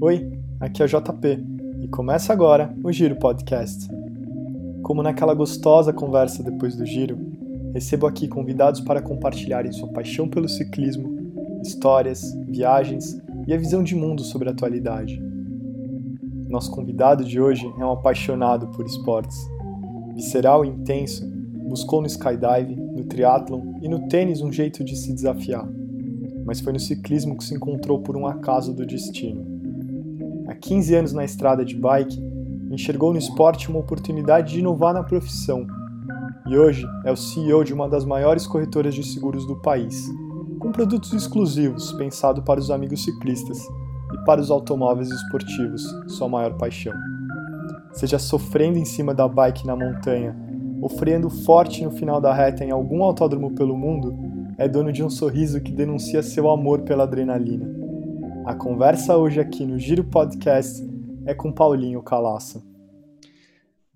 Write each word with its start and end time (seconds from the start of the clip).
Oi, 0.00 0.30
aqui 0.60 0.80
é 0.80 0.84
o 0.84 0.88
JP 0.88 1.44
e 1.82 1.88
começa 1.88 2.32
agora 2.32 2.72
o 2.84 2.92
Giro 2.92 3.16
Podcast. 3.16 3.88
Como 4.80 5.02
naquela 5.02 5.34
gostosa 5.34 5.92
conversa 5.92 6.40
depois 6.40 6.76
do 6.76 6.86
giro, 6.86 7.18
recebo 7.74 8.06
aqui 8.06 8.28
convidados 8.28 8.80
para 8.80 9.02
compartilharem 9.02 9.72
sua 9.72 9.88
paixão 9.88 10.28
pelo 10.28 10.48
ciclismo, 10.48 11.60
histórias, 11.64 12.32
viagens 12.46 13.20
e 13.44 13.52
a 13.52 13.56
visão 13.56 13.82
de 13.82 13.96
mundo 13.96 14.22
sobre 14.22 14.48
a 14.48 14.52
atualidade. 14.52 15.20
Nosso 16.48 16.70
convidado 16.70 17.24
de 17.24 17.40
hoje 17.40 17.66
é 17.66 17.84
um 17.84 17.90
apaixonado 17.90 18.68
por 18.68 18.86
esportes. 18.86 19.36
Visceral 20.14 20.64
e 20.64 20.68
intenso, 20.68 21.28
buscou 21.68 22.00
no 22.00 22.06
skydive, 22.06 22.76
no 22.76 23.02
triatlon 23.02 23.74
e 23.82 23.88
no 23.88 24.06
tênis 24.06 24.42
um 24.42 24.52
jeito 24.52 24.84
de 24.84 24.94
se 24.94 25.12
desafiar. 25.12 25.68
Mas 26.44 26.60
foi 26.60 26.72
no 26.72 26.78
ciclismo 26.78 27.36
que 27.36 27.42
se 27.42 27.56
encontrou 27.56 28.00
por 28.00 28.16
um 28.16 28.28
acaso 28.28 28.72
do 28.72 28.86
destino. 28.86 29.47
Há 30.58 30.60
15 30.60 30.94
anos 30.96 31.12
na 31.12 31.24
estrada 31.24 31.64
de 31.64 31.76
bike, 31.76 32.20
enxergou 32.68 33.12
no 33.12 33.18
esporte 33.18 33.70
uma 33.70 33.78
oportunidade 33.78 34.54
de 34.54 34.58
inovar 34.58 34.92
na 34.92 35.04
profissão. 35.04 35.64
E 36.48 36.58
hoje 36.58 36.84
é 37.04 37.12
o 37.12 37.16
CEO 37.16 37.62
de 37.62 37.72
uma 37.72 37.88
das 37.88 38.04
maiores 38.04 38.44
corretoras 38.44 38.92
de 38.92 39.04
seguros 39.04 39.46
do 39.46 39.54
país, 39.54 40.10
com 40.58 40.72
produtos 40.72 41.12
exclusivos 41.12 41.92
pensados 41.92 42.42
para 42.44 42.58
os 42.58 42.72
amigos 42.72 43.04
ciclistas 43.04 43.62
e 44.12 44.18
para 44.24 44.40
os 44.40 44.50
automóveis 44.50 45.08
esportivos, 45.10 45.84
sua 46.08 46.28
maior 46.28 46.54
paixão. 46.58 46.92
Seja 47.92 48.18
sofrendo 48.18 48.78
em 48.78 48.84
cima 48.84 49.14
da 49.14 49.28
bike 49.28 49.64
na 49.64 49.76
montanha 49.76 50.36
ou 50.82 50.88
freando 50.88 51.30
forte 51.30 51.84
no 51.84 51.92
final 51.92 52.20
da 52.20 52.34
reta 52.34 52.64
em 52.64 52.72
algum 52.72 53.04
autódromo 53.04 53.54
pelo 53.54 53.76
mundo, 53.76 54.12
é 54.58 54.66
dono 54.66 54.90
de 54.92 55.04
um 55.04 55.10
sorriso 55.10 55.60
que 55.60 55.70
denuncia 55.70 56.20
seu 56.20 56.50
amor 56.50 56.80
pela 56.80 57.04
adrenalina. 57.04 57.87
A 58.48 58.54
conversa 58.54 59.14
hoje 59.14 59.38
aqui 59.38 59.66
no 59.66 59.78
Giro 59.78 60.02
Podcast 60.02 60.82
é 61.26 61.34
com 61.34 61.52
Paulinho 61.52 62.02
Calaça. 62.02 62.64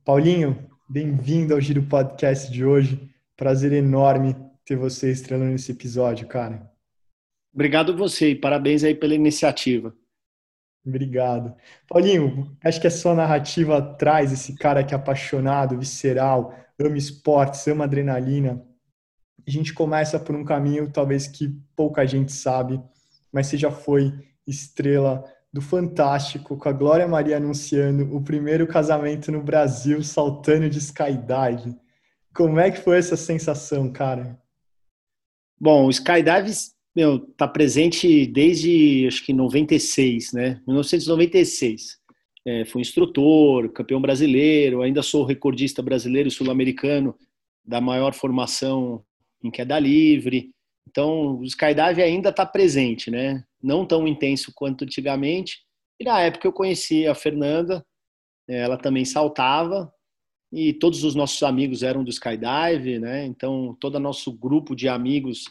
Paulinho, 0.05 0.69
bem-vindo 0.87 1.55
ao 1.55 1.61
Giro 1.61 1.83
Podcast 1.85 2.53
de 2.53 2.63
hoje. 2.63 3.11
Prazer 3.35 3.73
enorme 3.73 4.37
ter 4.63 4.77
você 4.77 5.11
estrelando 5.11 5.53
nesse 5.53 5.73
episódio, 5.73 6.29
cara. 6.29 6.71
Obrigado 7.51 7.97
você 7.97 8.33
e 8.33 8.35
parabéns 8.35 8.85
aí 8.85 8.95
pela 8.95 9.15
iniciativa. 9.15 9.97
Obrigado. 10.87 11.57
Paulinho, 11.89 12.55
acho 12.63 12.79
que 12.79 12.87
a 12.87 12.91
sua 12.91 13.15
narrativa 13.15 13.81
traz 13.81 14.35
esse 14.35 14.55
cara 14.57 14.85
que 14.85 14.93
é 14.93 14.99
apaixonado, 14.99 15.79
visceral, 15.79 16.55
ama 16.79 16.99
esportes, 16.99 17.67
ama 17.69 17.85
adrenalina. 17.85 18.63
A 19.47 19.51
gente 19.51 19.73
começa 19.73 20.21
por 20.21 20.37
um 20.37 20.45
caminho 20.45 20.93
talvez 20.93 21.27
que 21.27 21.59
pouca 21.75 22.07
gente 22.07 22.33
sabe, 22.33 22.79
mas 23.33 23.47
você 23.47 23.57
já 23.57 23.71
foi 23.71 24.31
estrela 24.47 25.25
do 25.53 25.61
Fantástico, 25.61 26.57
com 26.57 26.69
a 26.69 26.73
Glória 26.73 27.07
Maria 27.07 27.37
anunciando 27.37 28.15
o 28.17 28.23
primeiro 28.23 28.67
casamento 28.67 29.31
no 29.31 29.43
Brasil 29.43 30.03
saltando 30.03 30.69
de 30.69 30.79
skydive. 30.79 31.77
Como 32.35 32.59
é 32.59 32.71
que 32.71 32.81
foi 32.81 32.99
essa 32.99 33.17
sensação, 33.17 33.93
cara? 33.93 34.41
Bom, 35.61 35.87
o 35.87 35.91
skydive 35.91 36.53
meu, 36.95 37.19
tá 37.19 37.49
presente 37.49 38.27
desde 38.27 39.07
acho 39.07 39.25
que 39.25 39.33
96, 39.33 40.33
né? 40.33 40.61
1996. 40.67 41.99
É, 42.45 42.65
fui 42.65 42.83
instrutor, 42.83 43.71
campeão 43.71 44.01
brasileiro, 44.01 44.83
ainda 44.83 45.03
sou 45.03 45.25
recordista 45.25 45.81
brasileiro 45.81 46.29
e 46.29 46.33
sul-americano 46.33 47.17
da 47.65 47.81
maior 47.81 48.13
formação 48.13 49.03
em 49.43 49.51
queda 49.51 49.79
livre. 49.79 50.51
Então, 50.89 51.39
o 51.39 51.45
skydive 51.45 52.03
ainda 52.03 52.31
está 52.31 52.45
presente, 52.45 53.11
né? 53.11 53.45
Não 53.63 53.87
tão 53.87 54.09
intenso 54.09 54.53
quanto 54.55 54.85
antigamente. 54.85 55.61
E 56.01 56.05
na 56.05 56.21
época 56.21 56.47
eu 56.47 56.53
conheci 56.53 57.07
a 57.07 57.15
Fernanda, 57.15 57.85
ela 58.49 58.77
também 58.77 59.05
saltava 59.05 59.93
e 60.53 60.73
todos 60.73 61.05
os 61.05 61.15
nossos 61.15 61.43
amigos 61.43 61.83
eram 61.83 62.05
do 62.05 62.11
skydive, 62.11 62.99
né? 62.99 63.25
Então, 63.25 63.77
todo 63.81 63.99
nosso 63.99 64.33
grupo 64.33 64.75
de 64.75 64.89
amigos 64.89 65.45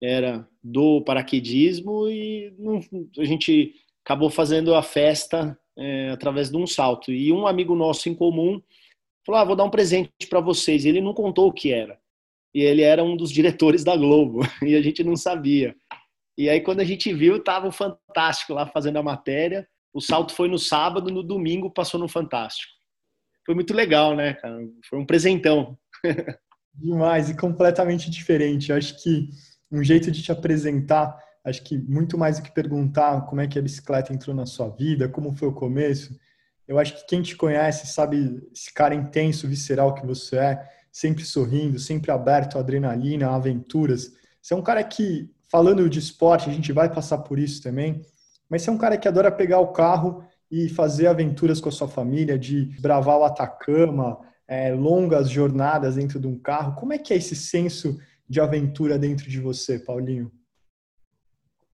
era 0.00 0.48
do 0.62 1.02
paraquedismo 1.02 2.08
e 2.08 2.54
a 3.18 3.24
gente 3.24 3.74
acabou 4.04 4.30
fazendo 4.30 4.74
a 4.74 4.82
festa 4.82 5.58
é, 5.76 6.10
através 6.10 6.50
de 6.50 6.56
um 6.56 6.66
salto. 6.66 7.12
E 7.12 7.32
um 7.32 7.46
amigo 7.46 7.74
nosso 7.74 8.08
em 8.08 8.14
comum 8.14 8.62
falou: 9.26 9.40
ah, 9.40 9.44
vou 9.44 9.56
dar 9.56 9.64
um 9.64 9.70
presente 9.70 10.10
para 10.30 10.40
vocês. 10.40 10.84
E 10.84 10.88
ele 10.88 11.00
não 11.00 11.12
contou 11.12 11.48
o 11.48 11.52
que 11.52 11.72
era 11.72 12.00
e 12.54 12.60
ele 12.60 12.82
era 12.82 13.02
um 13.02 13.16
dos 13.16 13.30
diretores 13.30 13.82
da 13.82 13.96
Globo 13.96 14.40
e 14.62 14.74
a 14.74 14.82
gente 14.82 15.02
não 15.02 15.16
sabia. 15.16 15.74
E 16.36 16.48
aí 16.48 16.60
quando 16.60 16.80
a 16.80 16.84
gente 16.84 17.12
viu, 17.12 17.42
tava 17.42 17.68
o 17.68 17.72
Fantástico 17.72 18.54
lá 18.54 18.66
fazendo 18.66 18.98
a 18.98 19.02
matéria. 19.02 19.66
O 19.92 20.00
salto 20.00 20.34
foi 20.34 20.48
no 20.48 20.58
sábado, 20.58 21.10
no 21.10 21.22
domingo 21.22 21.70
passou 21.70 22.00
no 22.00 22.08
Fantástico. 22.08 22.72
Foi 23.44 23.54
muito 23.54 23.74
legal, 23.74 24.16
né, 24.16 24.34
cara? 24.34 24.56
Foi 24.88 24.98
um 24.98 25.06
presentão. 25.06 25.78
Demais 26.74 27.28
e 27.28 27.36
completamente 27.36 28.10
diferente. 28.10 28.70
Eu 28.70 28.76
acho 28.76 29.02
que 29.02 29.28
um 29.70 29.82
jeito 29.82 30.10
de 30.10 30.22
te 30.22 30.32
apresentar, 30.32 31.16
acho 31.44 31.62
que 31.62 31.76
muito 31.76 32.16
mais 32.16 32.38
do 32.38 32.44
que 32.44 32.52
perguntar 32.52 33.22
como 33.26 33.40
é 33.40 33.46
que 33.46 33.58
a 33.58 33.62
bicicleta 33.62 34.12
entrou 34.12 34.34
na 34.34 34.46
sua 34.46 34.68
vida, 34.70 35.08
como 35.08 35.36
foi 35.36 35.48
o 35.48 35.52
começo, 35.52 36.18
eu 36.66 36.78
acho 36.78 36.94
que 36.94 37.06
quem 37.06 37.22
te 37.22 37.36
conhece 37.36 37.86
sabe 37.86 38.42
esse 38.52 38.72
cara 38.72 38.94
intenso, 38.94 39.48
visceral 39.48 39.94
que 39.94 40.06
você 40.06 40.36
é, 40.36 40.68
sempre 40.90 41.24
sorrindo, 41.24 41.78
sempre 41.78 42.10
aberto 42.10 42.56
à 42.56 42.60
adrenalina, 42.60 43.28
a 43.28 43.34
aventuras. 43.34 44.12
Você 44.40 44.54
é 44.54 44.56
um 44.56 44.62
cara 44.62 44.82
que, 44.84 45.30
falando 45.52 45.86
de 45.90 45.98
esporte, 45.98 46.48
a 46.48 46.52
gente 46.52 46.72
vai 46.72 46.90
passar 46.90 47.18
por 47.18 47.38
isso 47.38 47.62
também, 47.62 48.00
mas 48.48 48.62
você 48.62 48.70
é 48.70 48.72
um 48.72 48.78
cara 48.78 48.96
que 48.96 49.06
adora 49.06 49.30
pegar 49.30 49.60
o 49.60 49.70
carro 49.70 50.24
e 50.50 50.66
fazer 50.70 51.06
aventuras 51.06 51.60
com 51.60 51.68
a 51.68 51.72
sua 51.72 51.86
família, 51.86 52.38
de 52.38 52.64
bravar 52.80 53.18
o 53.18 53.24
Atacama, 53.24 54.18
é, 54.48 54.72
longas 54.72 55.28
jornadas 55.28 55.96
dentro 55.96 56.18
de 56.18 56.26
um 56.26 56.38
carro. 56.38 56.74
Como 56.74 56.94
é 56.94 56.98
que 56.98 57.12
é 57.12 57.16
esse 57.16 57.36
senso 57.36 57.98
de 58.26 58.40
aventura 58.40 58.98
dentro 58.98 59.28
de 59.28 59.38
você, 59.38 59.78
Paulinho? 59.78 60.32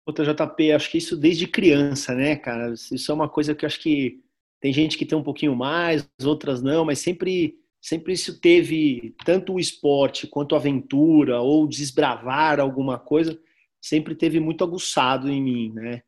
Outra 0.06 0.24
JP, 0.24 0.72
acho 0.72 0.90
que 0.90 0.98
isso 0.98 1.16
desde 1.16 1.46
criança, 1.46 2.14
né, 2.14 2.34
cara? 2.34 2.72
Isso 2.72 3.10
é 3.10 3.14
uma 3.14 3.28
coisa 3.28 3.54
que 3.54 3.64
eu 3.64 3.66
acho 3.66 3.80
que 3.80 4.22
tem 4.58 4.72
gente 4.72 4.96
que 4.96 5.04
tem 5.04 5.18
um 5.18 5.22
pouquinho 5.22 5.54
mais, 5.54 6.08
outras 6.24 6.62
não, 6.62 6.84
mas 6.84 6.98
sempre 6.98 7.58
sempre 7.80 8.14
isso 8.14 8.40
teve 8.40 9.14
tanto 9.24 9.54
o 9.54 9.60
esporte 9.60 10.26
quanto 10.26 10.54
a 10.54 10.58
aventura 10.58 11.40
ou 11.40 11.68
desbravar 11.68 12.58
alguma 12.58 12.98
coisa, 12.98 13.38
sempre 13.86 14.14
teve 14.14 14.40
muito 14.40 14.64
aguçado 14.64 15.30
em 15.30 15.40
mim, 15.40 15.72
né? 15.72 16.02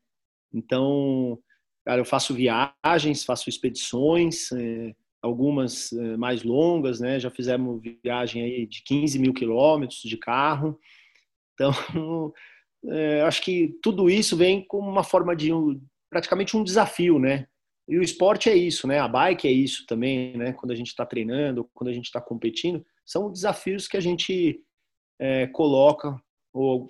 Então, 0.53 1.39
cara, 1.85 2.01
eu 2.01 2.05
faço 2.05 2.33
viagens, 2.33 3.23
faço 3.23 3.49
expedições, 3.49 4.51
é, 4.51 4.93
algumas 5.21 5.93
é, 5.93 6.17
mais 6.17 6.43
longas, 6.43 6.99
né? 6.99 7.19
Já 7.19 7.29
fizemos 7.29 7.81
viagem 8.03 8.43
aí 8.43 8.65
de 8.65 8.83
15 8.83 9.17
mil 9.19 9.33
quilômetros 9.33 10.01
de 10.01 10.17
carro. 10.17 10.77
Então, 11.53 11.71
é, 12.85 13.21
acho 13.21 13.41
que 13.41 13.77
tudo 13.81 14.09
isso 14.09 14.35
vem 14.35 14.65
como 14.65 14.89
uma 14.89 15.03
forma 15.03 15.33
de 15.33 15.53
um, 15.53 15.79
praticamente 16.09 16.57
um 16.57 16.63
desafio, 16.63 17.17
né? 17.17 17.47
E 17.87 17.97
o 17.97 18.03
esporte 18.03 18.49
é 18.49 18.55
isso, 18.55 18.87
né? 18.87 18.99
A 18.99 19.07
bike 19.07 19.47
é 19.47 19.51
isso 19.51 19.85
também, 19.87 20.35
né? 20.37 20.51
Quando 20.53 20.71
a 20.71 20.75
gente 20.75 20.87
está 20.87 21.05
treinando, 21.05 21.69
quando 21.73 21.89
a 21.89 21.93
gente 21.93 22.05
está 22.05 22.19
competindo, 22.19 22.85
são 23.05 23.31
desafios 23.31 23.87
que 23.87 23.97
a 23.97 24.01
gente 24.01 24.61
é, 25.17 25.47
coloca, 25.47 26.15
ou 26.53 26.87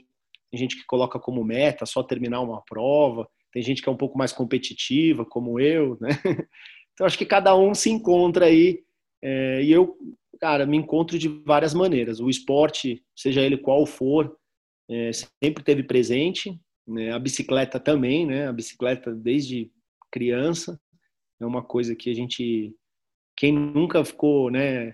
tem 0.51 0.59
gente 0.59 0.75
que 0.75 0.85
coloca 0.85 1.19
como 1.19 1.43
meta 1.43 1.85
só 1.85 2.03
terminar 2.03 2.41
uma 2.41 2.61
prova, 2.61 3.27
tem 3.51 3.61
gente 3.61 3.81
que 3.81 3.89
é 3.89 3.91
um 3.91 3.97
pouco 3.97 4.17
mais 4.17 4.31
competitiva, 4.31 5.25
como 5.25 5.59
eu, 5.59 5.97
né? 5.99 6.09
Então 6.93 7.07
acho 7.07 7.17
que 7.17 7.25
cada 7.25 7.55
um 7.55 7.73
se 7.73 7.89
encontra 7.89 8.47
aí, 8.47 8.83
é, 9.23 9.63
e 9.63 9.71
eu, 9.71 9.95
cara, 10.37 10.65
me 10.65 10.75
encontro 10.75 11.17
de 11.17 11.29
várias 11.29 11.73
maneiras. 11.73 12.19
O 12.19 12.29
esporte, 12.29 13.01
seja 13.15 13.41
ele 13.41 13.57
qual 13.57 13.85
for, 13.85 14.37
é, 14.91 15.09
sempre 15.41 15.63
teve 15.63 15.81
presente, 15.81 16.59
né? 16.85 17.13
a 17.13 17.19
bicicleta 17.19 17.79
também, 17.79 18.25
né? 18.25 18.49
A 18.49 18.51
bicicleta 18.51 19.15
desde 19.15 19.71
criança 20.11 20.77
é 21.39 21.45
uma 21.45 21.63
coisa 21.63 21.95
que 21.95 22.09
a 22.09 22.13
gente, 22.13 22.75
quem 23.35 23.53
nunca 23.53 24.03
ficou, 24.03 24.51
né, 24.51 24.93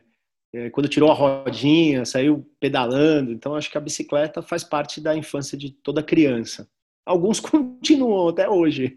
quando 0.71 0.89
tirou 0.89 1.11
a 1.11 1.13
rodinha, 1.13 2.05
saiu 2.05 2.45
pedalando, 2.59 3.31
então 3.31 3.55
acho 3.55 3.69
que 3.69 3.77
a 3.77 3.81
bicicleta 3.81 4.41
faz 4.41 4.63
parte 4.63 5.01
da 5.01 5.15
infância 5.15 5.57
de 5.57 5.71
toda 5.71 6.03
criança. 6.03 6.67
Alguns 7.05 7.39
continuam 7.41 8.29
até 8.29 8.49
hoje. 8.49 8.95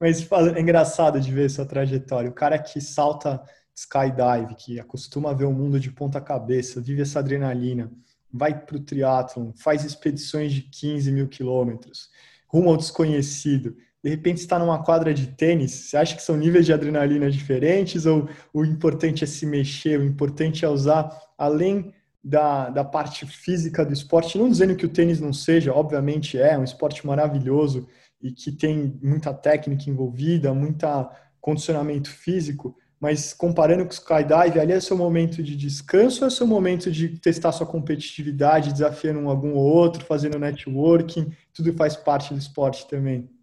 Mas 0.00 0.30
é 0.56 0.60
engraçado 0.60 1.20
de 1.20 1.32
ver 1.32 1.48
sua 1.48 1.64
trajetória. 1.64 2.28
O 2.28 2.34
cara 2.34 2.58
que 2.58 2.80
salta 2.80 3.42
skydive, 3.74 4.54
que 4.56 4.78
acostuma 4.78 5.34
ver 5.34 5.44
o 5.44 5.52
mundo 5.52 5.80
de 5.80 5.90
ponta 5.90 6.20
cabeça, 6.20 6.80
vive 6.80 7.02
essa 7.02 7.18
adrenalina, 7.18 7.90
vai 8.32 8.58
para 8.58 8.76
o 8.76 8.80
triatlon, 8.80 9.52
faz 9.56 9.84
expedições 9.84 10.52
de 10.52 10.62
15 10.62 11.10
mil 11.12 11.28
quilômetros, 11.28 12.10
rumo 12.48 12.70
ao 12.70 12.76
desconhecido 12.76 13.76
de 14.04 14.10
repente 14.10 14.36
está 14.36 14.58
numa 14.58 14.84
quadra 14.84 15.14
de 15.14 15.28
tênis, 15.28 15.72
você 15.72 15.96
acha 15.96 16.14
que 16.14 16.22
são 16.22 16.36
níveis 16.36 16.66
de 16.66 16.74
adrenalina 16.74 17.30
diferentes? 17.30 18.04
Ou 18.04 18.28
o 18.52 18.62
importante 18.62 19.24
é 19.24 19.26
se 19.26 19.46
mexer, 19.46 19.98
o 19.98 20.04
importante 20.04 20.62
é 20.62 20.68
usar, 20.68 21.10
além 21.38 21.90
da, 22.22 22.68
da 22.68 22.84
parte 22.84 23.24
física 23.24 23.82
do 23.82 23.94
esporte, 23.94 24.36
não 24.36 24.50
dizendo 24.50 24.76
que 24.76 24.84
o 24.84 24.90
tênis 24.90 25.20
não 25.20 25.32
seja, 25.32 25.72
obviamente 25.72 26.38
é, 26.38 26.58
um 26.58 26.64
esporte 26.64 27.06
maravilhoso 27.06 27.88
e 28.20 28.30
que 28.30 28.52
tem 28.52 28.98
muita 29.02 29.32
técnica 29.32 29.88
envolvida, 29.88 30.52
muita 30.52 31.10
condicionamento 31.40 32.10
físico, 32.10 32.76
mas 33.00 33.32
comparando 33.32 33.84
com 33.84 33.90
o 33.90 33.94
skydive, 33.94 34.60
ali 34.60 34.72
é 34.72 34.80
seu 34.80 34.98
momento 34.98 35.42
de 35.42 35.56
descanso 35.56 36.26
é 36.26 36.30
seu 36.30 36.46
momento 36.46 36.90
de 36.90 37.08
testar 37.20 37.52
sua 37.52 37.66
competitividade, 37.66 38.72
desafiando 38.72 39.26
algum 39.30 39.54
ou 39.54 39.64
outro, 39.64 40.04
fazendo 40.04 40.38
networking, 40.38 41.32
tudo 41.54 41.72
faz 41.72 41.96
parte 41.96 42.34
do 42.34 42.38
esporte 42.38 42.86
também? 42.86 43.33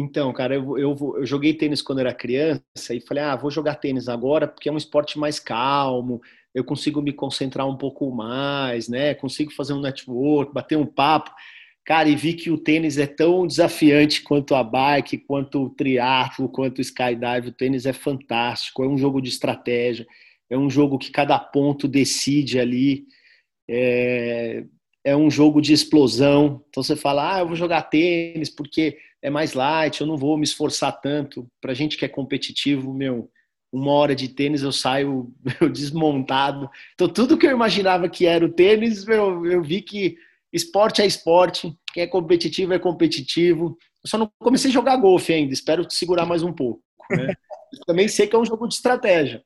Então, 0.00 0.32
cara, 0.32 0.54
eu, 0.54 0.78
eu, 0.78 0.96
eu, 1.18 1.26
joguei 1.26 1.52
tênis 1.52 1.82
quando 1.82 1.98
era 1.98 2.14
criança 2.14 2.62
e 2.94 3.00
falei, 3.00 3.22
ah, 3.22 3.36
vou 3.36 3.50
jogar 3.50 3.74
tênis 3.74 4.08
agora 4.08 4.48
porque 4.48 4.68
é 4.68 4.72
um 4.72 4.78
esporte 4.78 5.18
mais 5.18 5.38
calmo, 5.38 6.22
eu 6.54 6.64
consigo 6.64 7.02
me 7.02 7.12
concentrar 7.12 7.68
um 7.68 7.76
pouco 7.76 8.10
mais, 8.10 8.88
né? 8.88 9.14
Consigo 9.14 9.52
fazer 9.52 9.74
um 9.74 9.80
network, 9.80 10.54
bater 10.54 10.78
um 10.78 10.86
papo. 10.86 11.30
Cara, 11.84 12.08
e 12.08 12.16
vi 12.16 12.32
que 12.32 12.50
o 12.50 12.56
tênis 12.56 12.96
é 12.96 13.06
tão 13.06 13.46
desafiante 13.46 14.22
quanto 14.22 14.54
a 14.54 14.64
bike, 14.64 15.18
quanto 15.18 15.64
o 15.64 15.70
triatlo, 15.70 16.48
quanto 16.48 16.78
o 16.78 16.82
skydive. 16.82 17.48
O 17.48 17.52
tênis 17.52 17.84
é 17.84 17.92
fantástico, 17.92 18.82
é 18.82 18.88
um 18.88 18.96
jogo 18.96 19.20
de 19.20 19.28
estratégia, 19.28 20.06
é 20.48 20.56
um 20.56 20.70
jogo 20.70 20.98
que 20.98 21.10
cada 21.10 21.38
ponto 21.38 21.86
decide 21.86 22.58
ali. 22.58 23.04
É, 23.68 24.64
é 25.04 25.16
um 25.16 25.30
jogo 25.30 25.60
de 25.60 25.72
explosão. 25.72 26.64
Então 26.68 26.82
você 26.82 26.96
fala, 26.96 27.36
ah, 27.36 27.40
eu 27.40 27.46
vou 27.46 27.56
jogar 27.56 27.82
tênis 27.82 28.50
porque 28.50 28.98
é 29.22 29.30
mais 29.30 29.52
light, 29.52 30.00
eu 30.00 30.06
não 30.06 30.16
vou 30.16 30.36
me 30.36 30.44
esforçar 30.44 31.00
tanto. 31.00 31.46
Para 31.60 31.74
gente 31.74 31.96
que 31.96 32.04
é 32.04 32.08
competitivo, 32.08 32.92
meu, 32.92 33.30
uma 33.72 33.92
hora 33.92 34.14
de 34.14 34.28
tênis 34.28 34.62
eu 34.62 34.72
saio 34.72 35.32
meu, 35.60 35.70
desmontado. 35.70 36.68
Então 36.94 37.08
tudo 37.08 37.38
que 37.38 37.46
eu 37.46 37.50
imaginava 37.50 38.08
que 38.08 38.26
era 38.26 38.44
o 38.44 38.52
tênis, 38.52 39.04
meu, 39.04 39.46
eu 39.46 39.62
vi 39.62 39.82
que 39.82 40.16
esporte 40.52 41.00
é 41.02 41.06
esporte, 41.06 41.74
quem 41.92 42.02
é 42.02 42.06
competitivo 42.06 42.72
é 42.72 42.78
competitivo. 42.78 43.76
Eu 44.02 44.08
só 44.08 44.18
não 44.18 44.30
comecei 44.40 44.70
a 44.70 44.74
jogar 44.74 44.96
golfe 44.96 45.32
ainda, 45.32 45.52
espero 45.52 45.86
segurar 45.90 46.26
mais 46.26 46.42
um 46.42 46.52
pouco. 46.52 46.82
Né? 47.10 47.34
também 47.86 48.08
sei 48.08 48.26
que 48.26 48.34
é 48.34 48.38
um 48.38 48.44
jogo 48.44 48.66
de 48.66 48.74
estratégia. 48.74 49.42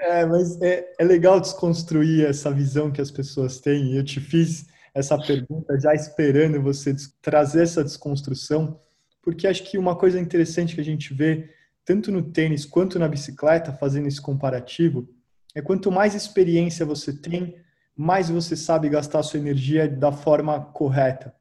É, 0.00 0.26
mas 0.26 0.60
é, 0.60 0.84
é 0.98 1.04
legal 1.04 1.40
desconstruir 1.40 2.26
essa 2.26 2.50
visão 2.50 2.90
que 2.90 3.00
as 3.00 3.10
pessoas 3.10 3.60
têm. 3.60 3.94
Eu 3.94 4.04
te 4.04 4.20
fiz 4.20 4.66
essa 4.94 5.18
pergunta 5.18 5.78
já 5.78 5.92
esperando 5.92 6.62
você 6.62 6.94
trazer 7.20 7.62
essa 7.64 7.82
desconstrução, 7.82 8.80
porque 9.20 9.46
acho 9.46 9.64
que 9.64 9.76
uma 9.76 9.96
coisa 9.96 10.20
interessante 10.20 10.74
que 10.74 10.80
a 10.80 10.84
gente 10.84 11.12
vê, 11.12 11.50
tanto 11.84 12.12
no 12.12 12.22
tênis 12.22 12.64
quanto 12.64 12.98
na 12.98 13.08
bicicleta, 13.08 13.72
fazendo 13.72 14.06
esse 14.06 14.20
comparativo, 14.20 15.08
é 15.54 15.60
quanto 15.60 15.90
mais 15.90 16.14
experiência 16.14 16.86
você 16.86 17.12
tem, 17.12 17.56
mais 17.96 18.28
você 18.28 18.56
sabe 18.56 18.88
gastar 18.88 19.22
sua 19.22 19.40
energia 19.40 19.88
da 19.88 20.12
forma 20.12 20.60
correta. 20.60 21.34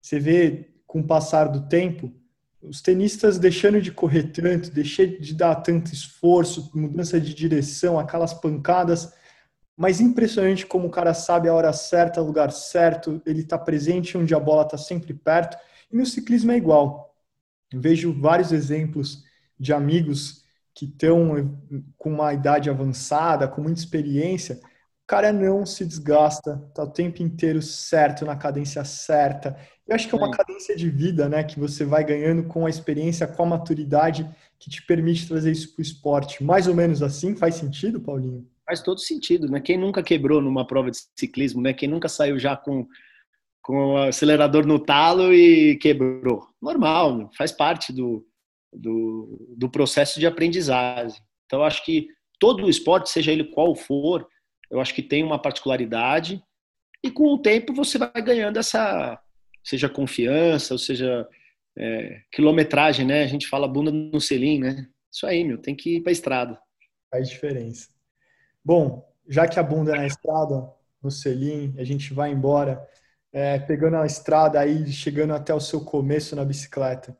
Você 0.00 0.18
vê, 0.18 0.70
com 0.86 1.00
o 1.00 1.06
passar 1.06 1.48
do 1.48 1.66
tempo, 1.68 2.12
os 2.62 2.80
tenistas 2.80 3.38
deixando 3.38 3.80
de 3.80 3.90
correr 3.90 4.24
tanto, 4.24 4.70
deixando 4.70 5.20
de 5.20 5.34
dar 5.34 5.56
tanto 5.56 5.92
esforço, 5.92 6.70
mudança 6.74 7.20
de 7.20 7.34
direção, 7.34 7.98
aquelas 7.98 8.32
pancadas, 8.32 9.12
mas 9.76 10.00
impressionante 10.00 10.66
como 10.66 10.88
o 10.88 10.90
cara 10.90 11.14
sabe 11.14 11.48
a 11.48 11.54
hora 11.54 11.72
certa, 11.72 12.22
o 12.22 12.26
lugar 12.26 12.52
certo, 12.52 13.20
ele 13.26 13.40
está 13.40 13.58
presente 13.58 14.16
onde 14.16 14.34
a 14.34 14.40
bola 14.40 14.62
está 14.62 14.78
sempre 14.78 15.12
perto. 15.14 15.56
E 15.90 15.96
no 15.96 16.06
ciclismo 16.06 16.52
é 16.52 16.56
igual. 16.56 17.14
Eu 17.72 17.80
vejo 17.80 18.12
vários 18.20 18.52
exemplos 18.52 19.24
de 19.58 19.72
amigos 19.72 20.44
que 20.74 20.86
estão 20.86 21.58
com 21.96 22.10
uma 22.10 22.34
idade 22.34 22.68
avançada, 22.68 23.48
com 23.48 23.62
muita 23.62 23.80
experiência, 23.80 24.60
o 25.04 25.06
cara 25.06 25.32
não 25.32 25.66
se 25.66 25.84
desgasta, 25.84 26.56
tá 26.74 26.82
o 26.82 26.90
tempo 26.90 27.22
inteiro 27.22 27.60
certo, 27.60 28.24
na 28.24 28.36
cadência 28.36 28.82
certa. 28.84 29.54
Eu 29.86 29.94
acho 29.94 30.08
que 30.08 30.14
é 30.14 30.18
uma 30.18 30.30
cadência 30.30 30.74
de 30.74 30.88
vida, 30.88 31.28
né, 31.28 31.44
que 31.44 31.60
você 31.60 31.84
vai 31.84 32.02
ganhando 32.02 32.44
com 32.44 32.64
a 32.64 32.70
experiência, 32.70 33.26
com 33.26 33.42
a 33.42 33.46
maturidade, 33.46 34.26
que 34.58 34.70
te 34.70 34.80
permite 34.86 35.28
trazer 35.28 35.52
isso 35.52 35.74
para 35.74 35.80
o 35.80 35.82
esporte. 35.82 36.42
Mais 36.42 36.66
ou 36.66 36.74
menos 36.74 37.02
assim, 37.02 37.36
faz 37.36 37.56
sentido, 37.56 38.00
Paulinho? 38.00 38.48
Faz 38.66 38.82
todo 38.82 39.00
sentido, 39.00 39.48
né? 39.48 39.60
Quem 39.60 39.76
nunca 39.76 40.02
quebrou 40.02 40.40
numa 40.40 40.66
prova 40.66 40.90
de 40.90 40.98
ciclismo, 41.18 41.60
né? 41.60 41.72
Quem 41.72 41.88
nunca 41.88 42.08
saiu 42.08 42.38
já 42.38 42.56
com, 42.56 42.86
com 43.62 43.92
o 43.92 43.96
acelerador 43.98 44.66
no 44.66 44.78
talo 44.78 45.32
e 45.34 45.76
quebrou. 45.76 46.46
Normal, 46.60 47.30
faz 47.36 47.52
parte 47.52 47.92
do, 47.92 48.26
do, 48.72 49.54
do 49.56 49.70
processo 49.70 50.18
de 50.18 50.26
aprendizagem. 50.26 51.20
Então, 51.46 51.62
acho 51.62 51.84
que 51.84 52.08
todo 52.40 52.64
o 52.64 52.70
esporte, 52.70 53.10
seja 53.10 53.32
ele 53.32 53.44
qual 53.44 53.74
for, 53.74 54.26
eu 54.70 54.80
acho 54.80 54.94
que 54.94 55.02
tem 55.02 55.22
uma 55.22 55.38
particularidade 55.38 56.42
e 57.02 57.10
com 57.10 57.34
o 57.34 57.38
tempo 57.38 57.74
você 57.74 57.98
vai 57.98 58.22
ganhando 58.22 58.58
essa, 58.58 59.20
seja 59.62 59.88
confiança, 59.88 60.74
ou 60.74 60.78
seja 60.78 61.28
é, 61.78 62.22
quilometragem, 62.32 63.06
né? 63.06 63.22
A 63.24 63.26
gente 63.26 63.46
fala 63.46 63.68
bunda 63.68 63.90
no 63.90 64.20
selim, 64.20 64.58
né? 64.58 64.88
Isso 65.12 65.26
aí, 65.26 65.44
meu, 65.44 65.58
tem 65.58 65.76
que 65.76 65.96
ir 65.96 66.00
para 66.00 66.12
estrada. 66.12 66.58
Faz 67.10 67.28
diferença. 67.28 67.93
Bom, 68.64 69.06
já 69.28 69.46
que 69.46 69.60
a 69.60 69.62
bunda 69.62 69.92
é 69.92 69.96
na 69.98 70.06
estrada, 70.06 70.68
no 71.02 71.10
selim, 71.10 71.74
a 71.76 71.84
gente 71.84 72.14
vai 72.14 72.32
embora, 72.32 72.82
é, 73.32 73.58
pegando 73.58 73.96
a 73.96 74.06
estrada 74.06 74.58
aí, 74.58 74.90
chegando 74.90 75.34
até 75.34 75.52
o 75.52 75.60
seu 75.60 75.80
começo 75.80 76.34
na 76.34 76.44
bicicleta. 76.44 77.16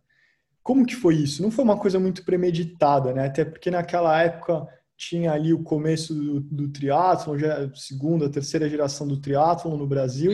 Como 0.63 0.87
que 0.87 0.97
foi 0.97 1.17
isso? 1.17 1.43
Não 1.43 1.51
foi 1.51 1.65
uma 1.65 1.79
coisa 1.79 1.99
muito 1.99 2.25
premeditada, 2.25 3.13
né? 3.13 3.27
Até 3.27 3.45
porque 3.45 3.71
naquela 3.71 4.23
época 4.23 4.67
tinha 4.97 5.33
ali 5.33 5.53
o 5.53 5.63
começo 5.63 6.15
do, 6.15 6.41
do 6.41 6.69
triatlon, 6.69 7.37
já 7.37 7.71
segunda, 7.75 8.31
terceira 8.31 8.69
geração 8.69 9.07
do 9.07 9.21
triatlon 9.21 9.77
no 9.77 9.87
Brasil, 9.87 10.33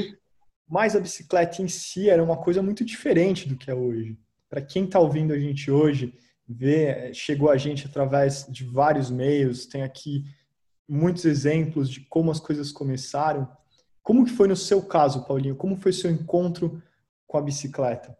mas 0.68 0.94
a 0.94 1.00
bicicleta 1.00 1.60
em 1.62 1.66
si 1.66 2.08
era 2.08 2.22
uma 2.22 2.36
coisa 2.36 2.62
muito 2.62 2.84
diferente 2.84 3.48
do 3.48 3.56
que 3.56 3.70
é 3.70 3.74
hoje. 3.74 4.16
Para 4.48 4.60
quem 4.60 4.84
está 4.84 5.00
ouvindo 5.00 5.32
a 5.32 5.38
gente 5.38 5.70
hoje, 5.70 6.14
vê, 6.48 7.12
chegou 7.12 7.50
a 7.50 7.56
gente 7.56 7.86
através 7.86 8.46
de 8.48 8.64
vários 8.64 9.10
meios, 9.10 9.66
tem 9.66 9.82
aqui 9.82 10.24
muitos 10.90 11.24
exemplos 11.24 11.88
de 11.88 12.00
como 12.00 12.30
as 12.32 12.40
coisas 12.40 12.72
começaram. 12.72 13.48
Como 14.02 14.24
que 14.24 14.32
foi 14.32 14.48
no 14.48 14.56
seu 14.56 14.82
caso, 14.82 15.24
Paulinho? 15.24 15.54
Como 15.54 15.76
foi 15.76 15.92
seu 15.92 16.10
encontro 16.10 16.82
com 17.26 17.38
a 17.38 17.42
bicicleta? 17.42 18.16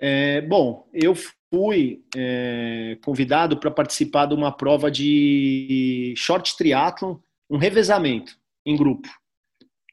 É, 0.00 0.40
bom, 0.42 0.88
eu 0.92 1.14
fui 1.14 2.04
é, 2.16 2.98
convidado 3.04 3.58
para 3.58 3.70
participar 3.70 4.26
de 4.26 4.34
uma 4.34 4.50
prova 4.50 4.90
de 4.90 6.12
short 6.16 6.56
triathlon, 6.56 7.16
um 7.48 7.56
revezamento 7.56 8.36
em 8.66 8.76
grupo. 8.76 9.08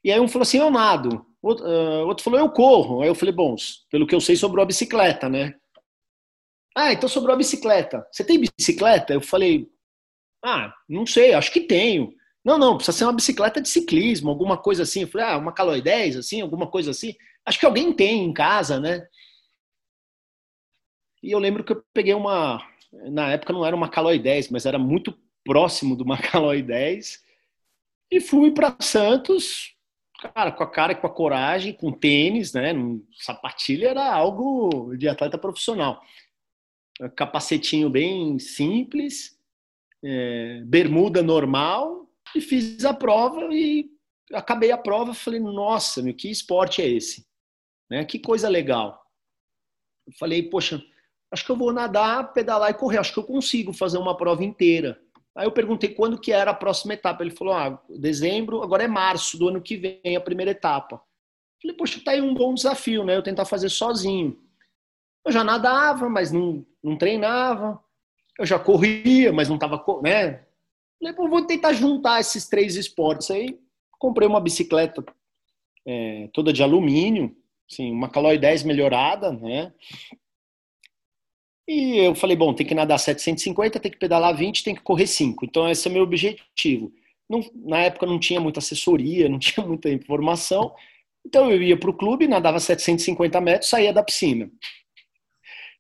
E 0.03 0.11
aí 0.11 0.19
um 0.19 0.27
falou 0.27 0.43
assim, 0.43 0.57
eu 0.57 0.71
nado. 0.71 1.25
Outro, 1.41 1.65
uh, 1.65 2.07
outro 2.07 2.23
falou, 2.23 2.39
eu 2.39 2.49
corro. 2.49 3.01
Aí 3.01 3.07
eu 3.07 3.15
falei, 3.15 3.33
bom, 3.33 3.55
pelo 3.91 4.07
que 4.07 4.15
eu 4.15 4.21
sei, 4.21 4.35
sobrou 4.35 4.63
a 4.63 4.65
bicicleta, 4.65 5.29
né? 5.29 5.53
Ah, 6.75 6.91
então 6.91 7.07
sobrou 7.07 7.33
a 7.33 7.37
bicicleta. 7.37 8.05
Você 8.11 8.23
tem 8.23 8.39
bicicleta? 8.39 9.13
Eu 9.13 9.21
falei, 9.21 9.69
ah, 10.45 10.73
não 10.87 11.05
sei, 11.07 11.33
acho 11.33 11.51
que 11.51 11.61
tenho. 11.61 12.13
Não, 12.43 12.59
não, 12.59 12.75
precisa 12.77 12.95
ser 12.95 13.05
uma 13.05 13.13
bicicleta 13.13 13.59
de 13.59 13.67
ciclismo, 13.67 14.29
alguma 14.29 14.55
coisa 14.55 14.83
assim. 14.83 15.01
Eu 15.01 15.07
falei, 15.07 15.27
ah, 15.27 15.37
uma 15.37 15.51
Caloi 15.51 15.81
10, 15.81 16.17
assim, 16.17 16.41
alguma 16.41 16.69
coisa 16.69 16.91
assim. 16.91 17.15
Acho 17.43 17.59
que 17.59 17.65
alguém 17.65 17.91
tem 17.91 18.23
em 18.23 18.31
casa, 18.31 18.79
né? 18.79 19.07
E 21.23 21.31
eu 21.31 21.39
lembro 21.39 21.63
que 21.63 21.73
eu 21.73 21.83
peguei 21.91 22.13
uma. 22.13 22.63
Na 23.09 23.31
época 23.31 23.51
não 23.51 23.65
era 23.65 23.75
uma 23.75 23.89
Caloi 23.89 24.19
10, 24.19 24.51
mas 24.51 24.67
era 24.67 24.77
muito 24.77 25.17
próximo 25.43 25.97
de 25.97 26.03
uma 26.03 26.17
Caloi 26.21 26.61
10. 26.61 27.23
E 28.11 28.21
fui 28.21 28.51
para 28.51 28.77
Santos, 28.79 29.75
cara, 30.35 30.51
com 30.51 30.63
a 30.63 30.69
cara 30.69 30.91
e 30.93 30.95
com 30.95 31.07
a 31.07 31.13
coragem, 31.13 31.73
com 31.73 31.91
tênis, 31.91 32.53
né? 32.53 32.71
Sapatilha 33.19 33.89
era 33.89 34.13
algo 34.13 34.95
de 34.95 35.09
atleta 35.09 35.39
profissional. 35.39 35.99
Capacetinho 37.15 37.89
bem 37.89 38.37
simples, 38.37 39.34
é, 40.05 40.61
bermuda 40.65 41.23
normal, 41.23 42.07
e 42.35 42.41
fiz 42.41 42.85
a 42.85 42.93
prova 42.93 43.47
e 43.51 43.89
acabei 44.31 44.71
a 44.71 44.77
prova 44.77 45.13
falei, 45.13 45.39
nossa, 45.39 46.01
meu, 46.01 46.13
que 46.13 46.29
esporte 46.29 46.81
é 46.81 46.87
esse? 46.87 47.25
Né? 47.89 48.05
Que 48.05 48.19
coisa 48.19 48.47
legal. 48.47 49.01
Eu 50.05 50.13
falei, 50.19 50.43
poxa, 50.43 50.83
acho 51.31 51.43
que 51.43 51.51
eu 51.51 51.55
vou 51.55 51.73
nadar, 51.73 52.33
pedalar 52.33 52.69
e 52.69 52.75
correr, 52.75 52.99
acho 52.99 53.13
que 53.13 53.19
eu 53.19 53.23
consigo 53.23 53.73
fazer 53.73 53.97
uma 53.97 54.15
prova 54.15 54.43
inteira. 54.43 55.01
Aí 55.35 55.45
eu 55.45 55.51
perguntei 55.51 55.89
quando 55.89 56.19
que 56.19 56.31
era 56.31 56.51
a 56.51 56.55
próxima 56.55 56.93
etapa. 56.93 57.21
Ele 57.21 57.35
falou, 57.35 57.53
ah, 57.53 57.81
dezembro, 57.89 58.63
agora 58.63 58.83
é 58.83 58.87
março 58.87 59.37
do 59.37 59.49
ano 59.49 59.61
que 59.61 59.75
vem 59.75 60.15
a 60.15 60.21
primeira 60.21 60.51
etapa. 60.51 60.95
Eu 60.95 61.61
falei, 61.61 61.77
poxa, 61.77 62.01
tá 62.03 62.11
aí 62.11 62.21
um 62.21 62.33
bom 62.33 62.53
desafio, 62.53 63.03
né? 63.03 63.17
Eu 63.17 63.23
tentar 63.23 63.43
fazer 63.43 63.69
sozinho. 63.69 64.39
Eu 65.25 65.31
já 65.31 65.43
nadava, 65.43 66.07
mas 66.07 66.31
não, 66.31 66.65
não 66.81 66.97
treinava. 66.97 67.83
Eu 68.37 68.45
já 68.45 68.59
corria, 68.59 69.31
mas 69.31 69.49
não 69.49 69.57
tava, 69.57 69.83
né? 70.01 70.43
Falei, 70.99 71.29
vou 71.29 71.45
tentar 71.45 71.73
juntar 71.73 72.19
esses 72.19 72.47
três 72.47 72.75
esportes 72.75 73.31
aí. 73.31 73.57
Comprei 73.97 74.27
uma 74.27 74.41
bicicleta 74.41 75.03
é, 75.85 76.29
toda 76.33 76.51
de 76.51 76.63
alumínio, 76.63 77.35
assim, 77.69 77.91
uma 77.91 78.09
Caloi 78.09 78.37
10 78.37 78.63
melhorada, 78.63 79.31
né? 79.31 79.71
E 81.67 81.97
eu 81.97 82.13
falei, 82.13 82.35
bom, 82.35 82.53
tem 82.53 82.65
que 82.65 82.75
nadar 82.75 82.99
750, 82.99 83.79
tem 83.79 83.91
que 83.91 83.97
pedalar 83.97 84.35
20, 84.35 84.63
tem 84.63 84.75
que 84.75 84.81
correr 84.81 85.07
5. 85.07 85.45
Então 85.45 85.69
esse 85.69 85.87
é 85.87 85.91
meu 85.91 86.03
objetivo. 86.03 86.91
Não, 87.27 87.43
na 87.55 87.79
época 87.79 88.05
não 88.05 88.19
tinha 88.19 88.39
muita 88.39 88.59
assessoria, 88.59 89.27
não 89.29 89.39
tinha 89.39 89.65
muita 89.65 89.89
informação. 89.89 90.73
Então 91.25 91.49
eu 91.49 91.61
ia 91.61 91.77
para 91.77 91.89
o 91.89 91.93
clube, 91.93 92.27
nadava 92.27 92.59
750 92.59 93.41
metros, 93.41 93.69
saía 93.69 93.91
da 93.91 94.03
piscina. 94.03 94.49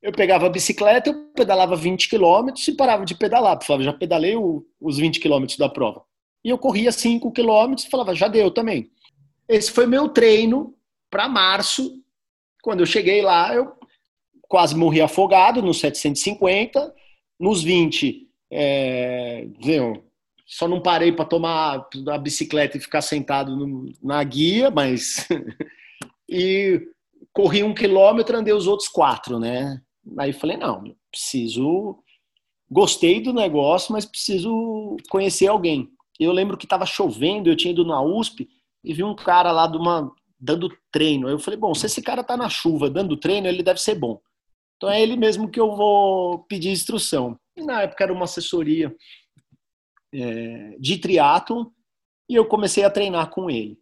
Eu 0.05 0.11
pegava 0.11 0.45
a 0.45 0.49
bicicleta, 0.49 1.09
eu 1.09 1.31
pedalava 1.35 1.75
20 1.75 2.07
quilômetros 2.07 2.67
e 2.67 2.75
parava 2.75 3.03
de 3.03 3.15
pedalar. 3.15 3.59
Falava, 3.63 3.83
já 3.83 3.91
pedalei 3.91 4.35
o, 4.35 4.63
os 4.79 4.99
20 4.99 5.19
quilômetros 5.19 5.57
da 5.57 5.67
prova. 5.67 6.03
E 6.43 6.49
eu 6.49 6.59
corria 6.59 6.91
5 6.91 7.31
quilômetros 7.31 7.87
e 7.87 7.89
falava, 7.89 8.13
já 8.13 8.27
deu 8.27 8.51
também. 8.51 8.91
Esse 9.49 9.71
foi 9.71 9.87
meu 9.87 10.07
treino 10.07 10.75
para 11.09 11.27
março. 11.27 12.03
Quando 12.61 12.81
eu 12.81 12.85
cheguei 12.85 13.23
lá, 13.23 13.51
eu 13.55 13.73
quase 14.47 14.75
morri 14.75 15.01
afogado 15.01 15.59
nos 15.63 15.79
750. 15.79 16.93
Nos 17.39 17.63
20, 17.63 18.29
é, 18.51 19.47
só 20.45 20.67
não 20.67 20.83
parei 20.83 21.11
para 21.11 21.25
tomar 21.25 21.89
a 22.11 22.17
bicicleta 22.19 22.77
e 22.77 22.79
ficar 22.79 23.01
sentado 23.01 23.55
no, 23.57 23.91
na 24.03 24.23
guia, 24.23 24.69
mas. 24.69 25.27
e 26.29 26.79
corri 27.33 27.63
um 27.63 27.73
quilômetro, 27.73 28.37
andei 28.37 28.53
os 28.53 28.67
outros 28.67 28.87
quatro, 28.87 29.39
né? 29.39 29.81
Aí 30.17 30.33
falei: 30.33 30.57
não, 30.57 30.95
preciso. 31.11 32.01
Gostei 32.69 33.21
do 33.21 33.31
negócio, 33.31 33.93
mas 33.93 34.05
preciso 34.05 34.97
conhecer 35.09 35.47
alguém. 35.47 35.91
Eu 36.19 36.31
lembro 36.31 36.57
que 36.57 36.65
estava 36.65 36.85
chovendo, 36.85 37.49
eu 37.49 37.55
tinha 37.55 37.71
ido 37.71 37.85
na 37.85 38.01
USP 38.01 38.49
e 38.83 38.93
vi 38.93 39.03
um 39.03 39.15
cara 39.15 39.51
lá 39.51 39.67
de 39.67 39.77
uma, 39.77 40.11
dando 40.39 40.75
treino. 40.91 41.29
Eu 41.29 41.39
falei: 41.39 41.59
bom, 41.59 41.73
se 41.73 41.85
esse 41.85 42.01
cara 42.01 42.23
tá 42.23 42.35
na 42.35 42.49
chuva 42.49 42.89
dando 42.89 43.17
treino, 43.17 43.47
ele 43.47 43.63
deve 43.63 43.81
ser 43.81 43.95
bom. 43.95 44.19
Então 44.77 44.89
é 44.89 45.01
ele 45.01 45.15
mesmo 45.15 45.49
que 45.49 45.59
eu 45.59 45.75
vou 45.75 46.39
pedir 46.45 46.69
instrução. 46.69 47.39
E 47.55 47.63
na 47.63 47.83
época 47.83 48.03
era 48.03 48.13
uma 48.13 48.25
assessoria 48.25 48.93
é, 50.13 50.75
de 50.79 50.97
triatlo 50.97 51.73
e 52.29 52.35
eu 52.35 52.45
comecei 52.45 52.83
a 52.83 52.89
treinar 52.89 53.29
com 53.29 53.49
ele. 53.49 53.79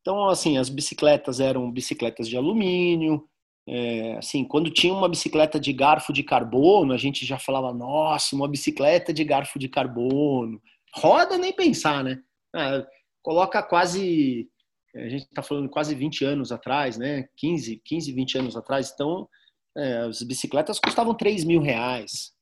Então, 0.00 0.28
assim, 0.28 0.58
as 0.58 0.68
bicicletas 0.68 1.38
eram 1.38 1.70
bicicletas 1.70 2.28
de 2.28 2.36
alumínio. 2.36 3.28
É, 3.68 4.16
assim, 4.18 4.44
quando 4.44 4.70
tinha 4.70 4.92
uma 4.92 5.08
bicicleta 5.08 5.58
de 5.58 5.72
garfo 5.72 6.12
de 6.12 6.22
carbono, 6.22 6.92
a 6.92 6.96
gente 6.96 7.24
já 7.24 7.38
falava, 7.38 7.72
nossa, 7.72 8.34
uma 8.34 8.48
bicicleta 8.48 9.12
de 9.12 9.24
garfo 9.24 9.58
de 9.58 9.68
carbono. 9.68 10.60
Roda 10.94 11.38
nem 11.38 11.52
pensar, 11.52 12.02
né? 12.02 12.20
Ah, 12.54 12.84
coloca 13.22 13.62
quase, 13.62 14.48
a 14.94 15.08
gente 15.08 15.22
está 15.22 15.42
falando 15.42 15.68
quase 15.68 15.94
20 15.94 16.24
anos 16.24 16.52
atrás, 16.52 16.98
né? 16.98 17.28
15, 17.36 17.80
15, 17.84 18.12
20 18.12 18.38
anos 18.38 18.56
atrás. 18.56 18.90
Então, 18.92 19.28
é, 19.76 19.98
as 19.98 20.22
bicicletas 20.22 20.78
custavam 20.78 21.14
3 21.14 21.44
mil 21.44 21.60
reais. 21.60 22.32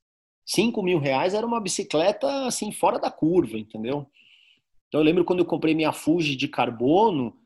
5 0.46 0.82
mil 0.82 0.98
reais 0.98 1.34
era 1.34 1.46
uma 1.46 1.60
bicicleta 1.60 2.46
assim 2.46 2.72
fora 2.72 2.98
da 2.98 3.10
curva, 3.10 3.56
entendeu? 3.56 4.06
Então 4.88 5.00
eu 5.00 5.04
lembro 5.04 5.24
quando 5.24 5.38
eu 5.38 5.44
comprei 5.44 5.74
minha 5.74 5.92
Fuji 5.92 6.34
de 6.34 6.48
carbono, 6.48 7.36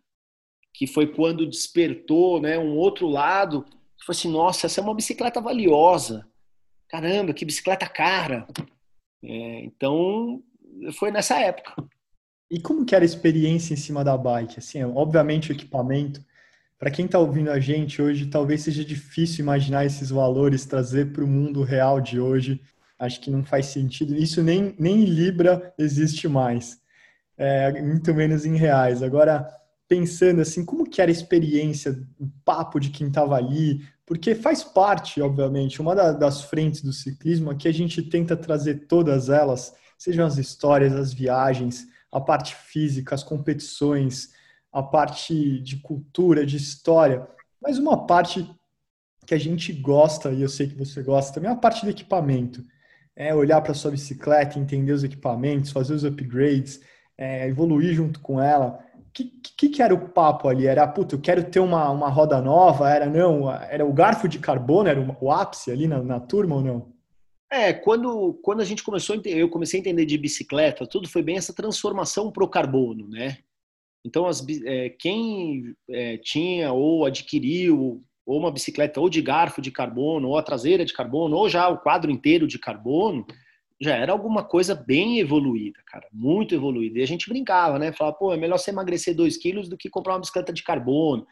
que 0.75 0.87
foi 0.87 1.07
quando 1.07 1.49
despertou, 1.49 2.41
né, 2.41 2.59
um 2.59 2.77
outro 2.77 3.07
lado, 3.07 3.65
que 3.97 4.05
foi 4.05 4.15
assim, 4.15 4.31
nossa, 4.31 4.67
essa 4.67 4.81
é 4.81 4.85
uma 4.85 4.95
bicicleta 4.95 5.41
valiosa. 5.41 6.27
Caramba, 6.89 7.33
que 7.33 7.45
bicicleta 7.45 7.89
cara. 7.89 8.47
É, 9.23 9.65
então 9.65 10.43
foi 10.99 11.11
nessa 11.11 11.39
época. 11.39 11.73
E 12.51 12.61
como 12.61 12.85
que 12.85 12.95
era 12.95 13.05
a 13.05 13.07
experiência 13.07 13.73
em 13.73 13.77
cima 13.79 14.05
da 14.05 14.19
bike? 14.19 14.59
Assim, 14.59 14.85
obviamente 14.85 15.51
o 15.51 15.55
equipamento. 15.55 16.23
Para 16.79 16.91
quem 16.91 17.07
está 17.07 17.19
ouvindo 17.19 17.51
a 17.51 17.59
gente 17.59 18.03
hoje, 18.03 18.27
talvez 18.27 18.63
seja 18.63 18.85
difícil 18.85 19.43
imaginar 19.43 19.87
esses 19.87 20.11
valores, 20.11 20.67
trazer 20.67 21.13
para 21.13 21.25
o 21.25 21.27
mundo 21.27 21.63
real 21.63 22.01
de 22.01 22.21
hoje 22.21 22.61
acho 22.99 23.21
que 23.21 23.31
não 23.31 23.45
faz 23.45 23.67
sentido. 23.67 24.15
Isso 24.15 24.43
nem, 24.43 24.75
nem 24.79 25.03
em 25.03 25.05
Libra 25.05 25.73
existe 25.79 26.29
mais, 26.29 26.81
é, 27.37 27.81
muito 27.83 28.15
menos 28.15 28.45
em 28.45 28.57
reais. 28.57 29.03
Agora, 29.03 29.49
pensando 29.89 30.41
assim, 30.41 30.65
como 30.65 30.89
que 30.89 31.01
era 31.01 31.11
a 31.11 31.13
experiência, 31.13 32.03
o 32.19 32.29
papo 32.45 32.81
de 32.81 32.91
quem 32.91 33.09
estava 33.09 33.37
ali, 33.37 33.87
porque 34.07 34.35
faz 34.35 34.63
parte, 34.63 35.21
obviamente, 35.21 35.81
uma 35.81 35.95
das 35.95 36.43
frentes 36.43 36.83
do 36.83 36.93
ciclismo 36.93 37.53
é 37.53 37.55
que 37.55 37.69
a 37.69 37.73
gente 37.73 38.03
tenta 38.03 38.37
trazer 38.37 38.87
todas 38.87 39.29
elas, 39.29 39.75
sejam 39.99 40.27
as 40.27 40.37
histórias, 40.37 40.95
as 40.95 41.13
viagens, 41.13 41.87
a 42.11 42.21
parte 42.21 42.55
física, 42.55 43.15
as 43.15 43.25
competições, 43.25 44.31
a 44.73 44.83
parte 44.83 45.61
de 45.61 45.77
cultura, 45.77 46.45
de 46.45 46.57
história, 46.57 47.27
mas 47.63 47.79
uma 47.79 48.07
parte 48.07 48.49
que 49.27 49.35
a 49.35 49.39
gente 49.39 49.73
gosta, 49.73 50.31
e 50.31 50.43
eu 50.43 50.49
sei 50.49 50.69
que 50.69 50.77
você 50.77 51.03
gosta 51.03 51.33
também, 51.33 51.49
é 51.49 51.53
a 51.53 51.57
parte 51.57 51.85
do 51.85 51.91
equipamento. 51.91 52.63
É 53.17 53.35
olhar 53.35 53.61
para 53.63 53.75
sua 53.75 53.91
bicicleta, 53.91 54.59
entender 54.59 54.93
os 54.93 55.05
equipamentos, 55.05 55.71
fazer 55.71 55.95
os 55.95 56.05
upgrades, 56.05 56.81
é, 57.17 57.49
evoluir 57.49 57.95
junto 57.95 58.21
com 58.21 58.41
ela. 58.41 58.79
Que, 59.15 59.69
que, 59.69 59.81
era 59.81 59.95
o 59.95 60.09
papo 60.09 60.49
ali? 60.49 60.67
Era, 60.67 60.85
puta, 60.89 61.15
eu 61.15 61.21
quero 61.21 61.45
ter 61.45 61.61
uma, 61.61 61.89
uma 61.89 62.09
roda 62.09 62.43
nova? 62.43 62.91
Era 62.91 63.07
não? 63.07 63.49
Era 63.49 63.87
o 63.87 63.93
garfo 63.93 64.27
de 64.27 64.41
carbono? 64.41 64.89
Era 64.89 65.01
o, 65.01 65.31
ápice 65.31 65.71
ali 65.71 65.87
na, 65.87 66.03
na 66.03 66.19
turma 66.19 66.57
ou 66.57 66.61
não? 66.61 66.93
É, 67.49 67.73
quando, 67.73 68.35
quando 68.43 68.61
a 68.61 68.65
gente 68.65 68.83
começou, 68.83 69.15
eu 69.25 69.49
comecei 69.49 69.79
a 69.79 69.81
entender 69.81 70.05
de 70.05 70.19
bicicleta, 70.19 70.85
tudo 70.85 71.09
foi 71.09 71.23
bem 71.23 71.37
essa 71.37 71.55
transformação 71.55 72.33
para 72.33 72.43
o 72.43 72.49
carbono, 72.49 73.09
né? 73.09 73.39
Então, 74.05 74.27
as, 74.27 74.45
é, 74.65 74.91
quem 74.91 75.77
é, 75.89 76.19
tinha 76.19 76.73
ou 76.73 77.05
adquiriu 77.05 78.03
ou 78.27 78.39
uma 78.39 78.51
bicicleta 78.51 79.01
ou 79.01 79.09
de 79.09 79.23
garfo 79.23 79.61
de 79.61 79.71
carbono, 79.71 80.29
ou 80.29 80.39
a 80.39 80.43
traseira 80.43 80.85
de 80.85 80.93
carbono, 80.93 81.37
ou 81.37 81.49
já 81.49 81.69
o 81.69 81.79
quadro 81.79 82.11
inteiro 82.11 82.47
de 82.47 82.59
carbono, 82.59 83.25
já 83.81 83.97
era 83.97 84.13
alguma 84.13 84.45
coisa 84.45 84.75
bem 84.75 85.19
evoluída, 85.19 85.81
cara, 85.87 86.07
muito 86.13 86.55
evoluída. 86.55 86.99
E 86.99 87.03
a 87.03 87.07
gente 87.07 87.29
brincava, 87.29 87.79
né? 87.79 87.93
Falava, 87.93 88.17
pô, 88.17 88.33
é 88.33 88.37
melhor 88.37 88.59
você 88.59 88.71
emagrecer 88.71 89.15
2 89.15 89.37
quilos 89.37 89.69
do 89.69 89.77
que 89.77 89.91
comprar 89.91 90.15
uma 90.15 90.21
bicicleta 90.21 90.53
de 90.53 90.63
carbono. 90.63 91.27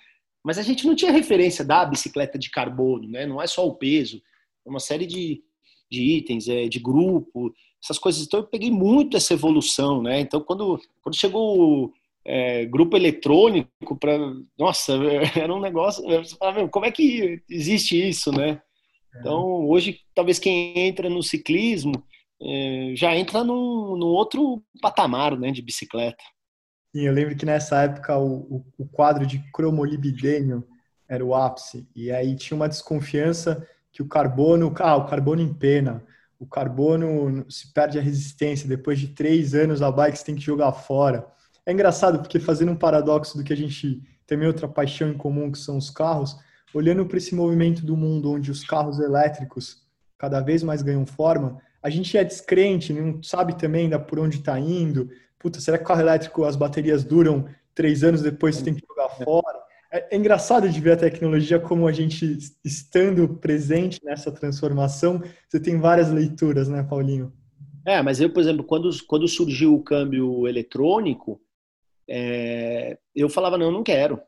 Mas 0.44 0.58
a 0.58 0.62
gente 0.62 0.86
não 0.86 0.96
tinha 0.96 1.12
referência 1.12 1.64
da 1.64 1.84
bicicleta 1.84 2.38
de 2.38 2.50
carbono, 2.50 3.08
né? 3.08 3.26
Não 3.26 3.40
é 3.40 3.46
só 3.46 3.66
o 3.66 3.76
peso, 3.76 4.20
é 4.66 4.70
uma 4.70 4.80
série 4.80 5.06
de, 5.06 5.42
de 5.90 6.02
itens, 6.02 6.48
é, 6.48 6.68
de 6.68 6.80
grupo, 6.80 7.54
essas 7.82 7.98
coisas. 7.98 8.26
Então 8.26 8.40
eu 8.40 8.46
peguei 8.46 8.70
muito 8.70 9.16
essa 9.16 9.34
evolução, 9.34 10.02
né? 10.02 10.20
Então 10.20 10.40
quando, 10.40 10.80
quando 11.00 11.16
chegou 11.16 11.92
é, 12.24 12.64
grupo 12.66 12.96
eletrônico 12.96 13.96
para 13.98 14.18
nossa 14.58 14.94
era 15.36 15.52
um 15.52 15.60
negócio 15.60 16.04
você 16.04 16.36
fala, 16.36 16.68
como 16.68 16.86
é 16.86 16.92
que 16.92 17.42
existe 17.50 18.08
isso 18.08 18.30
né 18.30 18.62
então 19.18 19.66
hoje 19.66 19.98
talvez 20.14 20.38
quem 20.38 20.78
entra 20.78 21.10
no 21.10 21.22
ciclismo 21.22 21.92
é, 22.44 22.92
já 22.96 23.14
entra 23.16 23.44
num, 23.44 23.96
num, 23.96 24.06
outro 24.06 24.62
patamar 24.80 25.38
né 25.38 25.50
de 25.52 25.62
bicicleta. 25.62 26.22
Sim, 26.94 27.02
eu 27.02 27.12
lembro 27.12 27.36
que 27.36 27.46
nessa 27.46 27.82
época 27.82 28.18
o, 28.18 28.64
o, 28.76 28.86
quadro 28.86 29.26
de 29.26 29.38
cromolibidênio 29.52 30.66
era 31.08 31.24
o 31.24 31.34
ápice. 31.34 31.88
E 31.94 32.10
aí 32.10 32.36
tinha 32.36 32.56
uma 32.56 32.68
desconfiança 32.68 33.66
que 33.92 34.02
o 34.02 34.08
carbono 34.08 34.74
ah, 34.80 34.96
o 34.96 35.06
carbono 35.06 35.40
em 35.40 35.54
pena. 35.54 36.04
O 36.38 36.46
carbono 36.46 37.46
se 37.48 37.72
perde 37.72 37.98
a 37.98 38.02
resistência. 38.02 38.68
Depois 38.68 38.98
de 38.98 39.08
três 39.08 39.54
anos 39.54 39.80
a 39.80 39.90
bike 39.90 40.18
você 40.18 40.24
tem 40.24 40.34
que 40.34 40.42
jogar 40.42 40.72
fora. 40.72 41.26
É 41.64 41.72
engraçado 41.72 42.18
porque 42.18 42.40
fazendo 42.40 42.72
um 42.72 42.76
paradoxo 42.76 43.38
do 43.38 43.44
que 43.44 43.52
a 43.52 43.56
gente 43.56 44.02
tem 44.26 44.46
outra 44.46 44.66
paixão 44.66 45.08
em 45.08 45.16
comum, 45.16 45.52
que 45.52 45.58
são 45.58 45.76
os 45.76 45.90
carros, 45.90 46.36
olhando 46.74 47.06
para 47.06 47.18
esse 47.18 47.34
movimento 47.34 47.84
do 47.84 47.96
mundo 47.96 48.32
onde 48.32 48.50
os 48.50 48.64
carros 48.64 48.98
elétricos 48.98 49.82
cada 50.18 50.40
vez 50.40 50.62
mais 50.62 50.82
ganham 50.82 51.04
forma, 51.04 51.60
a 51.82 51.90
gente 51.90 52.16
é 52.16 52.22
descrente, 52.22 52.92
não 52.92 53.22
sabe 53.22 53.58
também 53.58 53.88
da 53.88 53.98
por 53.98 54.18
onde 54.18 54.36
está 54.36 54.58
indo. 54.58 55.10
Puta, 55.38 55.60
será 55.60 55.76
que 55.76 55.84
o 55.84 55.86
carro 55.86 56.00
elétrico, 56.00 56.44
as 56.44 56.54
baterias 56.54 57.02
duram 57.02 57.46
três 57.74 58.04
anos 58.04 58.22
depois 58.22 58.56
você 58.56 58.64
tem 58.64 58.74
que 58.74 58.86
jogar 58.86 59.08
fora? 59.08 59.58
É, 59.92 60.14
é 60.14 60.16
engraçado 60.16 60.68
de 60.68 60.80
ver 60.80 60.92
a 60.92 60.96
tecnologia 60.96 61.58
como 61.58 61.86
a 61.88 61.92
gente, 61.92 62.38
estando 62.64 63.28
presente 63.28 64.00
nessa 64.04 64.30
transformação, 64.30 65.20
você 65.48 65.60
tem 65.60 65.78
várias 65.78 66.10
leituras, 66.10 66.68
né, 66.68 66.82
Paulinho? 66.82 67.32
É, 67.84 68.00
mas 68.00 68.20
eu, 68.20 68.30
por 68.30 68.40
exemplo, 68.40 68.64
quando, 68.64 68.88
quando 69.06 69.26
surgiu 69.26 69.74
o 69.74 69.82
câmbio 69.82 70.46
eletrônico, 70.46 71.40
é, 72.08 72.96
eu 73.14 73.28
falava, 73.28 73.58
não, 73.58 73.72
não 73.72 73.82
quero. 73.82 74.20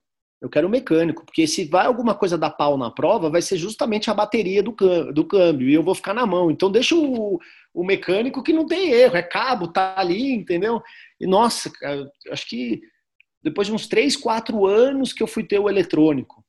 Eu 0.44 0.50
quero 0.50 0.68
mecânico, 0.68 1.24
porque 1.24 1.46
se 1.46 1.64
vai 1.64 1.86
alguma 1.86 2.14
coisa 2.14 2.36
dar 2.36 2.50
pau 2.50 2.76
na 2.76 2.90
prova, 2.90 3.30
vai 3.30 3.40
ser 3.40 3.56
justamente 3.56 4.10
a 4.10 4.14
bateria 4.14 4.62
do, 4.62 4.76
do 5.10 5.24
câmbio, 5.24 5.70
e 5.70 5.72
eu 5.72 5.82
vou 5.82 5.94
ficar 5.94 6.12
na 6.12 6.26
mão. 6.26 6.50
Então 6.50 6.70
deixa 6.70 6.94
o, 6.94 7.40
o 7.72 7.82
mecânico 7.82 8.42
que 8.42 8.52
não 8.52 8.66
tem 8.66 8.92
erro, 8.92 9.16
é 9.16 9.22
cabo, 9.22 9.68
tá 9.68 9.94
ali, 9.96 10.34
entendeu? 10.34 10.82
E 11.18 11.26
nossa, 11.26 11.72
acho 12.30 12.46
que 12.46 12.82
depois 13.42 13.68
de 13.68 13.72
uns 13.72 13.86
3, 13.86 14.18
4 14.18 14.66
anos 14.66 15.14
que 15.14 15.22
eu 15.22 15.26
fui 15.26 15.44
ter 15.44 15.58
o 15.58 15.66
eletrônico. 15.66 16.44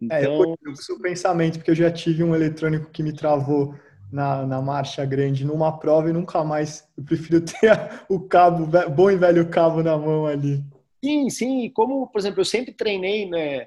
Então... 0.00 0.16
É, 0.16 0.26
eu 0.26 0.54
então 0.60 0.72
o 0.72 0.76
seu 0.76 1.00
pensamento, 1.00 1.58
porque 1.58 1.72
eu 1.72 1.74
já 1.74 1.90
tive 1.90 2.22
um 2.22 2.36
eletrônico 2.36 2.88
que 2.92 3.02
me 3.02 3.12
travou 3.12 3.74
na, 4.12 4.46
na 4.46 4.62
marcha 4.62 5.04
grande 5.04 5.44
numa 5.44 5.76
prova 5.76 6.08
e 6.08 6.12
nunca 6.12 6.44
mais. 6.44 6.88
Eu 6.96 7.02
prefiro 7.02 7.40
ter 7.40 7.90
o 8.08 8.20
cabo, 8.20 8.64
bom 8.90 9.10
e 9.10 9.16
velho 9.16 9.50
cabo 9.50 9.82
na 9.82 9.98
mão 9.98 10.24
ali. 10.24 10.64
Sim, 11.04 11.28
sim. 11.28 11.70
Como, 11.74 12.06
por 12.06 12.18
exemplo, 12.18 12.40
eu 12.40 12.46
sempre 12.46 12.72
treinei 12.72 13.28
né, 13.28 13.66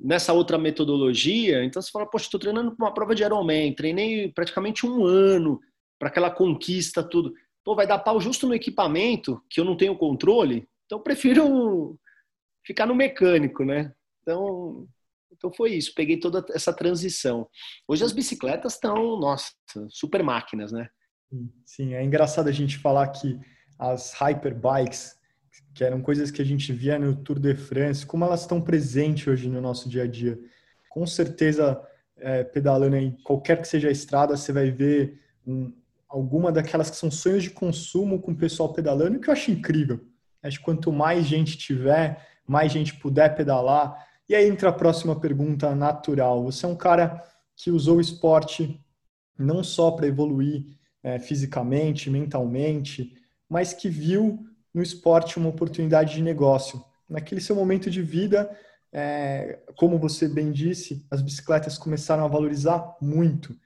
nessa 0.00 0.32
outra 0.32 0.56
metodologia, 0.56 1.62
então 1.62 1.82
você 1.82 1.90
fala, 1.90 2.08
poxa, 2.08 2.24
estou 2.24 2.40
treinando 2.40 2.74
para 2.74 2.86
uma 2.86 2.94
prova 2.94 3.14
de 3.14 3.22
Ironman, 3.22 3.74
treinei 3.74 4.32
praticamente 4.32 4.86
um 4.86 5.04
ano 5.04 5.60
para 5.98 6.08
aquela 6.08 6.30
conquista, 6.30 7.02
tudo. 7.02 7.34
Pô, 7.62 7.74
vai 7.74 7.86
dar 7.86 7.98
pau 7.98 8.18
justo 8.18 8.46
no 8.46 8.54
equipamento, 8.54 9.42
que 9.50 9.60
eu 9.60 9.66
não 9.66 9.76
tenho 9.76 9.98
controle, 9.98 10.66
então 10.86 10.98
prefiro 10.98 11.98
ficar 12.64 12.86
no 12.86 12.94
mecânico, 12.94 13.66
né? 13.66 13.92
Então, 14.22 14.88
então 15.30 15.52
foi 15.52 15.74
isso. 15.74 15.92
Peguei 15.94 16.18
toda 16.18 16.42
essa 16.54 16.72
transição. 16.72 17.46
Hoje 17.86 18.02
as 18.02 18.12
bicicletas 18.12 18.74
estão, 18.74 19.20
nossa, 19.20 19.52
super 19.90 20.22
máquinas, 20.22 20.72
né? 20.72 20.88
Sim, 21.66 21.92
é 21.92 22.02
engraçado 22.02 22.48
a 22.48 22.52
gente 22.52 22.78
falar 22.78 23.08
que 23.08 23.38
as 23.78 24.14
hyperbikes, 24.14 25.17
que 25.78 25.84
eram 25.84 26.00
coisas 26.00 26.32
que 26.32 26.42
a 26.42 26.44
gente 26.44 26.72
via 26.72 26.98
no 26.98 27.14
Tour 27.14 27.38
de 27.38 27.54
France, 27.54 28.04
como 28.04 28.24
elas 28.24 28.40
estão 28.40 28.60
presentes 28.60 29.28
hoje 29.28 29.48
no 29.48 29.60
nosso 29.60 29.88
dia 29.88 30.02
a 30.02 30.06
dia. 30.08 30.36
Com 30.88 31.06
certeza, 31.06 31.80
é, 32.16 32.42
pedalando 32.42 32.96
em 32.96 33.12
qualquer 33.22 33.62
que 33.62 33.68
seja 33.68 33.86
a 33.86 33.92
estrada, 33.92 34.36
você 34.36 34.52
vai 34.52 34.72
ver 34.72 35.20
um, 35.46 35.72
alguma 36.08 36.50
daquelas 36.50 36.90
que 36.90 36.96
são 36.96 37.12
sonhos 37.12 37.44
de 37.44 37.50
consumo 37.50 38.20
com 38.20 38.32
o 38.32 38.36
pessoal 38.36 38.72
pedalando, 38.72 39.20
que 39.20 39.30
eu 39.30 39.32
acho 39.32 39.52
incrível. 39.52 40.04
Acho 40.42 40.58
que 40.58 40.64
quanto 40.64 40.90
mais 40.90 41.24
gente 41.24 41.56
tiver, 41.56 42.26
mais 42.44 42.72
gente 42.72 42.96
puder 42.96 43.36
pedalar. 43.36 44.04
E 44.28 44.34
aí 44.34 44.48
entra 44.48 44.70
a 44.70 44.72
próxima 44.72 45.20
pergunta 45.20 45.76
natural. 45.76 46.42
Você 46.42 46.66
é 46.66 46.68
um 46.68 46.74
cara 46.74 47.22
que 47.54 47.70
usou 47.70 47.98
o 47.98 48.00
esporte 48.00 48.84
não 49.38 49.62
só 49.62 49.92
para 49.92 50.08
evoluir 50.08 50.76
é, 51.04 51.20
fisicamente, 51.20 52.10
mentalmente, 52.10 53.14
mas 53.48 53.72
que 53.72 53.88
viu 53.88 54.44
no 54.74 54.82
esporte 54.82 55.38
uma 55.38 55.48
oportunidade 55.48 56.14
de 56.14 56.22
negócio. 56.22 56.84
Naquele 57.08 57.40
seu 57.40 57.56
momento 57.56 57.90
de 57.90 58.02
vida, 58.02 58.50
é, 58.92 59.60
como 59.76 59.98
você 59.98 60.28
bem 60.28 60.52
disse, 60.52 61.06
as 61.10 61.22
bicicletas 61.22 61.78
começaram 61.78 62.24
a 62.24 62.28
valorizar 62.28 62.96
muito. 63.00 63.56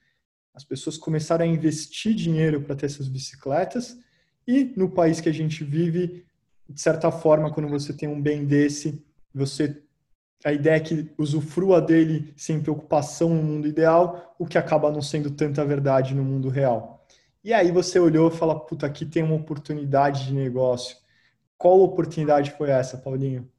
As 0.55 0.65
pessoas 0.65 0.97
começaram 0.97 1.45
a 1.45 1.49
investir 1.49 2.15
dinheiro 2.15 2.63
para 2.63 2.77
ter 2.77 2.87
essas 2.87 3.09
bicicletas 3.09 3.97
e 4.47 4.73
no 4.77 4.91
país 4.91 5.21
que 5.21 5.29
a 5.29 5.33
gente 5.33 5.65
vive, 5.65 6.25
de 6.69 6.81
certa 6.81 7.11
forma, 7.11 7.53
quando 7.53 7.69
você 7.69 7.93
tem 7.93 8.09
um 8.09 8.21
bem 8.21 8.45
desse, 8.45 9.05
você 9.35 9.83
a 10.45 10.53
ideia 10.53 10.77
é 10.77 10.81
que 10.81 11.09
usufrua 11.17 11.81
dele 11.81 12.35
sem 12.37 12.61
preocupação 12.61 13.29
no 13.29 13.43
mundo 13.43 13.69
ideal, 13.69 14.35
o 14.39 14.45
que 14.45 14.59
acaba 14.59 14.91
não 14.91 15.01
sendo 15.01 15.31
tanta 15.31 15.65
verdade 15.65 16.15
no 16.15 16.25
mundo 16.25 16.49
real. 16.49 17.02
E 17.45 17.53
aí 17.53 17.73
você 17.73 17.99
olhou 17.99 18.29
e 18.29 18.37
fala, 18.37 18.59
puta, 18.59 18.87
aqui 18.87 19.05
tem 19.05 19.23
uma 19.23 19.35
oportunidade 19.35 20.27
de 20.27 20.33
negócio. 20.33 20.97
Qual 21.59 21.81
oportunidade 21.81 22.53
foi 22.53 22.71
essa, 22.71 22.99
Paulinho? 22.99 23.51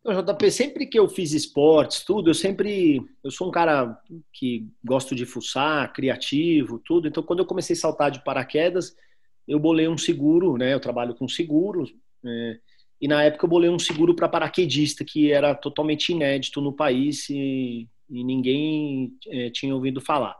Então, 0.00 0.22
JP, 0.22 0.50
sempre 0.50 0.86
que 0.86 0.98
eu 0.98 1.08
fiz 1.08 1.32
esportes, 1.32 2.02
tudo, 2.04 2.30
eu 2.30 2.34
sempre. 2.34 3.00
Eu 3.22 3.30
sou 3.30 3.48
um 3.48 3.50
cara 3.50 4.00
que 4.32 4.66
gosto 4.82 5.14
de 5.14 5.26
fuçar, 5.26 5.92
criativo, 5.92 6.80
tudo. 6.84 7.06
Então, 7.06 7.22
quando 7.22 7.40
eu 7.40 7.46
comecei 7.46 7.76
a 7.76 7.78
saltar 7.78 8.10
de 8.10 8.24
paraquedas, 8.24 8.96
eu 9.46 9.58
bolei 9.58 9.86
um 9.86 9.98
seguro, 9.98 10.56
né? 10.56 10.72
Eu 10.72 10.80
trabalho 10.80 11.14
com 11.14 11.28
seguro. 11.28 11.84
É, 12.24 12.58
e 13.00 13.08
na 13.08 13.22
época 13.22 13.44
eu 13.44 13.50
bolei 13.50 13.70
um 13.70 13.78
seguro 13.78 14.14
para 14.14 14.28
paraquedista, 14.28 15.04
que 15.04 15.30
era 15.30 15.54
totalmente 15.54 16.10
inédito 16.10 16.60
no 16.60 16.72
país 16.72 17.28
e, 17.28 17.88
e 18.08 18.24
ninguém 18.24 19.12
é, 19.28 19.50
tinha 19.50 19.74
ouvido 19.74 20.00
falar. 20.00 20.36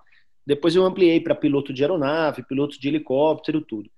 Depois 0.47 0.75
eu 0.75 0.85
ampliei 0.85 1.21
para 1.21 1.35
piloto 1.35 1.73
de 1.73 1.83
aeronave, 1.83 2.47
piloto 2.47 2.81
de 2.81 2.89
helicóptero, 2.89 3.61
tudo. 3.61 3.91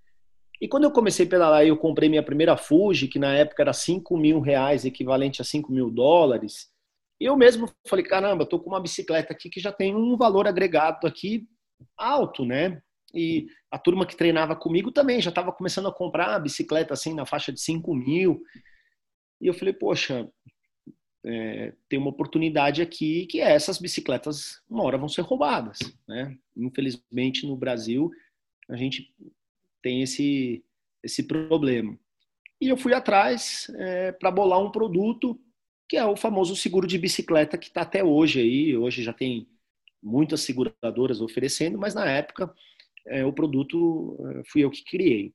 E 0.61 0.69
quando 0.69 0.85
eu 0.85 0.93
comecei 0.93 1.27
a 1.27 1.29
pedalar, 1.29 1.67
eu 1.67 1.77
comprei 1.77 2.09
minha 2.09 2.23
primeira 2.23 2.57
Fuji, 2.57 3.09
que 3.09 3.19
na 3.19 3.35
época 3.35 3.63
era 3.63 3.73
5 3.73 4.17
mil 4.17 4.41
reais, 4.41 4.85
equivalente 4.85 5.43
a 5.43 5.45
5 5.45 5.73
mil 5.73 5.91
dólares. 5.91 6.71
E 7.21 7.25
eu 7.25 7.37
mesmo 7.37 7.69
falei, 7.89 8.05
caramba, 8.05 8.47
tô 8.47 8.61
com 8.61 8.71
uma 8.71 8.81
bicicleta 8.81 9.33
aqui 9.33 9.51
que 9.51 9.61
já 9.61 9.73
tem 9.73 9.95
um 9.95 10.17
valor 10.17 10.47
agregado 10.47 11.07
aqui 11.07 11.49
alto, 11.97 12.45
né? 12.45 12.81
E 13.15 13.47
a 13.71 13.79
turma 13.79 14.07
que 14.07 14.17
treinava 14.17 14.55
comigo 14.55 14.91
também 14.91 15.21
já 15.21 15.31
estava 15.31 15.53
começando 15.53 15.89
a 15.89 15.93
comprar 15.93 16.39
bicicleta 16.39 16.95
assim 16.95 17.15
na 17.15 17.27
faixa 17.27 17.53
de 17.53 17.61
5 17.61 17.95
mil. 17.95 18.41
E 19.41 19.49
eu 19.49 19.55
falei, 19.55 19.75
poxa, 19.75 20.29
é, 21.25 21.73
tem 21.88 21.99
uma 21.99 22.11
oportunidade 22.11 22.83
aqui 22.83 23.26
que 23.26 23.41
é 23.41 23.52
essas 23.52 23.79
bicicletas 23.79 24.61
uma 24.69 24.83
hora 24.83 24.99
vão 24.99 25.09
ser 25.09 25.23
roubadas, 25.23 25.79
né? 26.09 26.37
Infelizmente 26.57 27.47
no 27.47 27.57
Brasil 27.57 28.11
a 28.68 28.77
gente 28.77 29.14
tem 29.83 30.03
esse, 30.03 30.64
esse 31.03 31.23
problema. 31.25 31.99
E 32.61 32.68
eu 32.68 32.77
fui 32.77 32.94
atrás 32.94 33.70
é, 33.77 34.12
para 34.12 34.31
bolar 34.31 34.61
um 34.61 34.70
produto 34.70 35.38
que 35.88 35.97
é 35.97 36.05
o 36.05 36.16
famoso 36.16 36.57
seguro 36.57 36.87
de 36.87 36.97
bicicleta 36.97 37.59
que 37.59 37.66
está 37.66 37.83
até 37.83 38.03
hoje 38.03 38.40
aí. 38.40 38.77
Hoje 38.77 39.03
já 39.03 39.12
tem 39.12 39.49
muitas 40.03 40.40
seguradoras 40.40 41.20
oferecendo, 41.20 41.79
mas 41.79 41.94
na 41.94 42.09
época 42.09 42.53
é, 43.07 43.25
o 43.25 43.33
produto 43.33 44.16
é, 44.20 44.42
fui 44.47 44.64
eu 44.64 44.70
que 44.70 44.85
criei. 44.85 45.35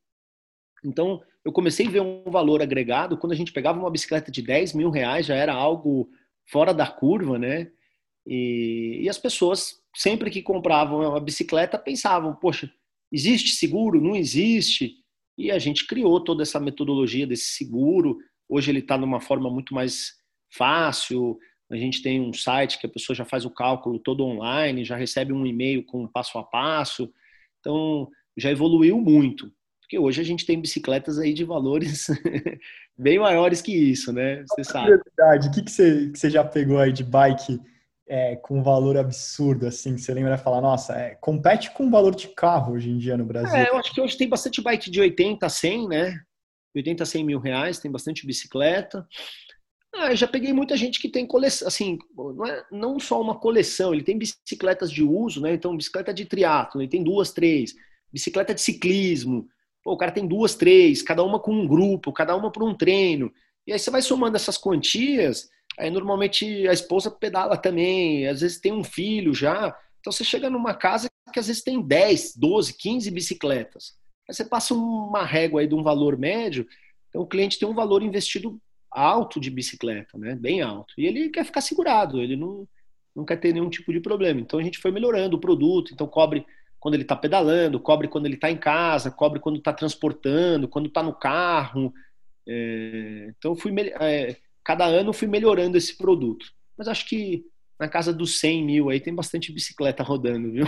Então 0.84 1.22
eu 1.44 1.52
comecei 1.52 1.88
a 1.88 1.90
ver 1.90 2.02
um 2.02 2.24
valor 2.26 2.62
agregado 2.62 3.18
quando 3.18 3.34
a 3.34 3.36
gente 3.36 3.54
pegava 3.54 3.80
uma 3.80 3.92
bicicleta 3.92 4.32
de 4.32 4.42
10 4.42 4.74
mil 4.74 4.90
reais 4.90 5.26
já 5.26 5.36
era 5.36 5.54
algo 5.54 6.10
fora 6.46 6.74
da 6.74 6.88
curva, 6.88 7.38
né? 7.40 7.72
E, 8.26 9.00
e 9.04 9.10
as 9.10 9.18
pessoas 9.18 9.82
sempre 9.96 10.30
que 10.30 10.42
compravam 10.42 11.00
uma 11.00 11.20
bicicleta 11.20 11.78
pensavam, 11.78 12.36
poxa, 12.36 12.72
Existe 13.12 13.56
seguro? 13.56 14.02
Não 14.02 14.16
existe. 14.16 14.96
E 15.38 15.52
a 15.52 15.60
gente 15.60 15.86
criou 15.86 16.20
toda 16.20 16.44
essa 16.44 16.60
metodologia 16.60 17.26
desse 17.26 17.52
seguro. 17.52 18.18
Hoje 18.50 18.72
ele 18.72 18.80
está 18.80 18.98
numa 18.98 19.22
forma 19.22 19.50
muito 19.50 19.74
mais 19.74 20.16
fácil. 20.52 21.38
A 21.70 21.78
gente 21.78 22.02
tem 22.02 22.20
um 22.20 22.34
site 22.34 22.80
que 22.80 22.86
a 22.86 22.90
pessoa 22.90 23.16
já 23.16 23.26
faz 23.26 23.46
o 23.46 23.50
cálculo 23.50 24.00
todo 24.00 24.26
online, 24.26 24.86
já 24.86 24.96
recebe 24.96 25.34
um 25.34 25.46
e-mail 25.46 25.86
com 25.86 26.08
passo 26.08 26.38
a 26.38 26.44
passo. 26.44 27.12
Então, 27.60 28.10
já 28.36 28.52
evoluiu 28.52 29.00
muito. 29.00 29.52
Porque 29.88 29.98
hoje 29.98 30.20
a 30.20 30.24
gente 30.24 30.46
tem 30.46 30.60
bicicletas 30.60 31.18
aí 31.18 31.34
de 31.34 31.46
valores 31.46 32.08
bem 33.00 33.18
maiores 33.18 33.62
que 33.62 33.74
isso, 33.74 34.12
né? 34.12 34.44
Você 34.50 34.66
sabe. 34.66 34.90
Verdade. 34.90 35.48
O 35.48 35.52
que, 35.52 35.64
que, 35.64 35.72
você, 35.72 36.10
que 36.10 36.20
você 36.20 36.30
já 36.30 36.44
pegou 36.44 36.78
aí 36.78 36.92
de 36.92 37.06
bike 37.06 37.58
é, 38.06 38.36
com 38.36 38.60
um 38.60 38.64
valor 38.64 38.98
absurdo, 38.98 39.66
assim, 39.66 39.98
você 39.98 40.14
lembra 40.14 40.38
falar, 40.38 40.60
nossa, 40.60 40.94
é, 40.94 41.16
compete 41.16 41.72
com 41.72 41.88
o 41.88 41.90
valor 41.90 42.14
de 42.14 42.28
carro 42.28 42.74
hoje 42.74 42.90
em 42.90 42.98
dia 42.98 43.16
no 43.16 43.26
Brasil? 43.26 43.56
É, 43.56 43.70
eu 43.70 43.78
acho 43.78 43.94
que 43.94 44.02
hoje 44.02 44.18
tem 44.18 44.28
bastante 44.28 44.62
bike 44.62 44.92
de 44.92 45.00
80 45.00 45.46
a 45.46 45.50
100, 45.50 45.88
né? 45.88 46.20
80 46.76 47.04
a 47.04 47.06
100 47.06 47.24
mil 47.24 47.40
reais, 47.40 47.80
tem 47.80 47.90
bastante 47.90 48.28
bicicleta. 48.28 49.08
Ah, 49.96 50.14
já 50.14 50.28
peguei 50.28 50.52
muita 50.52 50.76
gente 50.76 51.00
que 51.00 51.08
tem 51.08 51.26
coleção, 51.26 51.66
assim, 51.66 51.98
não, 52.14 52.46
é, 52.46 52.66
não 52.70 53.00
só 53.00 53.22
uma 53.22 53.40
coleção, 53.40 53.94
ele 53.94 54.04
tem 54.04 54.18
bicicletas 54.18 54.92
de 54.92 55.02
uso, 55.02 55.40
né? 55.40 55.54
Então, 55.54 55.78
bicicleta 55.78 56.14
de 56.14 56.26
triatlo, 56.26 56.82
ele 56.82 56.90
tem 56.90 57.02
duas, 57.02 57.32
três. 57.32 57.74
Bicicleta 58.12 58.54
de 58.54 58.60
ciclismo, 58.60 59.48
Pô, 59.88 59.94
o 59.94 59.98
cara 59.98 60.12
tem 60.12 60.28
duas, 60.28 60.54
três, 60.54 61.02
cada 61.02 61.24
uma 61.24 61.40
com 61.40 61.54
um 61.54 61.66
grupo, 61.66 62.12
cada 62.12 62.36
uma 62.36 62.52
por 62.52 62.62
um 62.64 62.76
treino. 62.76 63.32
E 63.66 63.72
aí 63.72 63.80
você 63.80 63.90
vai 63.90 64.02
somando 64.02 64.36
essas 64.36 64.58
quantias, 64.58 65.50
Aí 65.78 65.92
normalmente 65.92 66.68
a 66.68 66.74
esposa 66.74 67.12
pedala 67.12 67.56
também, 67.56 68.28
às 68.28 68.42
vezes 68.42 68.60
tem 68.60 68.74
um 68.74 68.84
filho 68.84 69.34
já. 69.34 69.78
Então 70.00 70.12
você 70.12 70.24
chega 70.24 70.50
numa 70.50 70.74
casa 70.74 71.08
que 71.32 71.40
às 71.40 71.48
vezes 71.48 71.62
tem 71.62 71.80
10, 71.80 72.36
12, 72.36 72.74
15 72.76 73.12
bicicletas. 73.12 73.96
Aí 74.28 74.34
você 74.34 74.44
passa 74.44 74.74
uma 74.74 75.24
régua 75.24 75.62
aí 75.62 75.68
de 75.68 75.76
um 75.76 75.84
valor 75.84 76.18
médio, 76.18 76.68
então 77.08 77.22
o 77.22 77.28
cliente 77.28 77.60
tem 77.60 77.68
um 77.68 77.76
valor 77.76 78.02
investido 78.02 78.60
alto 78.90 79.40
de 79.40 79.52
bicicleta, 79.52 80.18
né? 80.18 80.36
Bem 80.36 80.62
alto. 80.62 80.94
E 80.98 81.06
ele 81.06 81.30
quer 81.30 81.46
ficar 81.46 81.62
segurado, 81.62 82.20
ele 82.20 82.36
não, 82.36 82.68
não 83.16 83.24
quer 83.24 83.38
ter 83.38 83.54
nenhum 83.54 83.70
tipo 83.70 83.94
de 83.94 84.00
problema. 84.00 84.42
Então 84.42 84.60
a 84.60 84.64
gente 84.64 84.80
foi 84.80 84.92
melhorando 84.92 85.38
o 85.38 85.40
produto, 85.40 85.94
então 85.94 86.08
cobre 86.08 86.44
quando 86.88 86.94
ele 86.94 87.04
está 87.04 87.18
pedalando, 87.18 87.82
cobre 87.82 88.08
quando 88.08 88.28
ele 88.28 88.36
está 88.36 88.50
em 88.50 88.56
casa, 88.56 89.12
cobre 89.12 89.42
quando 89.42 89.58
está 89.58 89.74
transportando, 89.74 90.70
quando 90.70 90.88
está 90.88 91.04
no 91.04 91.14
carro. 91.14 91.94
É, 92.48 93.34
então 93.38 93.58
fui 93.58 93.76
é, 94.00 94.38
cada 94.64 94.86
ano 94.86 95.12
fui 95.12 95.28
melhorando 95.28 95.76
esse 95.76 95.98
produto. 95.98 96.46
Mas 96.78 96.88
acho 96.88 97.06
que 97.10 97.44
na 97.78 97.90
casa 97.90 98.14
dos 98.14 98.40
100 98.40 98.66
mil 98.66 98.90
aí 98.90 99.02
tem 99.02 99.14
bastante 99.14 99.52
bicicleta 99.52 100.02
rodando, 100.02 100.50
viu? 100.50 100.66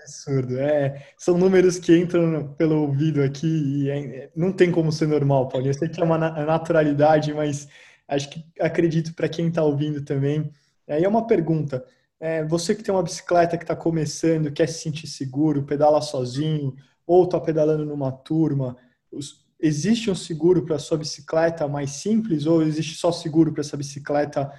Absurdo. 0.00 0.58
É, 0.58 1.06
são 1.18 1.36
números 1.36 1.78
que 1.78 1.94
entram 1.94 2.54
pelo 2.54 2.80
ouvido 2.80 3.22
aqui 3.22 3.46
e 3.46 3.90
é, 3.90 4.30
não 4.34 4.54
tem 4.54 4.72
como 4.72 4.90
ser 4.90 5.06
normal, 5.06 5.50
Paulinho. 5.50 5.68
Eu 5.68 5.74
sei 5.74 5.90
que 5.90 6.00
é 6.00 6.04
uma 6.04 6.16
naturalidade, 6.16 7.34
mas 7.34 7.68
acho 8.08 8.30
que 8.30 8.42
acredito 8.58 9.12
para 9.12 9.28
quem 9.28 9.48
está 9.48 9.62
ouvindo 9.62 10.02
também. 10.02 10.50
Aí 10.88 11.04
é 11.04 11.08
uma 11.08 11.26
pergunta. 11.26 11.84
É, 12.18 12.44
você 12.44 12.74
que 12.74 12.82
tem 12.82 12.94
uma 12.94 13.02
bicicleta 13.02 13.58
que 13.58 13.64
está 13.64 13.76
começando, 13.76 14.52
quer 14.52 14.66
se 14.66 14.82
sentir 14.82 15.06
seguro, 15.06 15.64
pedala 15.64 16.00
sozinho, 16.00 16.74
ou 17.06 17.24
está 17.24 17.38
pedalando 17.40 17.84
numa 17.84 18.10
turma, 18.10 18.76
os, 19.12 19.46
existe 19.60 20.10
um 20.10 20.14
seguro 20.14 20.64
para 20.64 20.78
sua 20.78 20.96
bicicleta 20.98 21.68
mais 21.68 21.90
simples 21.90 22.46
ou 22.46 22.62
existe 22.62 22.94
só 22.94 23.12
seguro 23.12 23.52
para 23.52 23.60
essa 23.60 23.76
bicicleta 23.76 24.50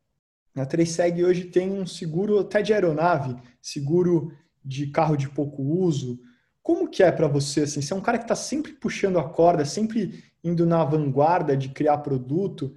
a 0.54 0.66
Treiseg 0.66 1.22
hoje 1.22 1.44
tem 1.44 1.70
um 1.70 1.86
seguro 1.86 2.38
até 2.38 2.60
de 2.60 2.72
aeronave, 2.72 3.36
seguro 3.60 4.32
de 4.64 4.86
carro 4.88 5.16
de 5.16 5.28
pouco 5.28 5.62
uso. 5.62 6.18
Como 6.66 6.88
que 6.88 7.00
é 7.00 7.12
para 7.12 7.28
você? 7.28 7.60
Assim, 7.60 7.80
você 7.80 7.92
é 7.92 7.96
um 7.96 8.00
cara 8.00 8.18
que 8.18 8.24
está 8.24 8.34
sempre 8.34 8.72
puxando 8.72 9.20
a 9.20 9.28
corda, 9.28 9.64
sempre 9.64 10.24
indo 10.42 10.66
na 10.66 10.84
vanguarda 10.84 11.56
de 11.56 11.68
criar 11.68 11.98
produto. 11.98 12.74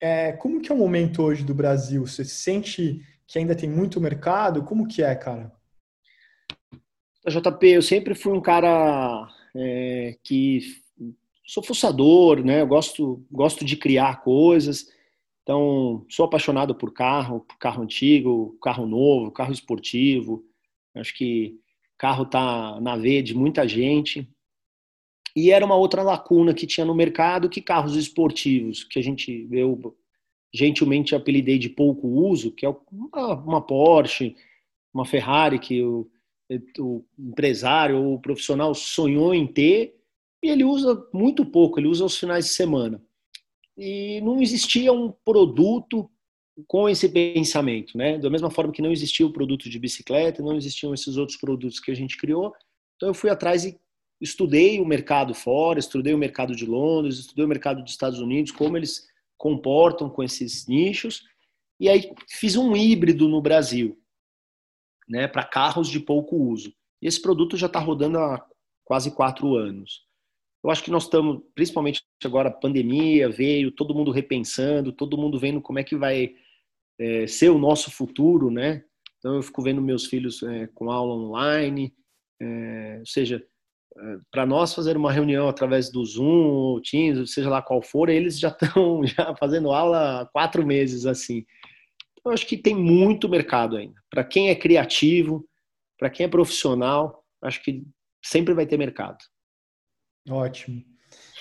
É, 0.00 0.30
como 0.30 0.60
que 0.60 0.70
é 0.70 0.74
o 0.74 0.78
momento 0.78 1.24
hoje 1.24 1.42
do 1.42 1.52
Brasil? 1.52 2.06
Você 2.06 2.24
sente 2.24 3.04
que 3.26 3.40
ainda 3.40 3.56
tem 3.56 3.68
muito 3.68 4.00
mercado? 4.00 4.62
Como 4.62 4.86
que 4.86 5.02
é, 5.02 5.12
cara? 5.16 5.50
JP, 7.26 7.66
eu 7.66 7.82
sempre 7.82 8.14
fui 8.14 8.32
um 8.32 8.40
cara 8.40 9.28
é, 9.56 10.16
que 10.22 10.60
sou 11.44 11.64
fuçador, 11.64 12.44
né? 12.44 12.60
Eu 12.60 12.66
gosto, 12.68 13.26
gosto 13.28 13.64
de 13.64 13.76
criar 13.76 14.22
coisas. 14.22 14.86
Então, 15.42 16.06
sou 16.08 16.26
apaixonado 16.26 16.76
por 16.76 16.92
carro, 16.92 17.40
por 17.40 17.58
carro 17.58 17.82
antigo, 17.82 18.56
carro 18.62 18.86
novo, 18.86 19.32
carro 19.32 19.52
esportivo. 19.52 20.44
Acho 20.94 21.12
que 21.12 21.60
carro 22.02 22.24
está 22.24 22.80
na 22.80 22.96
veia 22.96 23.22
de 23.22 23.32
muita 23.32 23.66
gente. 23.68 24.28
E 25.36 25.52
era 25.52 25.64
uma 25.64 25.76
outra 25.76 26.02
lacuna 26.02 26.52
que 26.52 26.66
tinha 26.66 26.84
no 26.84 26.96
mercado, 26.96 27.48
que 27.48 27.62
carros 27.62 27.94
esportivos, 27.94 28.82
que 28.82 28.98
a 28.98 29.02
gente, 29.02 29.46
eu 29.52 29.96
gentilmente 30.52 31.14
apelidei 31.14 31.60
de 31.60 31.68
pouco 31.68 32.08
uso, 32.08 32.50
que 32.50 32.66
é 32.66 32.76
uma, 32.90 33.34
uma 33.34 33.60
Porsche, 33.62 34.34
uma 34.92 35.04
Ferrari 35.04 35.60
que 35.60 35.80
o, 35.80 36.10
o 36.80 37.04
empresário 37.16 37.96
ou 37.96 38.14
o 38.14 38.20
profissional 38.20 38.74
sonhou 38.74 39.32
em 39.32 39.46
ter, 39.46 39.94
e 40.42 40.48
ele 40.48 40.64
usa 40.64 41.06
muito 41.14 41.46
pouco, 41.46 41.78
ele 41.78 41.86
usa 41.86 42.02
aos 42.02 42.18
finais 42.18 42.46
de 42.46 42.50
semana 42.50 43.00
e 43.76 44.20
não 44.20 44.42
existia 44.42 44.92
um 44.92 45.12
produto 45.24 46.10
com 46.66 46.88
esse 46.88 47.08
pensamento, 47.08 47.96
né? 47.96 48.18
Da 48.18 48.30
mesma 48.30 48.50
forma 48.50 48.72
que 48.72 48.82
não 48.82 48.92
existia 48.92 49.26
o 49.26 49.32
produto 49.32 49.68
de 49.68 49.78
bicicleta, 49.78 50.42
não 50.42 50.56
existiam 50.56 50.92
esses 50.92 51.16
outros 51.16 51.38
produtos 51.38 51.80
que 51.80 51.90
a 51.90 51.94
gente 51.94 52.16
criou. 52.16 52.52
Então 52.96 53.08
eu 53.08 53.14
fui 53.14 53.30
atrás 53.30 53.64
e 53.64 53.78
estudei 54.20 54.80
o 54.80 54.86
mercado 54.86 55.34
fora, 55.34 55.78
estudei 55.78 56.14
o 56.14 56.18
mercado 56.18 56.54
de 56.54 56.64
Londres, 56.64 57.18
estudei 57.18 57.44
o 57.44 57.48
mercado 57.48 57.82
dos 57.82 57.92
Estados 57.92 58.20
Unidos, 58.20 58.52
como 58.52 58.76
eles 58.76 59.08
comportam 59.36 60.08
com 60.08 60.22
esses 60.22 60.68
nichos, 60.68 61.24
e 61.80 61.88
aí 61.88 62.12
fiz 62.28 62.54
um 62.54 62.76
híbrido 62.76 63.26
no 63.26 63.42
Brasil, 63.42 63.98
né, 65.08 65.26
para 65.26 65.42
carros 65.42 65.88
de 65.88 65.98
pouco 65.98 66.36
uso. 66.36 66.72
E 67.00 67.08
esse 67.08 67.20
produto 67.20 67.56
já 67.56 67.66
está 67.66 67.80
rodando 67.80 68.18
há 68.18 68.46
quase 68.84 69.10
quatro 69.10 69.56
anos. 69.56 70.06
Eu 70.62 70.70
acho 70.70 70.84
que 70.84 70.92
nós 70.92 71.04
estamos, 71.04 71.42
principalmente 71.56 72.04
agora 72.22 72.48
a 72.48 72.52
pandemia 72.52 73.28
veio, 73.28 73.72
todo 73.72 73.94
mundo 73.94 74.12
repensando, 74.12 74.92
todo 74.92 75.18
mundo 75.18 75.40
vendo 75.40 75.60
como 75.60 75.80
é 75.80 75.82
que 75.82 75.96
vai 75.96 76.36
é, 77.02 77.26
ser 77.26 77.50
o 77.50 77.58
nosso 77.58 77.90
futuro, 77.90 78.50
né? 78.50 78.84
Então 79.18 79.34
eu 79.34 79.42
fico 79.42 79.60
vendo 79.60 79.82
meus 79.82 80.06
filhos 80.06 80.42
é, 80.44 80.68
com 80.68 80.90
aula 80.90 81.14
online, 81.14 81.92
é, 82.40 82.96
ou 83.00 83.06
seja, 83.06 83.44
é, 83.98 84.16
para 84.30 84.46
nós 84.46 84.72
fazer 84.72 84.96
uma 84.96 85.12
reunião 85.12 85.48
através 85.48 85.90
do 85.90 86.04
Zoom 86.04 86.46
ou 86.48 86.80
Teams, 86.80 87.32
seja 87.32 87.50
lá 87.50 87.60
qual 87.60 87.82
for, 87.82 88.08
eles 88.08 88.38
já 88.38 88.48
estão 88.48 89.02
já 89.04 89.34
fazendo 89.36 89.72
aula 89.72 90.22
há 90.22 90.26
quatro 90.26 90.64
meses 90.64 91.04
assim. 91.04 91.44
Então, 92.18 92.30
eu 92.30 92.34
acho 92.34 92.46
que 92.46 92.56
tem 92.56 92.74
muito 92.74 93.28
mercado 93.28 93.76
ainda. 93.76 94.00
Para 94.08 94.22
quem 94.22 94.48
é 94.50 94.54
criativo, 94.54 95.44
para 95.98 96.08
quem 96.08 96.24
é 96.24 96.28
profissional, 96.28 97.24
acho 97.42 97.62
que 97.64 97.84
sempre 98.24 98.54
vai 98.54 98.64
ter 98.64 98.76
mercado. 98.76 99.18
Ótimo. 100.30 100.84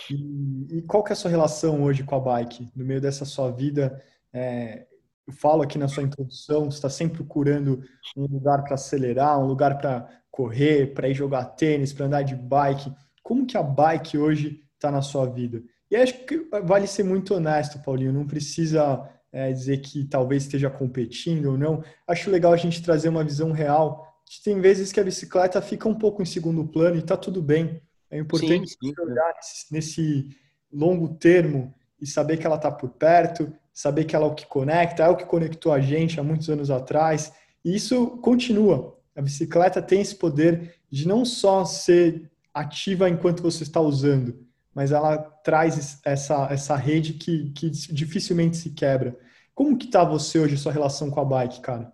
E, 0.10 0.78
e, 0.78 0.82
qual 0.82 1.04
que 1.04 1.12
é 1.12 1.14
a 1.14 1.16
sua 1.16 1.30
relação 1.30 1.84
hoje 1.84 2.04
com 2.04 2.16
a 2.16 2.20
bike? 2.20 2.68
No 2.76 2.84
meio 2.84 3.00
dessa 3.00 3.26
sua 3.26 3.52
vida, 3.52 4.04
é, 4.34 4.88
eu 5.28 5.34
falo 5.34 5.62
aqui 5.62 5.78
na 5.78 5.88
sua 5.88 6.04
introdução, 6.04 6.66
você 6.66 6.78
está 6.78 6.90
sempre 6.90 7.18
procurando 7.18 7.84
um 8.18 8.26
lugar 8.26 8.64
para 8.64 8.76
acelerar, 8.76 9.40
um 9.40 9.46
lugar 9.46 9.78
para 9.78 10.10
correr, 10.30 10.94
para 10.94 11.10
ir 11.10 11.14
jogar 11.14 11.46
tênis, 11.46 11.94
para 11.94 12.06
andar 12.06 12.22
de 12.24 12.36
bike. 12.36 12.92
Como 13.22 13.46
que 13.46 13.58
a 13.58 13.64
bike 13.64 14.18
hoje 14.18 14.64
está 14.76 14.92
na 14.92 15.02
sua 15.02 15.26
vida? 15.28 15.62
E 15.90 15.96
acho 15.96 16.26
que 16.26 16.48
vale 16.64 16.88
ser 16.88 17.04
muito 17.04 17.36
honesto, 17.36 17.82
Paulinho. 17.84 18.14
Não 18.14 18.26
precisa 18.26 19.08
é, 19.32 19.52
dizer 19.52 19.78
que 19.78 20.06
talvez 20.06 20.44
esteja 20.44 20.70
competindo 20.70 21.52
ou 21.52 21.58
não. 21.58 21.84
Acho 22.08 22.32
legal 22.32 22.54
a 22.54 22.58
gente 22.58 22.82
trazer 22.82 23.10
uma 23.10 23.24
visão 23.24 23.52
real. 23.52 24.08
Tem 24.44 24.60
vezes 24.62 24.92
que 24.92 25.00
a 25.00 25.04
bicicleta 25.04 25.62
fica 25.62 25.88
um 25.88 25.96
pouco 25.96 26.22
em 26.22 26.26
segundo 26.26 26.66
plano 26.66 26.96
e 26.96 27.00
está 27.00 27.18
tudo 27.18 27.42
bem. 27.42 27.82
É 28.10 28.18
importante 28.18 28.70
sim, 28.70 28.76
sim. 28.82 28.94
olhar 29.02 29.34
nesse, 29.36 29.74
nesse, 29.74 30.30
longo 30.72 31.16
termo 31.16 31.74
e 32.00 32.08
saber 32.08 32.38
que 32.38 32.46
ela 32.46 32.56
está 32.56 32.72
por 32.72 32.90
perto, 32.92 33.54
saber 33.74 34.06
que 34.06 34.16
ela 34.16 34.26
é 34.26 34.30
o 34.30 34.36
que 34.36 34.46
conecta, 34.46 35.04
é 35.04 35.10
o 35.10 35.16
que 35.16 35.26
conectou 35.26 35.72
a 35.72 35.80
gente 35.80 36.20
há 36.20 36.24
muitos 36.24 36.50
anos 36.50 36.70
atrás. 36.70 37.34
E 37.64 37.76
isso 37.76 38.18
continua. 38.18 38.98
A 39.16 39.22
bicicleta 39.22 39.82
tem 39.82 40.02
esse 40.02 40.16
poder 40.16 40.76
de 40.90 41.08
não 41.08 41.24
só 41.26 41.66
ser 41.66 42.30
ativa 42.54 43.10
enquanto 43.10 43.44
você 43.44 43.64
está 43.64 43.80
usando, 43.80 44.46
mas 44.74 44.92
ela 44.92 45.18
traz 45.18 46.00
essa, 46.04 46.48
essa 46.52 46.76
rede 46.76 47.14
que, 47.14 47.52
que 47.52 47.70
dificilmente 47.70 48.58
se 48.58 48.72
quebra. 48.72 49.18
Como 49.54 49.78
que 49.78 49.86
está 49.86 50.04
você 50.04 50.40
hoje, 50.40 50.58
sua 50.58 50.72
relação 50.72 51.10
com 51.10 51.20
a 51.20 51.26
bike, 51.26 51.62
cara? 51.62 51.92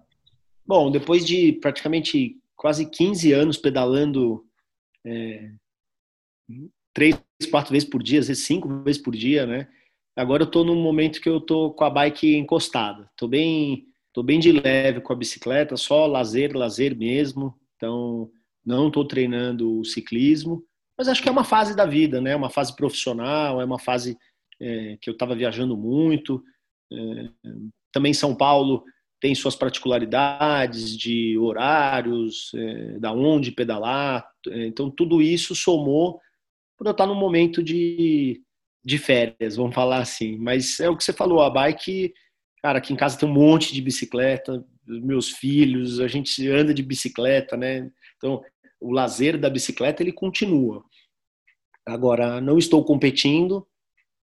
Bom, 0.65 0.91
depois 0.91 1.25
de 1.25 1.53
praticamente 1.53 2.39
quase 2.55 2.85
15 2.85 3.31
anos 3.33 3.57
pedalando 3.57 4.45
é, 5.05 5.51
três, 6.93 7.15
quatro 7.49 7.71
vezes 7.71 7.87
por 7.87 8.01
dia, 8.01 8.19
às 8.19 8.27
vezes 8.27 8.43
cinco 8.43 8.83
vezes 8.83 9.01
por 9.01 9.15
dia, 9.15 9.45
né? 9.45 9.67
Agora 10.17 10.41
eu 10.41 10.47
tô 10.49 10.63
num 10.63 10.81
momento 10.81 11.21
que 11.21 11.29
eu 11.29 11.39
tô 11.39 11.69
com 11.71 11.83
a 11.83 11.91
bike 11.91 12.35
encostada. 12.35 13.07
Tô 13.15 13.27
bem, 13.27 13.85
tô 14.11 14.23
bem 14.23 14.39
de 14.39 14.51
leve 14.51 14.99
com 14.99 15.13
a 15.13 15.15
bicicleta, 15.15 15.77
só 15.77 16.07
lazer, 16.07 16.57
lazer 16.57 16.97
mesmo. 16.97 17.53
Então, 17.75 18.27
não 18.65 18.89
tô 18.89 19.05
treinando 19.05 19.79
o 19.79 19.85
ciclismo, 19.85 20.63
mas 20.97 21.07
acho 21.07 21.21
que 21.21 21.29
é 21.29 21.31
uma 21.31 21.43
fase 21.43 21.75
da 21.75 21.85
vida, 21.85 22.19
né? 22.19 22.35
Uma 22.35 22.49
fase 22.49 22.75
profissional, 22.75 23.61
é 23.61 23.65
uma 23.65 23.77
fase 23.77 24.17
é, 24.59 24.97
que 24.99 25.07
eu 25.07 25.13
estava 25.13 25.35
viajando 25.35 25.77
muito. 25.77 26.43
É, 26.91 27.29
também 27.91 28.11
São 28.11 28.33
Paulo 28.35 28.83
tem 29.21 29.35
suas 29.35 29.55
particularidades 29.55 30.97
de 30.97 31.37
horários, 31.37 32.51
é, 32.55 32.99
da 32.99 33.13
onde 33.13 33.51
pedalar. 33.51 34.27
Então, 34.47 34.89
tudo 34.89 35.21
isso 35.21 35.53
somou 35.53 36.19
por 36.75 36.87
eu 36.87 36.91
estar 36.91 37.05
num 37.05 37.15
momento 37.15 37.61
de, 37.61 38.41
de 38.87 38.97
férias, 38.97 39.57
vamos 39.57 39.75
falar 39.75 39.99
assim. 39.99 40.37
Mas 40.37 40.79
é 40.79 40.89
o 40.89 40.95
que 40.95 41.03
você 41.03 41.11
falou, 41.11 41.41
a 41.41 41.49
bike, 41.49 42.13
cara, 42.63 42.77
aqui 42.77 42.93
em 42.93 42.95
casa 42.95 43.19
tem 43.19 43.27
um 43.27 43.33
monte 43.33 43.73
de 43.73 43.81
bicicleta, 43.81 44.65
meus 44.85 45.29
filhos, 45.29 45.99
a 45.99 46.07
gente 46.07 46.49
anda 46.49 46.73
de 46.73 46.81
bicicleta, 46.81 47.57
né? 47.57 47.91
Então, 48.15 48.41
o 48.79 48.93
lazer 48.93 49.37
da 49.37 49.49
bicicleta, 49.49 50.01
ele 50.01 50.13
continua. 50.13 50.85
Agora, 51.85 52.39
não 52.39 52.57
estou 52.57 52.81
competindo, 52.85 53.67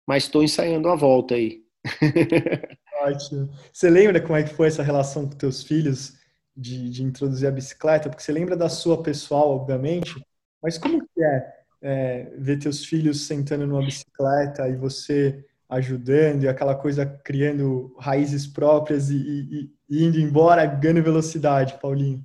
mas 0.07 0.25
estou 0.25 0.43
ensaiando 0.43 0.91
a 0.91 0.95
volta 0.95 1.37
aí. 1.37 1.63
Ótimo. 3.01 3.49
Você 3.73 3.89
lembra 3.89 4.21
como 4.21 4.37
é 4.37 4.43
que 4.43 4.53
foi 4.53 4.69
essa 4.69 4.83
relação 4.83 5.27
com 5.27 5.39
teus 5.39 5.63
filhos 5.63 6.19
de, 6.55 6.91
de 6.91 7.03
introduzir 7.03 7.49
a 7.49 7.53
bicicleta? 7.53 8.11
Porque 8.11 8.23
você 8.23 8.33
lembra 8.33 8.55
da 8.55 8.69
sua 8.69 9.03
pessoal, 9.03 9.53
obviamente, 9.53 10.23
mas 10.63 10.77
como 10.77 11.01
que 11.01 11.25
é 11.25 11.60
é, 11.83 12.33
ver 12.39 12.59
teus 12.59 12.85
filhos 12.85 13.27
sentando 13.27 13.67
numa 13.67 13.85
bicicleta 13.85 14.69
e 14.69 14.77
você 14.77 15.45
ajudando 15.69 16.45
e 16.45 16.49
aquela 16.49 16.75
coisa 16.75 17.07
criando 17.07 17.95
raízes 17.99 18.47
próprias 18.47 19.09
e, 19.09 19.17
e, 19.17 19.71
e 19.89 20.05
indo 20.05 20.19
embora 20.19 20.67
ganhando 20.67 21.03
velocidade, 21.03 21.79
Paulinho? 21.81 22.25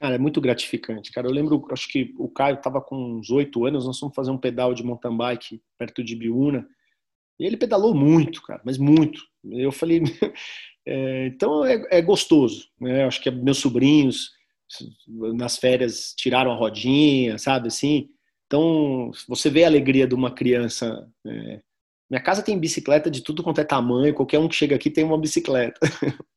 Cara, 0.00 0.14
é 0.14 0.18
muito 0.18 0.40
gratificante, 0.40 1.10
cara. 1.10 1.26
Eu 1.26 1.32
lembro, 1.32 1.66
acho 1.72 1.88
que 1.88 2.14
o 2.16 2.28
Caio 2.28 2.54
estava 2.54 2.80
com 2.80 3.18
uns 3.18 3.30
oito 3.30 3.66
anos, 3.66 3.84
nós 3.84 3.98
fomos 3.98 4.14
fazer 4.14 4.30
um 4.30 4.38
pedal 4.38 4.72
de 4.72 4.84
mountain 4.84 5.16
bike 5.16 5.60
perto 5.76 6.04
de 6.04 6.14
Biúna, 6.14 6.68
e 7.38 7.44
ele 7.44 7.56
pedalou 7.56 7.94
muito, 7.94 8.42
cara, 8.42 8.60
mas 8.64 8.78
muito. 8.78 9.20
Eu 9.44 9.72
falei, 9.72 10.02
é, 10.86 11.26
então 11.26 11.64
é, 11.64 11.84
é, 11.90 12.02
gostoso, 12.02 12.68
né? 12.80 13.04
Acho 13.04 13.20
que 13.20 13.30
meus 13.30 13.58
sobrinhos 13.58 14.30
nas 15.34 15.56
férias 15.56 16.14
tiraram 16.16 16.52
a 16.52 16.56
rodinha, 16.56 17.38
sabe 17.38 17.68
assim? 17.68 18.08
Então, 18.48 19.12
você 19.28 19.48
vê 19.50 19.62
a 19.62 19.66
alegria 19.66 20.08
de 20.08 20.14
uma 20.14 20.34
criança 20.34 21.06
é, 21.24 21.60
Minha 22.10 22.22
casa 22.22 22.42
tem 22.42 22.58
bicicleta 22.58 23.10
de 23.10 23.22
tudo 23.22 23.42
quanto 23.42 23.60
é 23.60 23.64
tamanho, 23.64 24.14
qualquer 24.14 24.38
um 24.38 24.48
que 24.48 24.56
chega 24.56 24.74
aqui 24.74 24.90
tem 24.90 25.04
uma 25.04 25.20
bicicleta. 25.20 25.78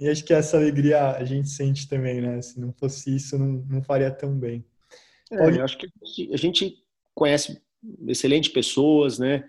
E 0.00 0.08
acho 0.08 0.24
que 0.24 0.32
essa 0.32 0.56
alegria 0.56 1.10
a 1.10 1.24
gente 1.24 1.50
sente 1.50 1.86
também, 1.86 2.22
né? 2.22 2.40
Se 2.40 2.58
não 2.58 2.72
fosse 2.72 3.14
isso, 3.14 3.38
não, 3.38 3.62
não 3.68 3.82
faria 3.82 4.10
tão 4.10 4.34
bem. 4.34 4.64
É, 5.30 5.50
eu 5.50 5.62
acho 5.62 5.76
que 5.76 5.86
a 6.32 6.36
gente 6.38 6.82
conhece 7.14 7.60
excelentes 8.08 8.50
pessoas, 8.50 9.18
né? 9.18 9.44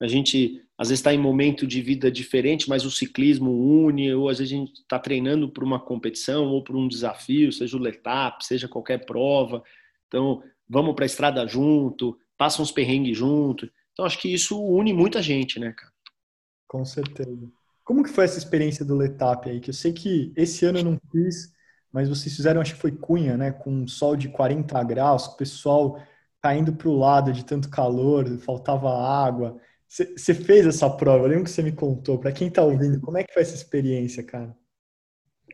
A 0.00 0.08
gente 0.08 0.60
às 0.76 0.88
vezes 0.88 0.98
está 0.98 1.14
em 1.14 1.18
momento 1.18 1.64
de 1.64 1.80
vida 1.80 2.10
diferente, 2.10 2.68
mas 2.68 2.84
o 2.84 2.90
ciclismo 2.90 3.52
une, 3.52 4.12
ou 4.12 4.28
às 4.28 4.38
vezes 4.38 4.52
a 4.52 4.56
gente 4.56 4.72
está 4.72 4.98
treinando 4.98 5.48
para 5.48 5.64
uma 5.64 5.78
competição 5.78 6.46
ou 6.46 6.64
para 6.64 6.76
um 6.76 6.88
desafio, 6.88 7.52
seja 7.52 7.76
o 7.76 7.80
letap, 7.80 8.44
seja 8.44 8.66
qualquer 8.66 9.06
prova. 9.06 9.62
Então, 10.08 10.42
vamos 10.68 10.94
para 10.94 11.04
a 11.04 11.06
estrada 11.06 11.46
junto, 11.46 12.18
passa 12.36 12.62
uns 12.62 12.72
perrengues 12.72 13.16
junto. 13.16 13.70
Então, 13.92 14.04
acho 14.04 14.18
que 14.18 14.32
isso 14.32 14.60
une 14.62 14.92
muita 14.92 15.22
gente, 15.22 15.60
né, 15.60 15.72
cara? 15.72 15.92
Com 16.66 16.84
certeza. 16.84 17.50
Como 17.84 18.02
que 18.02 18.10
foi 18.10 18.24
essa 18.24 18.38
experiência 18.38 18.84
do 18.84 18.96
Letap 18.96 19.48
aí? 19.48 19.60
Que 19.60 19.70
eu 19.70 19.74
sei 19.74 19.92
que 19.92 20.32
esse 20.36 20.64
ano 20.64 20.78
eu 20.78 20.84
não 20.84 21.00
fiz, 21.10 21.52
mas 21.92 22.08
vocês 22.08 22.34
fizeram, 22.34 22.60
acho 22.60 22.74
que 22.74 22.80
foi 22.80 22.92
Cunha, 22.92 23.36
né? 23.36 23.50
Com 23.50 23.70
um 23.70 23.88
sol 23.88 24.16
de 24.16 24.28
40 24.28 24.82
graus, 24.84 25.26
o 25.26 25.36
pessoal 25.36 26.00
caindo 26.40 26.72
para 26.72 26.88
o 26.88 26.98
lado 26.98 27.32
de 27.32 27.44
tanto 27.44 27.68
calor, 27.68 28.26
faltava 28.38 28.90
água. 28.90 29.60
Você 29.88 30.34
fez 30.34 30.66
essa 30.66 30.88
prova, 30.88 31.24
eu 31.24 31.28
lembro 31.28 31.44
que 31.44 31.50
você 31.50 31.62
me 31.62 31.72
contou. 31.72 32.18
Para 32.18 32.32
quem 32.32 32.48
está 32.48 32.62
ouvindo, 32.62 33.00
como 33.00 33.18
é 33.18 33.24
que 33.24 33.32
foi 33.32 33.42
essa 33.42 33.54
experiência, 33.54 34.24
cara? 34.24 34.56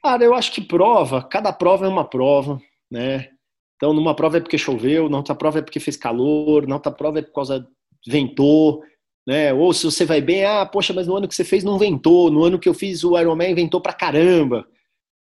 Cara, 0.01 0.23
eu 0.23 0.33
acho 0.33 0.53
que 0.53 0.61
prova, 0.61 1.23
cada 1.23 1.53
prova 1.53 1.85
é 1.85 1.89
uma 1.89 2.09
prova, 2.09 2.61
né? 2.89 3.31
Então, 3.79 3.93
numa 3.93 4.15
prova 4.15 4.39
é 4.39 4.41
porque 4.41 4.59
choveu, 4.59 5.09
na 5.09 5.19
outra 5.19 5.37
prova 5.37 5.61
é 5.61 5.63
porque 5.63 5.79
fez 5.79 5.97
calor, 5.97 6.67
na 6.67 6.75
outra 6.75 6.91
prova 6.91 7.21
é 7.21 7.23
por 7.23 7.33
causa 7.33 7.67
ventou, 8.07 8.83
né? 9.27 9.55
Ou 9.55 9.73
se 9.73 9.85
você 9.85 10.05
vai 10.05 10.21
bem, 10.21 10.45
ah, 10.45 10.67
poxa, 10.67 10.93
mas 10.93 11.07
no 11.07 11.17
ano 11.17 11.29
que 11.29 11.35
você 11.35 11.45
fez 11.45 11.63
não 11.63 11.79
ventou, 11.79 12.29
no 12.29 12.43
ano 12.43 12.59
que 12.59 12.69
eu 12.69 12.75
fiz 12.75 13.05
o 13.05 13.17
Ironman 13.17 13.55
ventou 13.55 13.81
pra 13.81 13.93
caramba. 13.93 14.67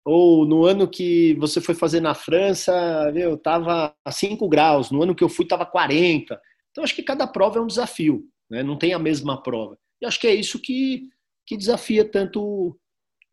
Ou 0.06 0.46
no 0.46 0.66
ano 0.66 0.88
que 0.88 1.34
você 1.36 1.60
foi 1.60 1.74
fazer 1.74 2.00
na 2.00 2.14
França, 2.14 3.12
meu, 3.14 3.38
tava 3.38 3.96
a 4.06 4.12
5 4.12 4.48
graus, 4.48 4.92
no 4.92 5.02
ano 5.02 5.16
que 5.16 5.24
eu 5.24 5.30
fui 5.30 5.46
tava 5.46 5.66
40. 5.66 6.40
Então 6.70 6.84
acho 6.84 6.96
que 6.96 7.02
cada 7.02 7.26
prova 7.26 7.58
é 7.58 7.62
um 7.62 7.68
desafio, 7.68 8.24
né? 8.52 8.62
Não 8.62 8.78
tem 8.78 8.94
a 8.94 9.00
mesma 9.00 9.42
prova. 9.42 9.78
E 10.02 10.06
acho 10.06 10.20
que 10.20 10.28
é 10.28 10.36
isso 10.36 10.60
que, 10.60 11.08
que 11.48 11.58
desafia 11.58 12.06
tanto 12.06 12.78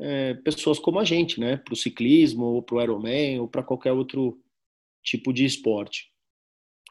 é, 0.01 0.35
pessoas 0.35 0.79
como 0.79 0.99
a 0.99 1.05
gente, 1.05 1.39
né? 1.41 1.57
Para 1.57 1.75
o 1.75 1.77
ciclismo, 1.77 2.45
ou 2.45 2.63
para 2.63 2.77
o 2.77 2.81
Ironman, 2.81 3.41
ou 3.41 3.49
para 3.49 3.63
qualquer 3.63 3.93
outro 3.93 4.39
tipo 5.03 5.33
de 5.33 5.45
esporte. 5.45 6.11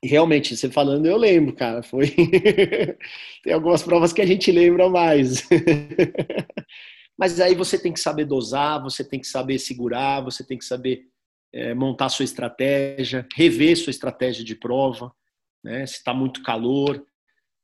E 0.02 0.08
realmente, 0.08 0.56
você 0.56 0.69
falando, 0.69 1.06
eu 1.06 1.17
lembro, 1.17 1.54
cara. 1.54 1.84
Foi. 1.84 2.08
tem 3.43 3.54
algumas 3.54 3.84
provas 3.84 4.13
que 4.13 4.22
a 4.22 4.26
gente 4.26 4.52
lembra 4.52 4.89
mais. 4.89 5.48
Mas 7.17 7.39
aí 7.41 7.54
você 7.54 7.78
tem 7.78 7.91
que 7.91 8.00
saber 8.00 8.24
dosar, 8.26 8.82
você 8.82 9.04
tem 9.04 9.19
que 9.19 9.28
saber 9.28 9.60
segurar, 9.60 10.22
você 10.22 10.41
tem 10.41 10.58
que 10.58 10.63
saber 10.63 11.06
é, 11.54 11.74
montar 11.74 12.08
sua 12.08 12.24
estratégia, 12.24 13.28
rever 13.36 13.78
sua 13.78 13.91
estratégia 13.91 14.43
de 14.43 14.56
prova, 14.56 15.13
né? 15.62 15.86
Se 15.86 15.95
está 15.95 16.13
muito 16.13 16.41
calor. 16.43 17.06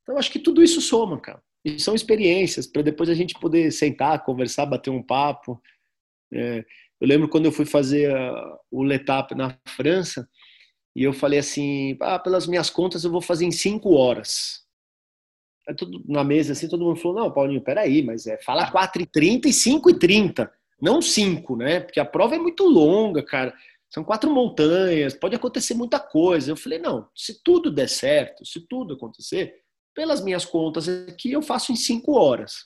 Então, 0.04 0.18
acho 0.18 0.32
que 0.32 0.40
tudo 0.40 0.62
isso 0.62 0.82
soma, 0.82 1.20
cara. 1.20 1.42
E 1.64 1.80
são 1.80 1.96
experiências 1.96 2.68
para 2.68 2.82
depois 2.82 3.10
a 3.10 3.14
gente 3.14 3.34
poder 3.40 3.72
sentar, 3.72 4.24
conversar, 4.24 4.66
bater 4.66 4.90
um 4.90 5.02
papo. 5.02 5.62
É, 6.34 6.66
eu 7.00 7.08
lembro 7.08 7.28
quando 7.30 7.46
eu 7.46 7.52
fui 7.52 7.66
fazer 7.66 8.16
a, 8.16 8.58
o 8.72 8.84
Letap 8.84 9.34
na 9.36 9.58
França, 9.68 10.28
e 10.96 11.04
eu 11.04 11.12
falei 11.12 11.40
assim, 11.40 11.98
ah, 12.02 12.18
pelas 12.18 12.48
minhas 12.48 12.70
contas 12.70 13.04
eu 13.04 13.12
vou 13.12 13.22
fazer 13.22 13.46
em 13.46 13.52
cinco 13.52 13.94
horas. 13.96 14.64
Aí 15.68 15.76
tudo 15.76 16.02
na 16.08 16.24
mesa 16.24 16.54
assim, 16.54 16.70
todo 16.70 16.86
mundo 16.86 17.00
falou, 17.00 17.24
não, 17.24 17.32
Paulinho, 17.32 17.62
peraí, 17.62 18.02
mas 18.02 18.26
é, 18.28 18.38
fala 18.38 18.72
4h30 18.72 19.46
e 19.46 19.50
5h30, 19.50 20.50
não 20.82 21.02
5, 21.02 21.56
né? 21.58 21.80
Porque 21.82 22.00
a 22.00 22.06
prova 22.06 22.36
é 22.36 22.40
muito 22.40 22.64
longa, 22.66 23.22
cara. 23.24 23.54
São 23.90 24.04
quatro 24.04 24.32
montanhas, 24.32 25.14
pode 25.14 25.36
acontecer 25.36 25.74
muita 25.74 26.00
coisa. 26.00 26.52
Eu 26.52 26.58
falei, 26.58 26.80
não, 26.80 27.08
se 27.16 27.42
tudo 27.44 27.72
der 27.72 27.90
certo, 27.90 28.46
se 28.46 28.62
tudo 28.62 28.94
acontecer, 28.94 29.56
pelas 29.94 30.24
minhas 30.24 30.46
contas 30.46 30.88
aqui, 30.88 31.32
eu 31.32 31.42
faço 31.42 31.72
em 31.72 31.76
cinco 31.76 32.14
horas. 32.14 32.66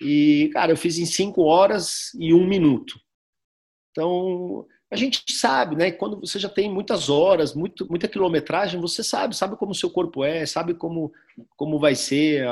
E, 0.00 0.50
cara, 0.52 0.72
eu 0.72 0.76
fiz 0.76 0.98
em 0.98 1.06
cinco 1.06 1.42
horas 1.42 2.12
e 2.18 2.32
um 2.34 2.46
minuto. 2.46 2.98
Então, 3.92 4.66
a 4.90 4.96
gente 4.96 5.22
sabe, 5.32 5.76
né? 5.76 5.92
Quando 5.92 6.20
você 6.20 6.38
já 6.38 6.48
tem 6.48 6.70
muitas 6.70 7.08
horas, 7.08 7.54
muito, 7.54 7.86
muita 7.88 8.08
quilometragem, 8.08 8.80
você 8.80 9.04
sabe, 9.04 9.36
sabe 9.36 9.56
como 9.56 9.72
o 9.72 9.74
seu 9.74 9.90
corpo 9.90 10.24
é, 10.24 10.44
sabe 10.44 10.74
como, 10.74 11.12
como 11.56 11.78
vai 11.78 11.94
ser. 11.94 12.44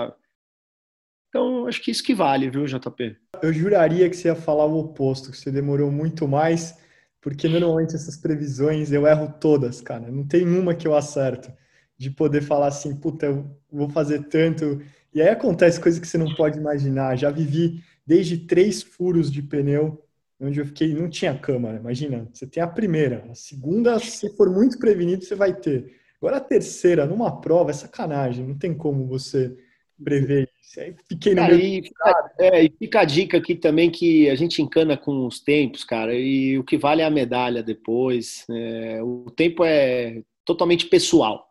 Então, 1.28 1.66
acho 1.66 1.82
que 1.82 1.90
isso 1.90 2.02
que 2.02 2.14
vale, 2.14 2.50
viu, 2.50 2.66
JP? 2.66 3.16
Eu 3.42 3.52
juraria 3.52 4.08
que 4.08 4.16
você 4.16 4.28
ia 4.28 4.34
falar 4.34 4.66
o 4.66 4.78
oposto, 4.78 5.30
que 5.30 5.36
você 5.36 5.50
demorou 5.50 5.90
muito 5.90 6.28
mais, 6.28 6.78
porque 7.20 7.48
normalmente 7.48 7.94
essas 7.94 8.16
previsões 8.16 8.92
eu 8.92 9.06
erro 9.06 9.34
todas, 9.40 9.80
cara. 9.80 10.10
Não 10.10 10.26
tem 10.26 10.46
uma 10.46 10.74
que 10.74 10.86
eu 10.86 10.94
acerto. 10.94 11.52
De 11.96 12.10
poder 12.10 12.40
falar 12.40 12.68
assim, 12.68 12.96
puta, 12.96 13.26
eu 13.26 13.54
vou 13.70 13.90
fazer 13.90 14.24
tanto. 14.28 14.80
E 15.12 15.20
aí 15.20 15.28
acontece 15.28 15.78
coisa 15.78 16.00
que 16.00 16.08
você 16.08 16.16
não 16.16 16.34
pode 16.34 16.58
imaginar. 16.58 17.16
Já 17.16 17.30
vivi 17.30 17.84
desde 18.06 18.38
três 18.38 18.82
furos 18.82 19.30
de 19.30 19.42
pneu 19.42 20.02
onde 20.40 20.58
eu 20.58 20.66
fiquei, 20.66 20.94
não 20.94 21.08
tinha 21.08 21.38
câmera, 21.38 21.78
imagina, 21.78 22.28
você 22.32 22.46
tem 22.46 22.62
a 22.62 22.66
primeira, 22.66 23.26
a 23.30 23.34
segunda, 23.34 23.98
se 23.98 24.34
for 24.36 24.50
muito 24.50 24.78
prevenido, 24.78 25.24
você 25.24 25.34
vai 25.34 25.54
ter. 25.54 25.94
Agora 26.16 26.38
a 26.38 26.40
terceira, 26.40 27.06
numa 27.06 27.40
prova, 27.40 27.70
é 27.70 27.74
sacanagem, 27.74 28.46
não 28.46 28.56
tem 28.56 28.74
como 28.74 29.06
você 29.06 29.54
prever 30.02 30.50
isso. 30.60 30.80
Aí 30.80 30.94
fiquei 31.08 31.34
no 31.34 31.42
e, 31.54 31.82
fica, 31.82 32.32
é, 32.38 32.64
e 32.64 32.70
fica 32.78 33.00
a 33.00 33.04
dica 33.04 33.38
aqui 33.38 33.54
também 33.54 33.90
que 33.90 34.28
a 34.30 34.34
gente 34.34 34.62
encana 34.62 34.96
com 34.96 35.26
os 35.26 35.40
tempos, 35.40 35.84
cara, 35.84 36.14
e 36.14 36.58
o 36.58 36.64
que 36.64 36.78
vale 36.78 37.02
é 37.02 37.04
a 37.04 37.10
medalha 37.10 37.62
depois. 37.62 38.46
É, 38.50 39.02
o 39.02 39.30
tempo 39.30 39.64
é 39.64 40.22
totalmente 40.44 40.86
pessoal. 40.86 41.48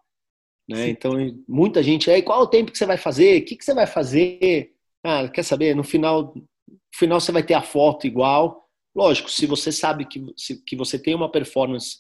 Né? 0.67 0.89
Então, 0.89 1.13
muita 1.47 1.81
gente, 1.81 2.11
aí, 2.11 2.21
qual 2.21 2.41
é 2.41 2.43
o 2.43 2.47
tempo 2.47 2.71
que 2.71 2.77
você 2.77 2.85
vai 2.85 2.97
fazer? 2.97 3.41
O 3.41 3.45
que, 3.45 3.55
que 3.55 3.65
você 3.65 3.73
vai 3.73 3.87
fazer? 3.87 4.71
Ah, 5.03 5.27
quer 5.27 5.43
saber? 5.43 5.75
No 5.75 5.83
final, 5.83 6.33
no 6.35 6.79
final 6.93 7.19
você 7.19 7.31
vai 7.31 7.41
ter 7.41 7.55
a 7.55 7.61
foto 7.61 8.05
igual, 8.05 8.68
Lógico, 8.95 9.29
se 9.29 9.45
você 9.45 9.71
sabe 9.71 10.05
que, 10.05 10.25
se, 10.35 10.63
que 10.63 10.75
você 10.75 10.97
tem 10.97 11.15
uma 11.15 11.31
performance 11.31 11.99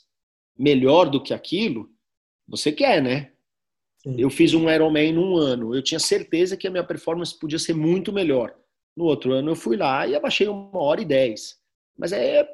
melhor 0.57 1.09
do 1.09 1.21
que 1.21 1.33
aquilo, 1.33 1.89
você 2.47 2.71
quer, 2.71 3.01
né? 3.01 3.31
Sim. 4.03 4.15
Eu 4.17 4.29
fiz 4.29 4.53
um 4.53 4.69
Ironman 4.69 5.13
num 5.13 5.37
ano, 5.37 5.75
eu 5.75 5.83
tinha 5.83 5.99
certeza 5.99 6.57
que 6.57 6.67
a 6.67 6.71
minha 6.71 6.83
performance 6.83 7.37
podia 7.37 7.59
ser 7.59 7.73
muito 7.73 8.11
melhor. 8.11 8.55
No 8.95 9.05
outro 9.05 9.33
ano 9.33 9.51
eu 9.51 9.55
fui 9.55 9.77
lá 9.77 10.07
e 10.07 10.15
abaixei 10.15 10.47
uma 10.47 10.79
hora 10.79 11.01
e 11.01 11.05
dez. 11.05 11.57
Mas 11.97 12.11
é, 12.11 12.47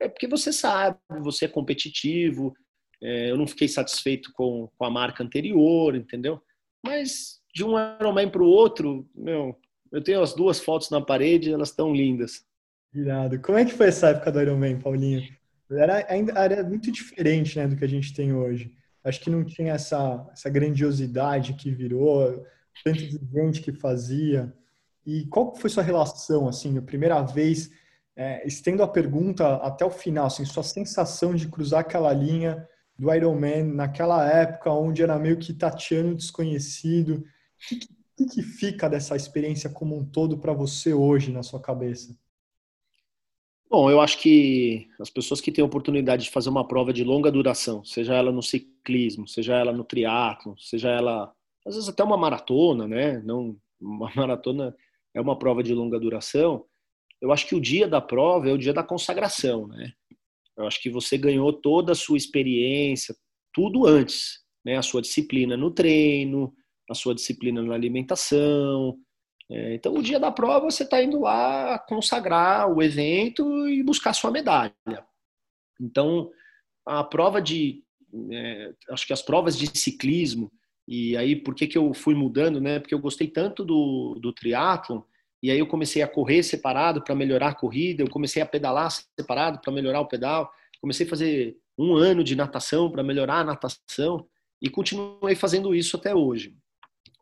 é 0.00 0.08
porque 0.08 0.26
você 0.26 0.52
sabe, 0.52 0.98
você 1.22 1.44
é 1.44 1.48
competitivo, 1.48 2.54
é, 3.02 3.30
eu 3.30 3.36
não 3.36 3.46
fiquei 3.46 3.68
satisfeito 3.68 4.32
com, 4.32 4.68
com 4.76 4.84
a 4.84 4.90
marca 4.90 5.22
anterior, 5.22 5.94
entendeu? 5.94 6.40
Mas 6.84 7.40
de 7.54 7.64
um 7.64 7.74
Ironman 8.00 8.28
para 8.28 8.42
o 8.42 8.48
outro, 8.48 9.08
meu, 9.14 9.56
eu 9.92 10.02
tenho 10.02 10.20
as 10.20 10.34
duas 10.34 10.60
fotos 10.60 10.90
na 10.90 11.00
parede, 11.00 11.52
elas 11.52 11.70
estão 11.70 11.94
lindas. 11.94 12.44
Irado. 12.92 13.40
Como 13.40 13.58
é 13.58 13.64
que 13.64 13.74
foi 13.74 13.88
essa 13.88 14.08
época 14.08 14.32
do 14.32 14.40
Iron 14.40 14.58
Man, 14.58 14.78
Paulinho? 14.78 15.22
Era, 15.70 16.06
ainda, 16.08 16.32
era 16.32 16.62
muito 16.62 16.90
diferente 16.90 17.58
né, 17.58 17.66
do 17.66 17.76
que 17.76 17.84
a 17.84 17.88
gente 17.88 18.14
tem 18.14 18.32
hoje. 18.32 18.72
Acho 19.04 19.20
que 19.20 19.30
não 19.30 19.44
tinha 19.44 19.74
essa, 19.74 20.26
essa 20.32 20.48
grandiosidade 20.48 21.54
que 21.54 21.70
virou, 21.70 22.44
tanto 22.84 22.98
de 22.98 23.20
gente 23.32 23.60
que 23.60 23.72
fazia. 23.72 24.52
E 25.04 25.26
qual 25.26 25.54
foi 25.54 25.70
sua 25.70 25.82
relação, 25.82 26.48
assim, 26.48 26.76
a 26.78 26.82
primeira 26.82 27.22
vez, 27.22 27.70
é, 28.16 28.46
estendo 28.46 28.82
a 28.82 28.88
pergunta 28.88 29.56
até 29.56 29.84
o 29.84 29.90
final, 29.90 30.26
assim, 30.26 30.44
sua 30.44 30.62
sensação 30.62 31.34
de 31.34 31.48
cruzar 31.48 31.80
aquela 31.80 32.12
linha 32.12 32.66
do 32.98 33.14
Iron 33.14 33.38
Man 33.38 33.74
naquela 33.74 34.28
época 34.28 34.70
onde 34.72 35.02
era 35.02 35.18
meio 35.18 35.38
que 35.38 35.52
tateando 35.52 36.16
desconhecido. 36.16 37.18
O 37.18 37.68
que, 37.68 37.78
que, 38.16 38.26
que 38.26 38.42
fica 38.42 38.88
dessa 38.88 39.14
experiência 39.14 39.70
como 39.70 39.96
um 39.96 40.04
todo 40.04 40.38
para 40.38 40.52
você 40.52 40.92
hoje 40.92 41.30
na 41.30 41.42
sua 41.42 41.60
cabeça? 41.60 42.16
Bom, 43.70 43.90
eu 43.90 44.00
acho 44.00 44.18
que 44.18 44.88
as 44.98 45.10
pessoas 45.10 45.42
que 45.42 45.52
têm 45.52 45.62
a 45.62 45.66
oportunidade 45.66 46.24
de 46.24 46.30
fazer 46.30 46.48
uma 46.48 46.66
prova 46.66 46.90
de 46.90 47.04
longa 47.04 47.30
duração, 47.30 47.84
seja 47.84 48.14
ela 48.14 48.32
no 48.32 48.42
ciclismo, 48.42 49.28
seja 49.28 49.56
ela 49.56 49.72
no 49.72 49.84
triatlo, 49.84 50.56
seja 50.58 50.88
ela 50.88 51.30
às 51.66 51.74
vezes 51.74 51.88
até 51.88 52.02
uma 52.02 52.16
maratona, 52.16 52.88
né? 52.88 53.20
Não 53.20 53.56
uma 53.78 54.10
maratona 54.16 54.74
é 55.14 55.20
uma 55.20 55.38
prova 55.38 55.62
de 55.62 55.74
longa 55.74 56.00
duração. 56.00 56.64
Eu 57.20 57.30
acho 57.30 57.46
que 57.46 57.54
o 57.54 57.60
dia 57.60 57.86
da 57.86 58.00
prova 58.00 58.48
é 58.48 58.52
o 58.52 58.58
dia 58.58 58.72
da 58.72 58.82
consagração, 58.82 59.66
né? 59.66 59.92
Eu 60.56 60.66
acho 60.66 60.80
que 60.80 60.90
você 60.90 61.18
ganhou 61.18 61.52
toda 61.52 61.92
a 61.92 61.96
sua 61.96 62.16
experiência, 62.16 63.14
tudo 63.52 63.86
antes, 63.86 64.40
né? 64.64 64.78
A 64.78 64.82
sua 64.82 65.02
disciplina 65.02 65.58
no 65.58 65.70
treino, 65.70 66.54
a 66.90 66.94
sua 66.94 67.14
disciplina 67.14 67.62
na 67.62 67.74
alimentação, 67.74 68.98
então, 69.50 69.94
o 69.94 70.02
dia 70.02 70.20
da 70.20 70.30
prova, 70.30 70.70
você 70.70 70.82
está 70.82 71.02
indo 71.02 71.20
lá 71.20 71.78
consagrar 71.78 72.70
o 72.70 72.82
evento 72.82 73.66
e 73.68 73.82
buscar 73.82 74.12
sua 74.12 74.30
medalha. 74.30 74.74
Então, 75.80 76.30
a 76.84 77.02
prova 77.02 77.40
de. 77.40 77.82
É, 78.30 78.72
acho 78.90 79.06
que 79.06 79.12
as 79.12 79.22
provas 79.22 79.56
de 79.56 79.66
ciclismo, 79.78 80.50
E 80.86 81.16
aí, 81.16 81.36
por 81.36 81.54
que, 81.54 81.66
que 81.66 81.76
eu 81.76 81.92
fui 81.92 82.14
mudando, 82.14 82.60
né? 82.60 82.78
Porque 82.78 82.94
eu 82.94 82.98
gostei 82.98 83.28
tanto 83.28 83.64
do, 83.64 84.18
do 84.20 84.32
triatlon, 84.32 85.02
e 85.42 85.50
aí 85.50 85.58
eu 85.58 85.66
comecei 85.66 86.02
a 86.02 86.08
correr 86.08 86.42
separado 86.42 87.02
para 87.02 87.14
melhorar 87.14 87.48
a 87.48 87.54
corrida, 87.54 88.02
eu 88.02 88.10
comecei 88.10 88.42
a 88.42 88.46
pedalar 88.46 88.90
separado 88.90 89.60
para 89.60 89.72
melhorar 89.72 90.00
o 90.00 90.08
pedal, 90.08 90.50
comecei 90.80 91.06
a 91.06 91.10
fazer 91.10 91.56
um 91.76 91.94
ano 91.94 92.24
de 92.24 92.34
natação 92.34 92.90
para 92.90 93.02
melhorar 93.02 93.40
a 93.40 93.44
natação, 93.44 94.26
e 94.60 94.68
continuei 94.68 95.34
fazendo 95.34 95.74
isso 95.74 95.96
até 95.96 96.14
hoje. 96.14 96.56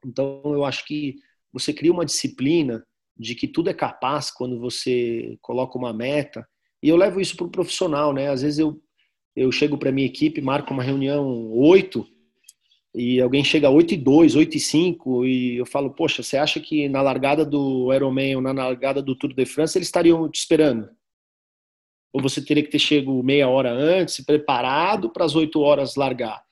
Então, 0.05 0.41
eu 0.45 0.65
acho 0.65 0.87
que 0.87 1.17
você 1.59 1.73
cria 1.73 1.93
uma 1.93 2.05
disciplina 2.05 2.85
de 3.17 3.35
que 3.35 3.49
tudo 3.49 3.71
é 3.71 3.75
capaz 3.75 4.31
quando 4.31 4.61
você 4.61 5.37
coloca 5.41 5.79
uma 5.79 5.93
meta, 5.93 6.47
e 6.83 6.89
eu 6.89 6.97
levo 6.97 7.21
isso 7.21 7.37
para 7.37 7.47
o 7.47 7.51
profissional, 7.51 8.13
né? 8.13 8.29
Às 8.29 8.43
vezes 8.43 8.59
eu, 8.59 8.81
eu 9.35 9.51
chego 9.51 9.79
para 9.79 9.93
minha 9.93 10.07
equipe, 10.07 10.41
marco 10.41 10.73
uma 10.73 10.83
reunião 10.83 11.51
8, 11.53 12.07
e 12.95 13.21
alguém 13.21 13.45
chega 13.45 13.71
8 13.71 13.95
e 13.95 13.97
2, 13.97 14.37
8 14.37 14.57
e 14.57 14.61
5, 14.61 15.27
e 15.27 15.57
eu 15.57 15.67
falo, 15.67 15.91
poxa, 15.91 16.23
você 16.23 16.37
acha 16.37 16.61
que 16.61 16.89
na 16.89 17.03
largada 17.03 17.45
do 17.45 17.93
Ironman 17.93 18.37
ou 18.37 18.43
na 18.43 18.53
largada 18.53 19.03
do 19.03 19.15
Tour 19.15 19.35
de 19.35 19.47
France 19.47 19.77
eles 19.77 19.89
estariam 19.89 20.31
te 20.31 20.39
esperando? 20.39 20.89
Ou 22.13 22.23
você 22.23 22.43
teria 22.43 22.63
que 22.63 22.71
ter 22.71 22.79
chego 22.79 23.23
meia 23.23 23.49
hora 23.49 23.71
antes, 23.71 24.25
preparado 24.25 25.11
para 25.11 25.25
as 25.25 25.35
8 25.35 25.61
horas 25.61 25.97
largar? 25.97 26.43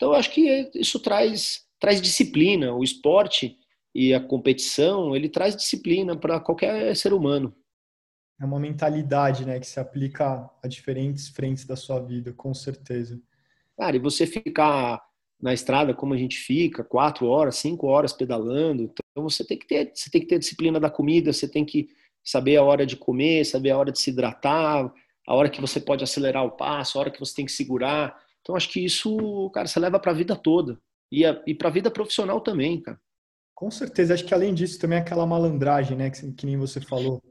Então, 0.00 0.12
eu 0.12 0.14
acho 0.14 0.30
que 0.30 0.70
isso 0.74 0.98
traz, 0.98 1.66
traz 1.78 2.00
disciplina. 2.00 2.72
O 2.72 2.82
esporte 2.82 3.58
e 3.94 4.14
a 4.14 4.20
competição, 4.20 5.14
ele 5.14 5.28
traz 5.28 5.56
disciplina 5.56 6.16
para 6.16 6.40
qualquer 6.40 6.94
ser 6.96 7.12
humano. 7.12 7.54
É 8.40 8.44
uma 8.44 8.58
mentalidade, 8.58 9.44
né, 9.44 9.60
que 9.60 9.66
se 9.66 9.78
aplica 9.78 10.48
a 10.62 10.68
diferentes 10.68 11.28
frentes 11.28 11.66
da 11.66 11.76
sua 11.76 12.00
vida, 12.00 12.32
com 12.32 12.54
certeza. 12.54 13.20
Cara, 13.76 13.96
e 13.96 13.98
você 13.98 14.26
ficar 14.26 15.02
na 15.40 15.52
estrada 15.52 15.94
como 15.94 16.14
a 16.14 16.16
gente 16.16 16.38
fica, 16.38 16.84
quatro 16.84 17.26
horas, 17.26 17.56
cinco 17.56 17.86
horas 17.86 18.12
pedalando. 18.12 18.92
Então 19.10 19.24
você 19.24 19.44
tem 19.44 19.58
que 19.58 19.66
ter, 19.66 19.90
você 19.94 20.10
tem 20.10 20.20
que 20.20 20.26
ter 20.26 20.38
disciplina 20.38 20.78
da 20.78 20.90
comida, 20.90 21.32
você 21.32 21.48
tem 21.48 21.64
que 21.64 21.88
saber 22.22 22.56
a 22.56 22.62
hora 22.62 22.84
de 22.84 22.96
comer, 22.96 23.44
saber 23.44 23.70
a 23.70 23.78
hora 23.78 23.90
de 23.90 23.98
se 23.98 24.10
hidratar, 24.10 24.92
a 25.26 25.34
hora 25.34 25.48
que 25.48 25.60
você 25.60 25.80
pode 25.80 26.04
acelerar 26.04 26.44
o 26.44 26.50
passo, 26.50 26.98
a 26.98 27.00
hora 27.00 27.10
que 27.10 27.20
você 27.20 27.34
tem 27.34 27.46
que 27.46 27.52
segurar. 27.52 28.16
Então 28.40 28.54
acho 28.54 28.70
que 28.70 28.84
isso, 28.84 29.50
cara, 29.50 29.66
você 29.66 29.80
leva 29.80 29.98
para 29.98 30.12
a 30.12 30.14
vida 30.14 30.36
toda 30.36 30.78
e, 31.10 31.24
e 31.46 31.54
para 31.54 31.68
a 31.68 31.72
vida 31.72 31.90
profissional 31.90 32.40
também, 32.40 32.80
cara. 32.80 33.00
Com 33.60 33.70
certeza, 33.70 34.14
acho 34.14 34.24
que 34.24 34.32
além 34.32 34.54
disso 34.54 34.78
também 34.78 34.96
é 34.96 35.02
aquela 35.02 35.26
malandragem, 35.26 35.94
né, 35.94 36.08
que, 36.08 36.32
que 36.32 36.46
nem 36.46 36.56
você 36.56 36.80
falou. 36.80 37.22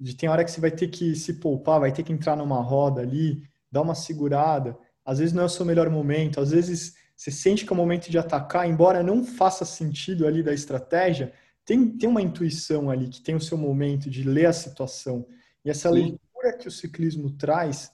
De 0.00 0.16
tem 0.16 0.28
hora 0.28 0.44
que 0.44 0.50
você 0.50 0.60
vai 0.60 0.72
ter 0.72 0.88
que 0.88 1.14
se 1.14 1.34
poupar, 1.34 1.78
vai 1.78 1.92
ter 1.92 2.02
que 2.02 2.12
entrar 2.12 2.34
numa 2.34 2.60
roda 2.60 3.02
ali, 3.02 3.44
dar 3.70 3.82
uma 3.82 3.94
segurada. 3.94 4.76
Às 5.04 5.20
vezes 5.20 5.32
não 5.32 5.44
é 5.44 5.46
o 5.46 5.48
seu 5.48 5.64
melhor 5.64 5.88
momento, 5.88 6.40
às 6.40 6.50
vezes 6.50 6.96
você 7.14 7.30
sente 7.30 7.64
que 7.64 7.72
é 7.72 7.74
o 7.74 7.76
momento 7.76 8.10
de 8.10 8.18
atacar, 8.18 8.68
embora 8.68 9.00
não 9.00 9.24
faça 9.24 9.64
sentido 9.64 10.26
ali 10.26 10.42
da 10.42 10.52
estratégia, 10.52 11.32
tem, 11.64 11.96
tem 11.96 12.08
uma 12.08 12.20
intuição 12.20 12.90
ali 12.90 13.08
que 13.08 13.22
tem 13.22 13.36
o 13.36 13.40
seu 13.40 13.56
momento 13.56 14.10
de 14.10 14.24
ler 14.24 14.46
a 14.46 14.52
situação. 14.52 15.24
E 15.64 15.70
essa 15.70 15.88
Sim. 15.90 15.94
leitura 15.94 16.58
que 16.58 16.66
o 16.66 16.72
ciclismo 16.72 17.30
traz 17.30 17.92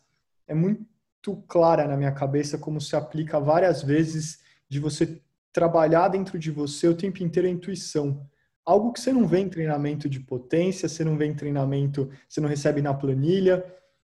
é 0.48 0.55
muito 0.55 1.37
clara 1.46 1.87
na 1.87 1.98
minha 1.98 2.12
cabeça, 2.12 2.57
como 2.57 2.81
se 2.81 2.96
aplica 2.96 3.38
várias 3.38 3.83
vezes 3.83 4.40
de 4.66 4.81
você 4.81 5.20
trabalhar 5.52 6.08
dentro 6.08 6.38
de 6.38 6.50
você 6.50 6.88
o 6.88 6.96
tempo 6.96 7.22
inteiro 7.22 7.48
a 7.48 7.50
intuição. 7.50 8.26
Algo 8.64 8.92
que 8.92 9.00
você 9.00 9.12
não 9.12 9.26
vê 9.26 9.40
em 9.40 9.48
treinamento 9.48 10.08
de 10.08 10.20
potência, 10.20 10.88
você 10.88 11.04
não 11.04 11.16
vê 11.16 11.26
em 11.26 11.34
treinamento, 11.34 12.08
você 12.28 12.40
não 12.40 12.48
recebe 12.48 12.80
na 12.80 12.94
planilha. 12.94 13.64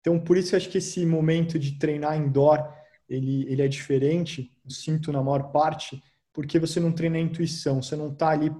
Então, 0.01 0.18
por 0.20 0.37
isso 0.37 0.55
eu 0.55 0.59
acho 0.59 0.68
que 0.68 0.79
esse 0.79 1.05
momento 1.05 1.59
de 1.59 1.79
treinar 1.79 2.16
indoor 2.16 2.62
ele, 3.09 3.47
ele 3.51 3.62
é 3.62 3.68
diferente, 3.68 4.53
sinto 4.68 5.12
na 5.12 5.23
maior 5.23 5.51
parte, 5.51 6.03
porque 6.33 6.59
você 6.59 6.81
não 6.81 6.92
treina 6.92 7.16
a 7.16 7.20
intuição, 7.20 7.83
você 7.83 7.97
não 7.97 8.09
está 8.09 8.31
ali 8.31 8.55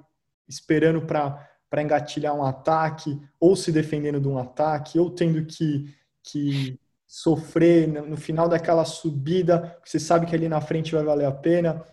esperando 0.49 1.03
para 1.03 1.83
engatilhar 1.83 2.35
um 2.35 2.45
ataque, 2.45 3.19
ou 3.41 3.57
se 3.57 3.73
defendendo 3.73 4.21
de 4.21 4.29
um 4.29 4.39
ataque, 4.39 4.99
ou 4.99 5.11
tendo 5.11 5.45
que, 5.45 5.95
que 6.23 6.79
sofrer 7.07 7.89
no 7.89 8.17
final 8.17 8.49
daquela 8.49 8.85
subida, 8.85 9.79
você 9.85 9.99
sabe 9.99 10.27
que 10.27 10.35
ali 10.35 10.49
na 10.49 10.61
frente 10.61 10.93
vai 10.93 11.03
valer 11.03 11.27
a 11.27 11.33
pena. 11.33 11.85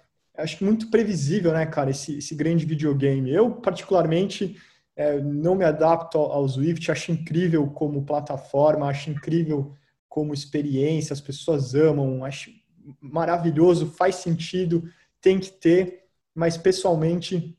Acho 0.42 0.64
muito 0.64 0.90
previsível, 0.90 1.52
né, 1.54 1.66
cara, 1.66 1.92
esse, 1.92 2.18
esse 2.18 2.36
grande 2.36 2.66
videogame. 2.66 3.32
Eu, 3.32 3.52
particularmente, 3.52 4.58
é, 4.96 5.20
não 5.20 5.56
me 5.56 5.66
adapto 5.66 6.18
ao 6.18 6.48
Swift, 6.48 6.92
acho 6.92 7.12
incrível 7.12 7.68
como 7.68 8.06
plataforma, 8.06 8.88
acho 8.88 9.10
incrível 9.10 9.76
como 10.08 10.34
experiência, 10.34 11.14
as 11.14 11.22
pessoas 11.22 11.74
amam, 11.74 12.26
acho 12.26 12.52
maravilhoso, 13.00 13.92
faz 13.92 14.16
sentido, 14.16 14.84
tem 15.22 15.40
que 15.40 15.52
ter, 15.52 16.06
mas 16.34 16.58
pessoalmente 16.58 17.58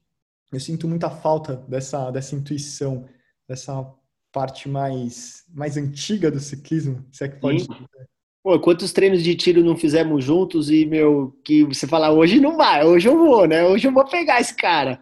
eu 0.53 0.61
sinto 0.61 0.87
muita 0.87 1.09
falta 1.09 1.57
dessa, 1.57 2.11
dessa 2.11 2.35
intuição, 2.35 3.09
dessa 3.49 3.90
parte 4.31 4.68
mais, 4.68 5.45
mais 5.49 5.77
antiga 5.77 6.31
do 6.31 6.40
ciclismo, 6.40 7.07
se 7.11 7.25
é 7.25 7.29
que 7.29 7.40
pode 7.40 7.66
dizer. 7.66 8.12
Pô, 8.42 8.59
quantos 8.59 8.92
treinos 8.92 9.22
de 9.22 9.35
tiro 9.37 9.62
não 9.62 9.76
fizemos 9.76 10.24
juntos 10.24 10.70
e, 10.70 10.85
meu, 10.85 11.38
que 11.44 11.64
você 11.64 11.87
fala, 11.87 12.11
hoje 12.11 12.40
não 12.40 12.57
vai, 12.57 12.85
hoje 12.85 13.09
eu 13.09 13.16
vou, 13.16 13.46
né? 13.46 13.64
Hoje 13.64 13.87
eu 13.87 13.92
vou 13.92 14.05
pegar 14.05 14.40
esse 14.40 14.55
cara. 14.55 15.00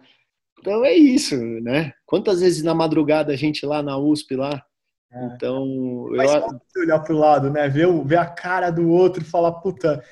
Então 0.59 0.85
é 0.85 0.93
isso, 0.93 1.35
né? 1.35 1.91
Quantas 2.05 2.41
vezes 2.41 2.61
na 2.61 2.75
madrugada 2.75 3.33
a 3.33 3.35
gente 3.35 3.65
lá 3.65 3.81
na 3.81 3.97
USP, 3.97 4.35
lá, 4.35 4.63
é. 5.11 5.25
Então, 5.25 6.07
Mas 6.11 6.33
eu... 6.33 6.81
olhar 6.81 6.99
pro 6.99 7.17
lado, 7.17 7.49
né? 7.49 7.67
Ver, 7.67 7.87
ver 8.05 8.17
a 8.17 8.25
cara 8.25 8.69
do 8.71 8.89
outro 8.89 9.21
e 9.21 9.25
falar, 9.25 9.51
puta, 9.53 10.03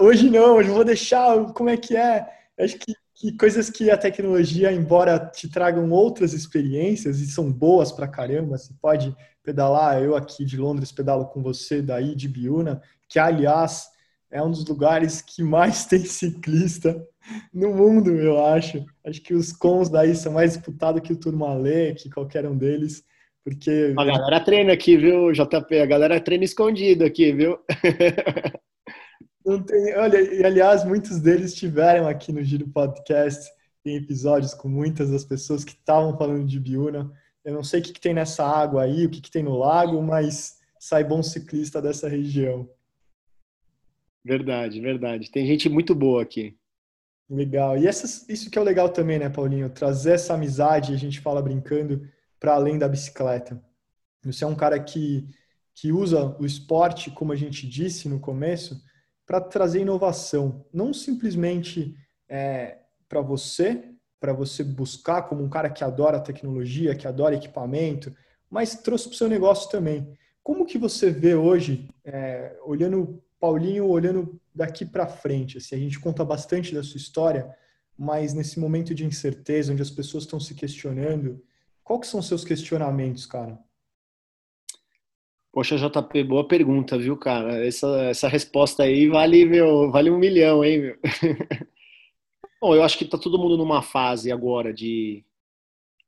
hoje 0.00 0.28
não, 0.28 0.56
hoje 0.56 0.68
eu 0.68 0.74
vou 0.74 0.84
deixar, 0.84 1.52
como 1.54 1.70
é 1.70 1.76
que 1.76 1.96
é? 1.96 2.26
Acho 2.58 2.78
que, 2.78 2.92
que 3.20 3.36
coisas 3.36 3.68
que 3.68 3.90
a 3.90 3.98
tecnologia, 3.98 4.72
embora 4.72 5.18
te 5.18 5.46
tragam 5.46 5.90
outras 5.90 6.32
experiências 6.32 7.20
e 7.20 7.26
são 7.26 7.52
boas 7.52 7.92
pra 7.92 8.08
caramba, 8.08 8.56
você 8.56 8.72
pode 8.80 9.14
pedalar, 9.42 10.02
eu 10.02 10.16
aqui 10.16 10.42
de 10.42 10.56
Londres 10.56 10.90
pedalo 10.90 11.26
com 11.26 11.42
você 11.42 11.82
daí 11.82 12.14
de 12.14 12.26
Biúna, 12.26 12.80
que 13.06 13.18
aliás 13.18 13.90
é 14.30 14.42
um 14.42 14.50
dos 14.50 14.64
lugares 14.64 15.20
que 15.20 15.42
mais 15.42 15.84
tem 15.86 15.98
ciclista 16.02 17.06
no 17.52 17.74
mundo, 17.74 18.10
eu 18.10 18.42
acho. 18.42 18.86
Acho 19.04 19.20
que 19.20 19.34
os 19.34 19.52
cons 19.52 19.90
daí 19.90 20.14
são 20.14 20.32
mais 20.32 20.54
disputados 20.54 21.02
que 21.02 21.12
o 21.12 21.16
Turmalê, 21.16 21.92
que 21.92 22.08
qualquer 22.08 22.46
um 22.46 22.56
deles. 22.56 23.04
Porque. 23.44 23.94
A 23.98 24.04
galera 24.04 24.40
treina 24.40 24.72
aqui, 24.72 24.96
viu, 24.96 25.30
JP? 25.30 25.78
A 25.78 25.86
galera 25.86 26.20
treina 26.20 26.44
escondido 26.44 27.04
aqui, 27.04 27.32
viu? 27.32 27.58
Não 29.50 29.60
tem, 29.60 29.96
olha, 29.96 30.20
e 30.20 30.44
aliás, 30.44 30.84
muitos 30.84 31.18
deles 31.18 31.56
tiveram 31.56 32.06
aqui 32.06 32.32
no 32.32 32.40
Giro 32.40 32.68
Podcast 32.68 33.50
em 33.84 33.96
episódios 33.96 34.54
com 34.54 34.68
muitas 34.68 35.10
das 35.10 35.24
pessoas 35.24 35.64
que 35.64 35.72
estavam 35.72 36.16
falando 36.16 36.46
de 36.46 36.60
Biúna. 36.60 37.10
Eu 37.44 37.54
não 37.54 37.64
sei 37.64 37.80
o 37.80 37.82
que, 37.82 37.92
que 37.92 38.00
tem 38.00 38.14
nessa 38.14 38.46
água 38.46 38.84
aí, 38.84 39.04
o 39.04 39.10
que, 39.10 39.20
que 39.20 39.30
tem 39.30 39.42
no 39.42 39.58
lago, 39.58 40.00
mas 40.00 40.60
sai 40.78 41.02
bom 41.02 41.20
ciclista 41.20 41.82
dessa 41.82 42.08
região. 42.08 42.70
Verdade, 44.24 44.80
verdade. 44.80 45.28
Tem 45.32 45.44
gente 45.44 45.68
muito 45.68 45.96
boa 45.96 46.22
aqui. 46.22 46.56
Legal. 47.28 47.76
E 47.76 47.88
essas, 47.88 48.28
isso 48.28 48.50
que 48.52 48.56
é 48.56 48.62
o 48.62 48.64
legal 48.64 48.88
também, 48.88 49.18
né, 49.18 49.28
Paulinho? 49.28 49.68
Trazer 49.68 50.12
essa 50.12 50.34
amizade, 50.34 50.94
a 50.94 50.96
gente 50.96 51.18
fala 51.18 51.42
brincando, 51.42 52.08
para 52.38 52.54
além 52.54 52.78
da 52.78 52.88
bicicleta. 52.88 53.60
Você 54.22 54.44
é 54.44 54.46
um 54.46 54.54
cara 54.54 54.78
que, 54.78 55.26
que 55.74 55.90
usa 55.90 56.36
o 56.38 56.46
esporte, 56.46 57.10
como 57.10 57.32
a 57.32 57.36
gente 57.36 57.68
disse 57.68 58.08
no 58.08 58.20
começo, 58.20 58.80
para 59.30 59.40
trazer 59.40 59.82
inovação. 59.82 60.66
Não 60.72 60.92
simplesmente 60.92 61.94
é, 62.28 62.78
para 63.08 63.20
você, 63.20 63.84
para 64.18 64.32
você 64.32 64.64
buscar 64.64 65.22
como 65.22 65.40
um 65.40 65.48
cara 65.48 65.70
que 65.70 65.84
adora 65.84 66.18
tecnologia, 66.18 66.96
que 66.96 67.06
adora 67.06 67.36
equipamento, 67.36 68.12
mas 68.50 68.74
trouxe 68.74 69.04
para 69.04 69.14
o 69.14 69.16
seu 69.16 69.28
negócio 69.28 69.70
também. 69.70 70.18
Como 70.42 70.66
que 70.66 70.76
você 70.76 71.12
vê 71.12 71.36
hoje, 71.36 71.88
é, 72.04 72.56
olhando 72.64 73.22
Paulinho, 73.38 73.86
olhando 73.86 74.36
daqui 74.52 74.84
para 74.84 75.06
frente? 75.06 75.58
Assim, 75.58 75.76
a 75.76 75.78
gente 75.78 76.00
conta 76.00 76.24
bastante 76.24 76.74
da 76.74 76.82
sua 76.82 76.98
história, 76.98 77.54
mas 77.96 78.34
nesse 78.34 78.58
momento 78.58 78.92
de 78.92 79.06
incerteza, 79.06 79.72
onde 79.72 79.80
as 79.80 79.92
pessoas 79.92 80.24
estão 80.24 80.40
se 80.40 80.54
questionando, 80.54 81.40
qual 81.84 82.00
que 82.00 82.06
são 82.08 82.18
os 82.18 82.26
seus 82.26 82.44
questionamentos, 82.44 83.26
cara? 83.26 83.56
Poxa, 85.52 85.76
JP, 85.76 86.22
boa 86.24 86.46
pergunta, 86.46 86.96
viu, 86.96 87.16
cara? 87.16 87.66
Essa, 87.66 87.88
essa 88.04 88.28
resposta 88.28 88.84
aí 88.84 89.08
vale, 89.08 89.44
meu, 89.44 89.90
vale 89.90 90.08
um 90.08 90.18
milhão, 90.18 90.64
hein, 90.64 90.78
meu? 90.78 90.98
Bom, 92.62 92.74
eu 92.74 92.84
acho 92.84 92.96
que 92.96 93.04
tá 93.04 93.18
todo 93.18 93.38
mundo 93.38 93.56
numa 93.56 93.82
fase 93.82 94.30
agora 94.30 94.72
de 94.72 95.24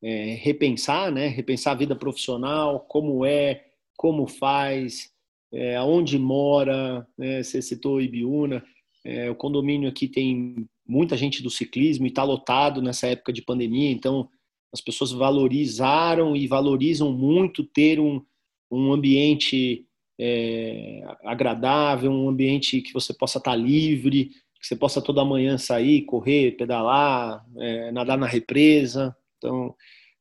é, 0.01 0.35
repensar, 0.35 1.11
né? 1.11 1.27
Repensar 1.27 1.73
a 1.73 1.77
vida 1.77 1.97
profissional, 1.97 2.81
como 2.81 3.27
é, 3.27 3.65
como 3.97 4.29
faz, 4.29 5.11
é, 5.53 5.75
aonde 5.75 6.21
mora, 6.21 7.05
né? 7.19 7.43
Você 7.43 7.61
citou 7.61 8.01
Ibiúna, 8.01 8.65
é, 9.05 9.29
o 9.29 9.35
condomínio 9.35 9.89
aqui 9.89 10.07
tem 10.07 10.69
muita 10.87 11.17
gente 11.17 11.43
do 11.43 11.51
ciclismo 11.51 12.07
e 12.07 12.11
está 12.11 12.23
lotado 12.23 12.81
nessa 12.81 13.09
época 13.09 13.33
de 13.33 13.43
pandemia, 13.43 13.91
então 13.91 14.29
as 14.73 14.81
pessoas 14.81 15.11
valorizaram 15.11 16.37
e 16.37 16.47
valorizam 16.47 17.13
muito 17.13 17.65
ter 17.65 17.99
um, 17.99 18.25
um 18.73 18.93
ambiente 18.93 19.87
é, 20.19 21.03
agradável, 21.25 22.11
um 22.11 22.29
ambiente 22.29 22.81
que 22.81 22.93
você 22.93 23.13
possa 23.13 23.39
estar 23.39 23.55
livre, 23.55 24.31
que 24.61 24.67
você 24.67 24.77
possa 24.77 25.03
toda 25.03 25.25
manhã 25.25 25.59
sair, 25.59 26.03
correr, 26.03 26.53
pedalar, 26.53 27.45
é, 27.59 27.93
nadar 27.93 28.17
na 28.17 28.27
represa. 28.27 29.15
Então, 29.39 29.75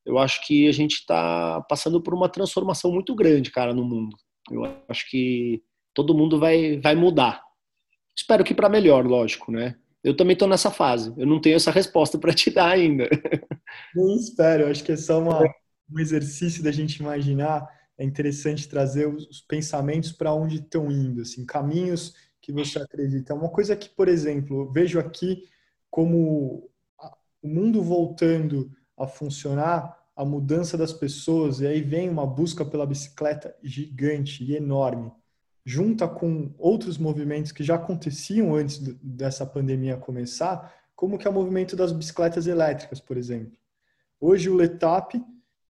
eu 0.06 0.18
acho 0.18 0.46
que 0.46 0.68
a 0.68 0.72
gente 0.72 0.94
está 0.96 1.62
passando 1.70 2.02
por 2.02 2.14
uma 2.14 2.28
transformação 2.28 2.92
muito 2.92 3.14
grande, 3.16 3.52
cara, 3.52 3.74
no 3.74 3.86
mundo. 3.86 4.18
Eu 4.50 4.64
acho 4.90 5.10
que 5.10 5.62
todo 5.94 6.18
mundo 6.18 6.40
vai, 6.40 6.80
vai 6.80 6.96
mudar. 6.96 7.42
Espero 8.18 8.44
que 8.44 8.54
para 8.54 8.68
melhor, 8.68 9.06
lógico, 9.06 9.52
né? 9.52 9.76
Eu 10.04 10.16
também 10.16 10.34
estou 10.34 10.48
nessa 10.48 10.72
fase. 10.72 11.14
Eu 11.16 11.28
não 11.28 11.40
tenho 11.40 11.56
essa 11.56 11.70
resposta 11.70 12.18
para 12.18 12.34
te 12.34 12.50
dar 12.50 12.70
ainda. 12.70 13.08
Nem 13.96 14.16
espero. 14.16 14.68
Acho 14.68 14.84
que 14.84 14.92
é 14.92 14.98
só 14.98 15.20
uma, 15.20 15.44
um 15.92 16.00
exercício 16.00 16.64
da 16.64 16.72
gente 16.72 16.98
imaginar. 16.98 17.68
É 17.98 18.04
interessante 18.04 18.68
trazer 18.68 19.08
os 19.08 19.42
pensamentos 19.42 20.12
para 20.12 20.34
onde 20.34 20.58
estão 20.58 20.92
indo, 20.92 21.22
assim, 21.22 21.46
caminhos 21.46 22.16
que 22.42 22.52
você 22.52 22.80
acredita. 22.80 23.34
Uma 23.34 23.50
coisa 23.50 23.76
que, 23.76 23.90
por 23.90 24.08
exemplo, 24.08 24.72
vejo 24.72 25.00
aqui 25.00 25.44
como 25.90 26.72
o 27.42 27.48
mundo 27.48 27.82
voltando 27.84 28.72
a 28.98 29.08
funcionar, 29.08 30.00
a 30.16 30.26
mudança 30.26 30.78
das 30.78 30.94
pessoas, 30.94 31.60
e 31.60 31.68
aí 31.68 31.82
vem 31.82 32.10
uma 32.10 32.26
busca 32.26 32.64
pela 32.64 32.86
bicicleta 32.86 33.56
gigante 33.64 34.44
e 34.44 34.56
enorme, 34.56 35.12
junta 35.66 36.08
com 36.08 36.54
outros 36.58 36.98
movimentos 36.98 37.52
que 37.52 37.64
já 37.64 37.76
aconteciam 37.76 38.56
antes 38.56 38.78
dessa 39.02 39.46
pandemia 39.46 39.98
começar, 39.98 40.74
como 40.96 41.18
que 41.18 41.28
é 41.28 41.30
o 41.30 41.34
movimento 41.34 41.76
das 41.76 41.92
bicicletas 41.92 42.46
elétricas, 42.46 43.00
por 43.00 43.18
exemplo. 43.18 43.58
Hoje 44.20 44.50
o 44.50 44.56
Letap 44.56 45.20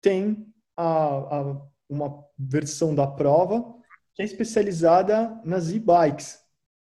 tem 0.01 0.47
a, 0.77 0.87
a, 0.87 1.63
uma 1.89 2.25
versão 2.39 2.95
da 2.95 3.07
prova 3.07 3.75
que 4.15 4.23
é 4.23 4.25
especializada 4.25 5.41
nas 5.45 5.71
e-bikes. 5.71 6.39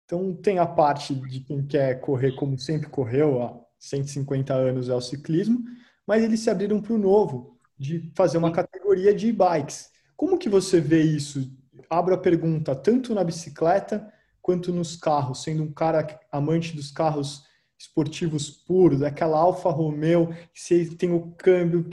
Então 0.05 0.32
tem 0.34 0.59
a 0.59 0.66
parte 0.66 1.14
de 1.14 1.40
quem 1.40 1.66
quer 1.66 2.01
correr 2.01 2.32
como 2.36 2.57
sempre 2.57 2.88
correu 2.88 3.42
há 3.42 3.61
150 3.78 4.55
anos 4.55 4.88
é 4.88 4.94
o 4.94 5.01
ciclismo, 5.01 5.64
mas 6.07 6.22
eles 6.22 6.40
se 6.40 6.51
abriram 6.51 6.80
para 6.80 6.94
o 6.94 6.99
novo, 6.99 7.59
de 7.78 8.11
fazer 8.14 8.38
uma 8.38 8.53
categoria 8.53 9.14
de 9.14 9.32
bikes. 9.32 9.90
Como 10.16 10.38
que 10.38 10.49
você 10.49 10.80
vê 10.80 11.03
isso? 11.03 11.53
Abro 11.90 12.14
a 12.14 12.18
pergunta, 12.18 12.74
tanto 12.74 13.14
na 13.14 13.22
bicicleta 13.22 14.11
quanto 14.40 14.72
nos 14.72 14.97
carros, 14.97 15.42
sendo 15.42 15.64
um 15.64 15.72
cara 15.72 16.18
amante 16.30 16.74
dos 16.74 16.90
carros 16.90 17.44
esportivos 17.78 18.49
puros, 18.49 19.03
aquela 19.03 19.38
Alfa 19.38 19.70
Romeo, 19.70 20.28
que 20.55 20.61
você 20.61 20.86
tem 20.86 21.12
o 21.12 21.32
câmbio 21.32 21.84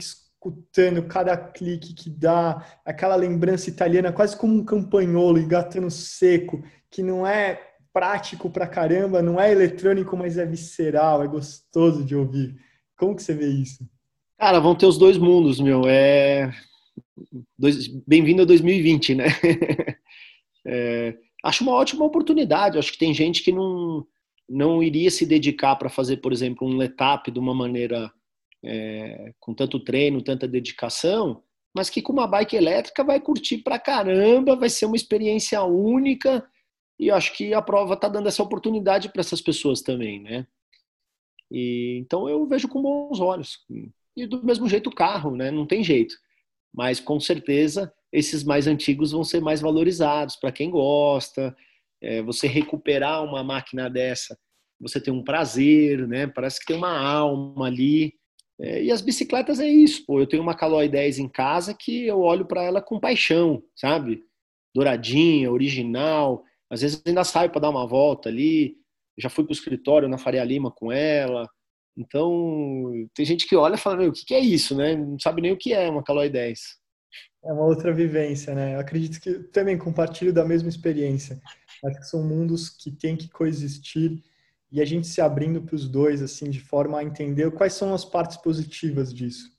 escutando 0.44 1.02
cada 1.04 1.36
clique 1.36 1.94
que 1.94 2.10
dá, 2.10 2.64
aquela 2.84 3.16
lembrança 3.16 3.70
italiana 3.70 4.12
quase 4.12 4.36
como 4.36 4.54
um 4.54 4.64
campanholo 4.64 5.38
engatando 5.38 5.90
seco, 5.90 6.62
que 6.90 7.02
não 7.02 7.26
é 7.26 7.60
prático 7.92 8.50
pra 8.50 8.66
caramba, 8.66 9.22
não 9.22 9.40
é 9.40 9.50
eletrônico, 9.50 10.16
mas 10.16 10.36
é 10.36 10.44
visceral, 10.44 11.22
é 11.22 11.26
gostoso 11.26 12.04
de 12.04 12.14
ouvir. 12.14 12.54
Como 12.96 13.16
que 13.16 13.22
você 13.22 13.32
vê 13.32 13.46
isso? 13.48 13.88
Cara, 14.38 14.60
vão 14.60 14.74
ter 14.74 14.86
os 14.86 14.98
dois 14.98 15.16
mundos, 15.16 15.60
meu. 15.60 15.82
É 15.86 16.52
bem-vindo 18.06 18.42
a 18.42 18.44
2020, 18.44 19.14
né? 19.14 19.24
é... 20.66 21.16
Acho 21.42 21.62
uma 21.62 21.72
ótima 21.72 22.04
oportunidade. 22.04 22.78
Acho 22.78 22.92
que 22.92 22.98
tem 22.98 23.14
gente 23.14 23.42
que 23.42 23.52
não 23.52 24.06
não 24.46 24.82
iria 24.82 25.10
se 25.10 25.24
dedicar 25.24 25.74
para 25.76 25.88
fazer, 25.88 26.18
por 26.18 26.30
exemplo, 26.30 26.68
um 26.68 26.76
letap 26.76 27.30
de 27.30 27.38
uma 27.38 27.54
maneira 27.54 28.12
é... 28.64 29.32
com 29.40 29.54
tanto 29.54 29.78
treino, 29.80 30.22
tanta 30.22 30.48
dedicação, 30.48 31.42
mas 31.74 31.90
que 31.90 32.00
com 32.00 32.12
uma 32.12 32.26
bike 32.26 32.56
elétrica 32.56 33.02
vai 33.02 33.20
curtir 33.20 33.58
pra 33.58 33.78
caramba, 33.78 34.56
vai 34.56 34.68
ser 34.68 34.86
uma 34.86 34.96
experiência 34.96 35.62
única. 35.64 36.48
E 36.98 37.10
acho 37.10 37.32
que 37.36 37.52
a 37.52 37.60
prova 37.60 37.94
está 37.94 38.08
dando 38.08 38.28
essa 38.28 38.42
oportunidade 38.42 39.08
para 39.08 39.20
essas 39.20 39.40
pessoas 39.40 39.82
também, 39.82 40.20
né? 40.20 40.46
E, 41.50 41.98
então 42.00 42.28
eu 42.28 42.46
vejo 42.46 42.68
com 42.68 42.80
bons 42.80 43.20
olhos. 43.20 43.58
E 44.16 44.26
do 44.26 44.44
mesmo 44.44 44.68
jeito 44.68 44.88
o 44.88 44.94
carro, 44.94 45.34
né? 45.34 45.50
Não 45.50 45.66
tem 45.66 45.82
jeito. 45.82 46.14
Mas 46.72 47.00
com 47.00 47.18
certeza 47.18 47.92
esses 48.12 48.44
mais 48.44 48.68
antigos 48.68 49.10
vão 49.10 49.24
ser 49.24 49.40
mais 49.40 49.60
valorizados 49.60 50.36
para 50.36 50.52
quem 50.52 50.70
gosta. 50.70 51.56
É, 52.00 52.22
você 52.22 52.46
recuperar 52.46 53.24
uma 53.24 53.42
máquina 53.42 53.90
dessa, 53.90 54.38
você 54.80 55.00
tem 55.00 55.12
um 55.12 55.24
prazer, 55.24 56.06
né? 56.06 56.26
Parece 56.26 56.60
que 56.60 56.66
tem 56.66 56.76
uma 56.76 56.96
alma 56.96 57.66
ali. 57.66 58.14
É, 58.60 58.84
e 58.84 58.92
as 58.92 59.00
bicicletas 59.00 59.58
é 59.60 59.68
isso, 59.68 60.04
pô. 60.06 60.20
Eu 60.20 60.26
tenho 60.26 60.42
uma 60.42 60.54
Caloi 60.54 60.88
10 60.88 61.18
em 61.18 61.28
casa 61.28 61.74
que 61.74 62.06
eu 62.06 62.20
olho 62.20 62.46
para 62.46 62.62
ela 62.62 62.80
com 62.80 63.00
paixão, 63.00 63.62
sabe? 63.74 64.22
Douradinha, 64.74 65.50
original. 65.50 66.44
Às 66.70 66.82
vezes 66.82 67.02
ainda 67.06 67.24
saio 67.24 67.50
para 67.50 67.62
dar 67.62 67.70
uma 67.70 67.86
volta 67.86 68.28
ali. 68.28 68.76
Já 69.18 69.28
fui 69.28 69.44
para 69.44 69.50
o 69.50 69.54
escritório 69.54 70.08
na 70.08 70.18
Faria 70.18 70.44
Lima 70.44 70.70
com 70.70 70.90
ela. 70.90 71.48
Então, 71.96 72.92
tem 73.14 73.24
gente 73.24 73.46
que 73.46 73.54
olha 73.54 73.74
e 73.74 73.78
fala, 73.78 73.96
meu, 73.98 74.10
o 74.10 74.12
que 74.12 74.34
é 74.34 74.40
isso, 74.40 74.76
né? 74.76 74.96
Não 74.96 75.18
sabe 75.18 75.40
nem 75.40 75.52
o 75.52 75.56
que 75.56 75.72
é 75.72 75.88
uma 75.88 76.02
Caloi 76.02 76.28
10. 76.28 76.60
É 77.44 77.52
uma 77.52 77.64
outra 77.64 77.92
vivência, 77.92 78.54
né? 78.54 78.74
Eu 78.74 78.80
acredito 78.80 79.20
que 79.20 79.34
também 79.50 79.78
compartilho 79.78 80.32
da 80.32 80.44
mesma 80.44 80.68
experiência. 80.68 81.40
Acho 81.84 81.98
que 81.98 82.06
são 82.06 82.26
mundos 82.26 82.70
que 82.70 82.90
têm 82.90 83.16
que 83.16 83.28
coexistir 83.28 84.22
e 84.74 84.82
a 84.82 84.84
gente 84.84 85.06
se 85.06 85.20
abrindo 85.20 85.62
para 85.62 85.76
os 85.76 85.88
dois, 85.88 86.20
assim, 86.20 86.50
de 86.50 86.58
forma 86.58 86.98
a 86.98 87.04
entender 87.04 87.48
quais 87.52 87.74
são 87.74 87.94
as 87.94 88.04
partes 88.04 88.36
positivas 88.36 89.14
disso. 89.14 89.56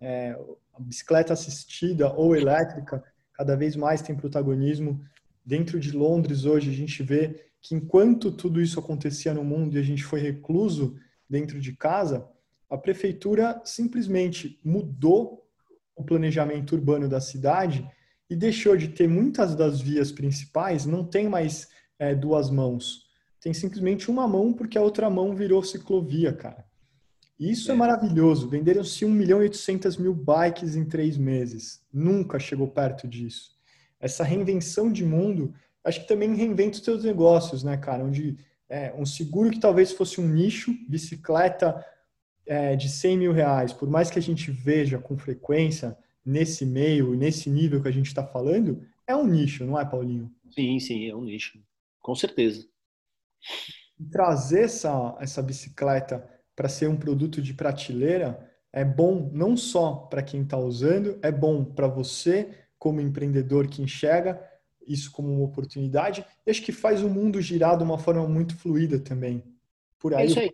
É, 0.00 0.34
a 0.72 0.80
bicicleta 0.80 1.34
assistida 1.34 2.10
ou 2.14 2.34
elétrica 2.34 3.04
cada 3.34 3.54
vez 3.54 3.76
mais 3.76 4.00
tem 4.00 4.16
protagonismo. 4.16 5.04
Dentro 5.44 5.78
de 5.78 5.92
Londres, 5.92 6.46
hoje, 6.46 6.70
a 6.70 6.72
gente 6.72 7.02
vê 7.02 7.50
que 7.60 7.74
enquanto 7.74 8.32
tudo 8.32 8.58
isso 8.58 8.80
acontecia 8.80 9.34
no 9.34 9.44
mundo 9.44 9.76
e 9.76 9.78
a 9.78 9.82
gente 9.82 10.02
foi 10.02 10.20
recluso, 10.20 10.96
dentro 11.28 11.60
de 11.60 11.76
casa, 11.76 12.26
a 12.70 12.78
prefeitura 12.78 13.60
simplesmente 13.62 14.58
mudou 14.64 15.46
o 15.94 16.02
planejamento 16.02 16.74
urbano 16.74 17.10
da 17.10 17.20
cidade 17.20 17.86
e 18.30 18.34
deixou 18.34 18.74
de 18.74 18.88
ter 18.88 19.06
muitas 19.06 19.54
das 19.54 19.82
vias 19.82 20.10
principais, 20.10 20.86
não 20.86 21.04
tem 21.04 21.28
mais 21.28 21.68
é, 21.98 22.14
duas 22.14 22.48
mãos. 22.48 23.05
Tem 23.46 23.54
simplesmente 23.54 24.10
uma 24.10 24.26
mão 24.26 24.52
porque 24.52 24.76
a 24.76 24.82
outra 24.82 25.08
mão 25.08 25.32
virou 25.32 25.62
ciclovia, 25.62 26.32
cara. 26.32 26.66
Isso 27.38 27.70
é, 27.70 27.74
é 27.74 27.76
maravilhoso. 27.76 28.48
Venderam-se 28.48 29.04
1 29.04 29.08
milhão 29.08 29.38
e 29.38 29.42
800 29.42 29.96
mil 29.98 30.12
bikes 30.12 30.74
em 30.74 30.84
três 30.84 31.16
meses. 31.16 31.80
Nunca 31.92 32.40
chegou 32.40 32.66
perto 32.66 33.06
disso. 33.06 33.52
Essa 34.00 34.24
reinvenção 34.24 34.90
de 34.90 35.04
mundo, 35.04 35.54
acho 35.84 36.00
que 36.00 36.08
também 36.08 36.34
reinventa 36.34 36.76
os 36.76 36.82
seus 36.82 37.04
negócios, 37.04 37.62
né, 37.62 37.76
cara? 37.76 38.02
Onde 38.02 38.36
é, 38.68 38.92
um 38.98 39.06
seguro 39.06 39.52
que 39.52 39.60
talvez 39.60 39.92
fosse 39.92 40.20
um 40.20 40.26
nicho, 40.26 40.74
bicicleta 40.88 41.86
é, 42.44 42.74
de 42.74 42.88
100 42.88 43.16
mil 43.16 43.32
reais, 43.32 43.72
por 43.72 43.88
mais 43.88 44.10
que 44.10 44.18
a 44.18 44.22
gente 44.22 44.50
veja 44.50 44.98
com 44.98 45.16
frequência 45.16 45.96
nesse 46.24 46.66
meio, 46.66 47.14
nesse 47.14 47.48
nível 47.48 47.80
que 47.80 47.86
a 47.86 47.92
gente 47.92 48.08
está 48.08 48.26
falando, 48.26 48.82
é 49.06 49.14
um 49.14 49.24
nicho, 49.24 49.64
não 49.64 49.78
é, 49.78 49.84
Paulinho? 49.84 50.32
Sim, 50.50 50.80
sim, 50.80 51.08
é 51.08 51.14
um 51.14 51.22
nicho, 51.22 51.60
com 52.02 52.16
certeza. 52.16 52.66
Trazer 54.10 54.64
essa, 54.64 55.16
essa 55.20 55.42
bicicleta 55.42 56.28
para 56.54 56.68
ser 56.68 56.88
um 56.88 56.96
produto 56.96 57.40
de 57.40 57.54
prateleira 57.54 58.50
é 58.72 58.84
bom 58.84 59.30
não 59.32 59.56
só 59.56 59.94
para 59.94 60.22
quem 60.22 60.42
está 60.42 60.58
usando, 60.58 61.18
é 61.22 61.32
bom 61.32 61.64
para 61.64 61.86
você 61.86 62.50
como 62.78 63.00
empreendedor 63.00 63.68
que 63.68 63.80
enxerga, 63.80 64.40
isso 64.86 65.10
como 65.10 65.32
uma 65.32 65.44
oportunidade 65.44 66.24
e 66.46 66.50
acho 66.50 66.62
que 66.62 66.72
faz 66.72 67.02
o 67.02 67.08
mundo 67.08 67.40
girar 67.40 67.76
de 67.76 67.84
uma 67.84 67.98
forma 67.98 68.26
muito 68.28 68.56
fluida 68.56 68.98
também. 68.98 69.42
Por 69.98 70.14
aí. 70.14 70.24
É 70.24 70.26
isso 70.26 70.38
aí, 70.38 70.52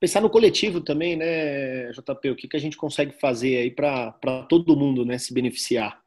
pensar 0.00 0.20
no 0.20 0.28
coletivo 0.28 0.80
também, 0.80 1.16
né, 1.16 1.92
JP? 1.92 2.30
O 2.30 2.36
que, 2.36 2.48
que 2.48 2.56
a 2.56 2.60
gente 2.60 2.76
consegue 2.76 3.12
fazer 3.12 3.56
aí 3.56 3.70
para 3.70 4.12
todo 4.48 4.76
mundo 4.76 5.04
né, 5.04 5.16
se 5.16 5.32
beneficiar? 5.32 6.02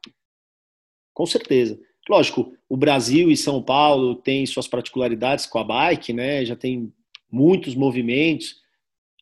Com 1.14 1.24
certeza. 1.24 1.80
Lógico, 2.08 2.56
o 2.68 2.76
Brasil 2.76 3.30
e 3.30 3.36
São 3.36 3.62
Paulo 3.62 4.14
têm 4.14 4.46
suas 4.46 4.66
particularidades 4.66 5.46
com 5.46 5.58
a 5.58 5.64
bike, 5.64 6.12
né? 6.12 6.44
Já 6.44 6.56
tem 6.56 6.92
muitos 7.30 7.74
movimentos. 7.74 8.62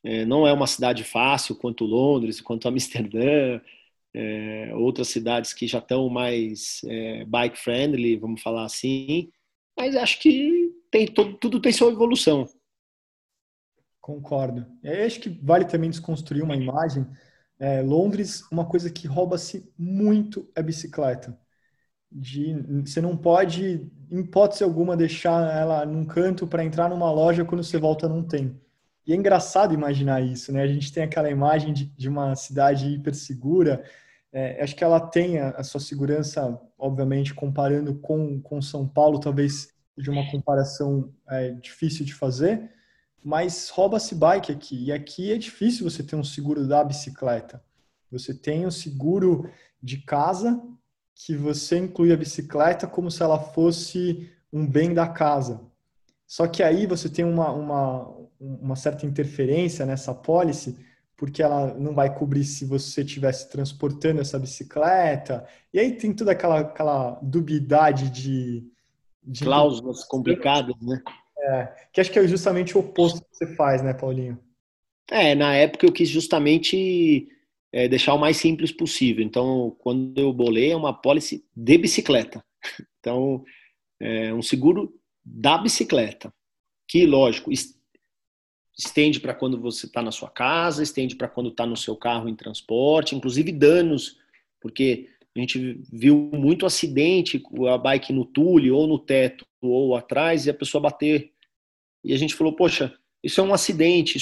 É, 0.04 0.24
não 0.24 0.46
é 0.46 0.52
uma 0.52 0.66
cidade 0.66 1.02
fácil 1.02 1.56
quanto 1.56 1.84
Londres, 1.84 2.40
quanto 2.40 2.68
Amsterdã, 2.68 3.60
é, 4.14 4.72
outras 4.74 5.08
cidades 5.08 5.52
que 5.52 5.66
já 5.66 5.78
estão 5.78 6.08
mais 6.08 6.80
é, 6.86 7.24
bike 7.24 7.58
friendly, 7.58 8.16
vamos 8.16 8.40
falar 8.40 8.64
assim, 8.64 9.30
mas 9.76 9.94
acho 9.94 10.20
que 10.20 10.72
tem 10.90 11.06
tudo, 11.06 11.34
tudo 11.34 11.60
tem 11.60 11.70
sua 11.70 11.92
evolução. 11.92 12.48
Concordo. 14.00 14.66
Eu 14.82 15.04
acho 15.04 15.20
que 15.20 15.28
vale 15.28 15.66
também 15.66 15.90
desconstruir 15.90 16.42
uma 16.42 16.56
imagem. 16.56 17.06
É, 17.58 17.82
Londres, 17.82 18.42
uma 18.50 18.64
coisa 18.64 18.90
que 18.90 19.06
rouba-se 19.06 19.70
muito 19.76 20.50
é 20.54 20.62
bicicleta. 20.62 21.38
De, 22.10 22.54
você 22.84 23.00
não 23.00 23.16
pode, 23.16 23.90
em 24.10 24.20
hipótese 24.20 24.62
alguma, 24.64 24.96
deixar 24.96 25.54
ela 25.54 25.84
num 25.84 26.04
canto 26.04 26.46
para 26.46 26.64
entrar 26.64 26.88
numa 26.88 27.10
loja 27.10 27.44
quando 27.44 27.64
você 27.64 27.78
volta 27.78 28.08
não 28.08 28.22
tem. 28.22 28.58
E 29.06 29.12
é 29.12 29.16
engraçado 29.16 29.74
imaginar 29.74 30.20
isso, 30.20 30.52
né? 30.52 30.62
A 30.62 30.66
gente 30.66 30.92
tem 30.92 31.02
aquela 31.02 31.30
imagem 31.30 31.72
de, 31.72 31.84
de 31.84 32.08
uma 32.08 32.34
cidade 32.34 32.88
hiper 32.88 33.14
segura, 33.14 33.84
é, 34.32 34.62
acho 34.62 34.76
que 34.76 34.84
ela 34.84 35.00
tem 35.00 35.38
a, 35.38 35.50
a, 35.50 35.64
sua 35.64 35.80
segurança, 35.80 36.60
obviamente, 36.78 37.32
comparando 37.32 37.94
com, 37.94 38.38
com 38.42 38.60
São 38.60 38.86
Paulo, 38.86 39.18
talvez 39.18 39.72
de 39.96 40.10
uma 40.10 40.30
comparação 40.30 41.10
é, 41.28 41.52
difícil 41.52 42.04
de 42.04 42.12
fazer, 42.12 42.70
mas 43.24 43.70
rouba-se 43.70 44.14
bike 44.14 44.52
aqui. 44.52 44.84
E 44.84 44.92
aqui 44.92 45.32
é 45.32 45.38
difícil 45.38 45.88
você 45.88 46.02
ter 46.02 46.16
um 46.16 46.22
seguro 46.22 46.68
da 46.68 46.84
bicicleta. 46.84 47.64
Você 48.10 48.34
tem 48.34 48.66
o 48.66 48.70
seguro 48.70 49.50
de 49.82 49.98
casa, 49.98 50.62
que 51.16 51.34
você 51.34 51.78
inclui 51.78 52.12
a 52.12 52.16
bicicleta 52.16 52.86
como 52.86 53.10
se 53.10 53.22
ela 53.22 53.38
fosse 53.38 54.30
um 54.52 54.66
bem 54.66 54.92
da 54.92 55.08
casa. 55.08 55.62
Só 56.26 56.46
que 56.46 56.62
aí 56.62 56.86
você 56.86 57.08
tem 57.08 57.24
uma, 57.24 57.50
uma, 57.50 58.14
uma 58.38 58.76
certa 58.76 59.06
interferência 59.06 59.86
nessa 59.86 60.14
pólice, 60.14 60.76
porque 61.16 61.42
ela 61.42 61.72
não 61.74 61.94
vai 61.94 62.14
cobrir 62.14 62.44
se 62.44 62.66
você 62.66 63.00
estivesse 63.00 63.48
transportando 63.48 64.20
essa 64.20 64.38
bicicleta. 64.38 65.46
E 65.72 65.78
aí 65.78 65.96
tem 65.96 66.12
toda 66.12 66.32
aquela, 66.32 66.60
aquela 66.60 67.18
dubiedade 67.22 68.10
de, 68.10 68.70
de. 69.24 69.42
Cláusulas 69.42 70.04
complicadas, 70.04 70.76
né? 70.82 71.00
É, 71.38 71.72
que 71.92 72.00
acho 72.00 72.10
que 72.10 72.18
é 72.18 72.28
justamente 72.28 72.76
o 72.76 72.80
oposto 72.80 73.20
que 73.20 73.36
você 73.36 73.54
faz, 73.54 73.82
né, 73.82 73.94
Paulinho? 73.94 74.38
É, 75.10 75.34
na 75.34 75.54
época 75.54 75.86
eu 75.86 75.92
quis 75.92 76.08
justamente 76.08 77.28
é, 77.76 77.86
deixar 77.86 78.14
o 78.14 78.18
mais 78.18 78.38
simples 78.38 78.72
possível. 78.72 79.22
Então, 79.22 79.76
quando 79.80 80.18
eu 80.18 80.32
bolei, 80.32 80.70
é 80.70 80.76
uma 80.76 80.94
pólice 80.94 81.44
de 81.54 81.76
bicicleta. 81.76 82.42
Então, 82.98 83.44
é 84.00 84.34
um 84.34 84.42
seguro 84.42 84.92
da 85.24 85.56
bicicleta, 85.56 86.34
que, 86.88 87.06
lógico, 87.06 87.52
estende 88.76 89.20
para 89.20 89.32
quando 89.32 89.60
você 89.60 89.86
está 89.86 90.02
na 90.02 90.10
sua 90.10 90.28
casa, 90.28 90.82
estende 90.82 91.14
para 91.14 91.28
quando 91.28 91.50
está 91.50 91.64
no 91.64 91.76
seu 91.76 91.94
carro 91.94 92.28
em 92.28 92.34
transporte, 92.34 93.14
inclusive 93.14 93.52
danos, 93.52 94.18
porque 94.60 95.08
a 95.36 95.38
gente 95.38 95.80
viu 95.92 96.16
muito 96.34 96.66
acidente 96.66 97.38
com 97.38 97.68
a 97.68 97.78
bike 97.78 98.12
no 98.12 98.24
tule, 98.24 98.72
ou 98.72 98.88
no 98.88 98.98
teto, 98.98 99.46
ou 99.62 99.94
atrás, 99.94 100.46
e 100.46 100.50
a 100.50 100.54
pessoa 100.54 100.82
bater 100.82 101.32
e 102.02 102.12
a 102.12 102.18
gente 102.18 102.34
falou, 102.34 102.56
poxa, 102.56 102.92
isso 103.22 103.40
é 103.40 103.44
um 103.44 103.54
acidente, 103.54 104.18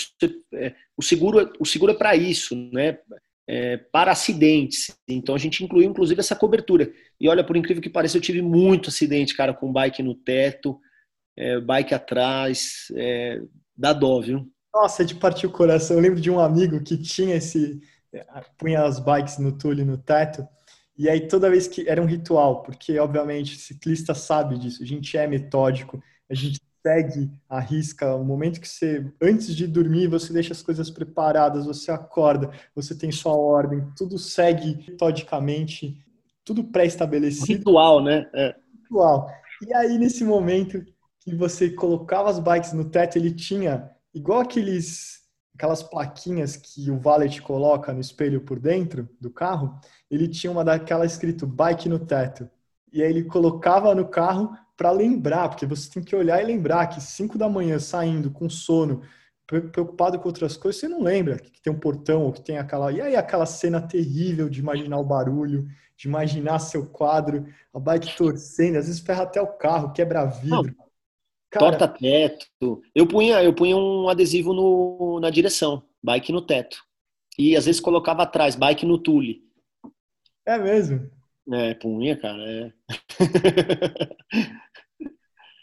é, 0.53 0.67
é 0.67 0.75
o 0.95 1.03
seguro, 1.03 1.53
o 1.59 1.65
seguro 1.65 1.93
é 1.93 1.95
para 1.95 2.15
isso, 2.15 2.55
né? 2.71 2.99
É, 3.47 3.77
para 3.77 4.13
acidentes. 4.13 4.97
Então 5.07 5.35
a 5.35 5.39
gente 5.39 5.63
incluiu 5.63 5.91
inclusive 5.91 6.21
essa 6.21 6.35
cobertura. 6.35 6.91
E 7.21 7.29
olha, 7.29 7.45
por 7.45 7.57
incrível 7.57 7.83
que 7.83 7.91
pareça, 7.91 8.17
eu 8.17 8.23
tive 8.23 8.41
muito 8.41 8.89
acidente, 8.89 9.37
cara, 9.37 9.53
com 9.53 9.73
bike 9.73 10.03
no 10.03 10.15
teto, 10.15 10.81
é, 11.37 11.61
bike 11.61 11.95
atrás, 11.95 12.87
é, 12.97 13.43
dó, 13.77 14.21
viu? 14.21 14.51
Nossa, 14.75 15.05
de 15.05 15.15
partir 15.15 15.47
o 15.47 15.53
coração. 15.53 15.97
Eu 15.97 16.03
lembro 16.03 16.21
de 16.21 16.31
um 16.31 16.41
amigo 16.41 16.83
que 16.83 16.97
tinha 16.97 17.37
esse. 17.37 17.81
É, 18.13 18.25
punha 18.59 18.83
as 18.83 18.99
bikes 18.99 19.39
no 19.39 19.57
tule 19.57 19.85
no 19.85 19.99
teto. 19.99 20.47
E 20.97 21.09
aí 21.09 21.29
toda 21.29 21.51
vez 21.51 21.69
que. 21.69 21.89
Era 21.89 22.03
um 22.03 22.07
ritual, 22.07 22.63
porque 22.63 22.99
obviamente 22.99 23.57
ciclista 23.57 24.15
sabe 24.15 24.59
disso, 24.59 24.83
a 24.83 24.87
gente 24.87 25.17
é 25.17 25.27
metódico, 25.27 26.03
a 26.31 26.35
gente 26.35 26.61
segue 26.85 27.33
a 27.49 27.59
risca, 27.59 28.15
o 28.15 28.23
momento 28.23 28.61
que 28.61 28.69
você, 28.69 29.11
antes 29.21 29.57
de 29.57 29.67
dormir, 29.67 30.07
você 30.07 30.35
deixa 30.35 30.53
as 30.53 30.61
coisas 30.61 30.91
preparadas, 30.91 31.65
você 31.65 31.91
acorda, 31.91 32.51
você 32.75 32.95
tem 32.95 33.11
sua 33.11 33.35
ordem, 33.35 33.91
tudo 33.97 34.19
segue 34.19 34.85
metodicamente, 34.87 35.99
tudo 36.45 36.63
pré-estabelecido. 36.63 37.59
Ritual, 37.59 38.05
né? 38.05 38.29
É. 38.35 38.55
Ritual. 38.83 39.31
E 39.67 39.73
aí, 39.73 39.97
nesse 39.97 40.25
momento 40.25 40.85
que 41.21 41.35
você 41.35 41.71
colocava 41.71 42.29
as 42.29 42.39
bikes 42.39 42.75
no 42.75 42.85
teto, 42.85 43.17
ele 43.17 43.33
tinha, 43.33 43.91
igual 44.13 44.41
aqueles, 44.41 45.23
aquelas 45.55 45.83
plaquinhas 45.83 46.55
que 46.55 46.91
o 46.91 46.99
valet 46.99 47.41
coloca 47.41 47.95
no 47.95 48.01
espelho 48.01 48.43
por 48.43 48.61
dentro 48.61 49.09
do 49.19 49.31
carro, 49.31 49.81
ele 50.11 50.29
tinha 50.29 50.51
uma 50.51 50.63
daquela 50.63 51.07
escrito 51.07 51.47
bike 51.47 51.89
no 51.89 51.99
teto. 51.99 52.47
E 52.93 53.03
aí 53.03 53.09
ele 53.09 53.25
colocava 53.25 53.95
no 53.95 54.07
carro, 54.07 54.55
para 54.77 54.91
lembrar, 54.91 55.49
porque 55.49 55.67
você 55.67 55.91
tem 55.91 56.03
que 56.03 56.17
olhar 56.17 56.43
e 56.43 56.47
lembrar 56.47 56.87
que 56.89 57.01
5 57.01 57.39
da 57.39 57.49
manhã 57.49 57.79
saindo 57.79 58.31
com 58.31 58.49
sono, 58.49 59.03
preocupado 59.47 60.19
com 60.19 60.29
outras 60.29 60.57
coisas, 60.57 60.81
você 60.81 60.89
não 60.89 61.03
lembra 61.03 61.39
que 61.39 61.61
tem 61.61 61.73
um 61.73 61.79
portão 61.79 62.23
ou 62.23 62.33
que 62.33 62.43
tem 62.43 62.59
aquela. 62.59 62.91
E 62.93 63.01
aí 63.01 63.15
aquela 63.15 63.47
cena 63.47 63.81
terrível 63.81 64.49
de 64.49 64.61
imaginar 64.61 64.99
o 64.99 65.05
barulho, 65.05 65.67
de 65.97 66.09
imaginar 66.09 66.59
seu 66.59 66.87
quadro, 66.87 67.47
a 67.73 67.79
bike 67.79 68.17
torcendo, 68.17 68.79
às 68.79 68.87
vezes 68.87 69.01
ferra 69.01 69.25
até 69.25 69.41
o 69.41 69.47
carro, 69.47 69.93
quebra 69.93 70.25
vidro. 70.25 70.75
Cara... 71.51 71.67
Torta 71.71 71.89
teto. 71.89 72.83
Eu 72.95 73.07
punha, 73.07 73.43
eu 73.43 73.55
punha 73.55 73.77
um 73.77 74.09
adesivo 74.09 74.53
no, 74.53 75.21
na 75.21 75.31
direção, 75.31 75.85
bike 76.03 76.33
no 76.33 76.43
teto. 76.43 76.79
E 77.39 77.57
às 77.57 77.67
vezes 77.67 77.81
colocava 77.81 78.23
atrás, 78.23 78.57
bike 78.57 78.87
no 78.87 78.99
tule. 78.99 79.45
É 80.47 80.59
mesmo? 80.59 81.11
É, 81.53 81.75
punha, 81.75 82.17
cara. 82.17 82.43
É. 82.43 82.73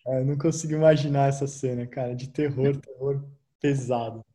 é, 0.06 0.24
não 0.24 0.38
consigo 0.38 0.74
imaginar 0.74 1.30
essa 1.30 1.48
cena, 1.48 1.86
cara, 1.86 2.16
de 2.16 2.30
terror, 2.30 2.76
terror 2.78 3.24
pesado. 3.60 4.26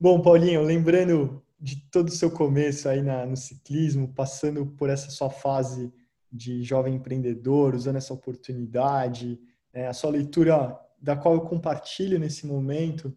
Bom, 0.00 0.20
Paulinho, 0.20 0.62
lembrando 0.62 1.42
de 1.60 1.76
todo 1.90 2.08
o 2.08 2.12
seu 2.12 2.30
começo 2.30 2.88
aí 2.88 3.02
na, 3.02 3.24
no 3.26 3.36
ciclismo, 3.36 4.08
passando 4.08 4.66
por 4.66 4.88
essa 4.88 5.10
sua 5.10 5.30
fase 5.30 5.92
de 6.30 6.62
jovem 6.62 6.94
empreendedor, 6.94 7.74
usando 7.74 7.96
essa 7.96 8.14
oportunidade, 8.14 9.38
é, 9.72 9.86
a 9.86 9.92
sua 9.92 10.10
leitura 10.10 10.78
da 11.00 11.16
qual 11.16 11.34
eu 11.34 11.42
compartilho 11.42 12.18
nesse 12.18 12.46
momento. 12.46 13.16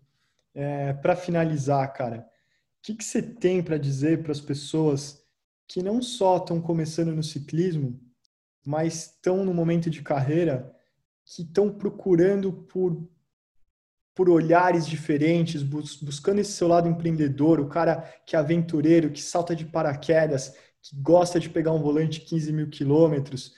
É, 0.54 0.94
para 0.94 1.16
finalizar, 1.16 1.92
cara, 1.94 2.20
o 2.20 2.82
que, 2.82 2.96
que 2.96 3.04
você 3.04 3.22
tem 3.22 3.62
para 3.62 3.78
dizer 3.78 4.24
para 4.24 4.32
as 4.32 4.42
pessoas 4.42 5.24
que 5.68 5.82
não 5.82 6.02
só 6.02 6.38
estão 6.38 6.62
começando 6.62 7.14
no 7.16 7.24
ciclismo, 7.24 8.00
mas 8.66 9.08
estão 9.08 9.44
no 9.44 9.54
momento 9.54 9.90
de 9.90 10.02
carreira 10.02 10.75
que 11.26 11.42
estão 11.42 11.72
procurando 11.72 12.54
por 12.54 13.08
por 14.16 14.30
olhares 14.30 14.88
diferentes, 14.88 15.62
bus 15.62 15.98
buscando 15.98 16.40
esse 16.40 16.54
seu 16.54 16.70
lado 16.70 16.88
empreendedor, 16.88 17.60
o 17.60 17.68
cara 17.68 18.02
que 18.26 18.34
é 18.34 18.40
aventureiro, 18.40 19.12
que 19.12 19.22
salta 19.22 19.54
de 19.54 19.66
paraquedas, 19.66 20.58
que 20.82 20.96
gosta 21.02 21.38
de 21.38 21.50
pegar 21.50 21.74
um 21.74 21.82
volante 21.82 22.22
15 22.22 22.54
mil 22.54 22.70
quilômetros. 22.70 23.54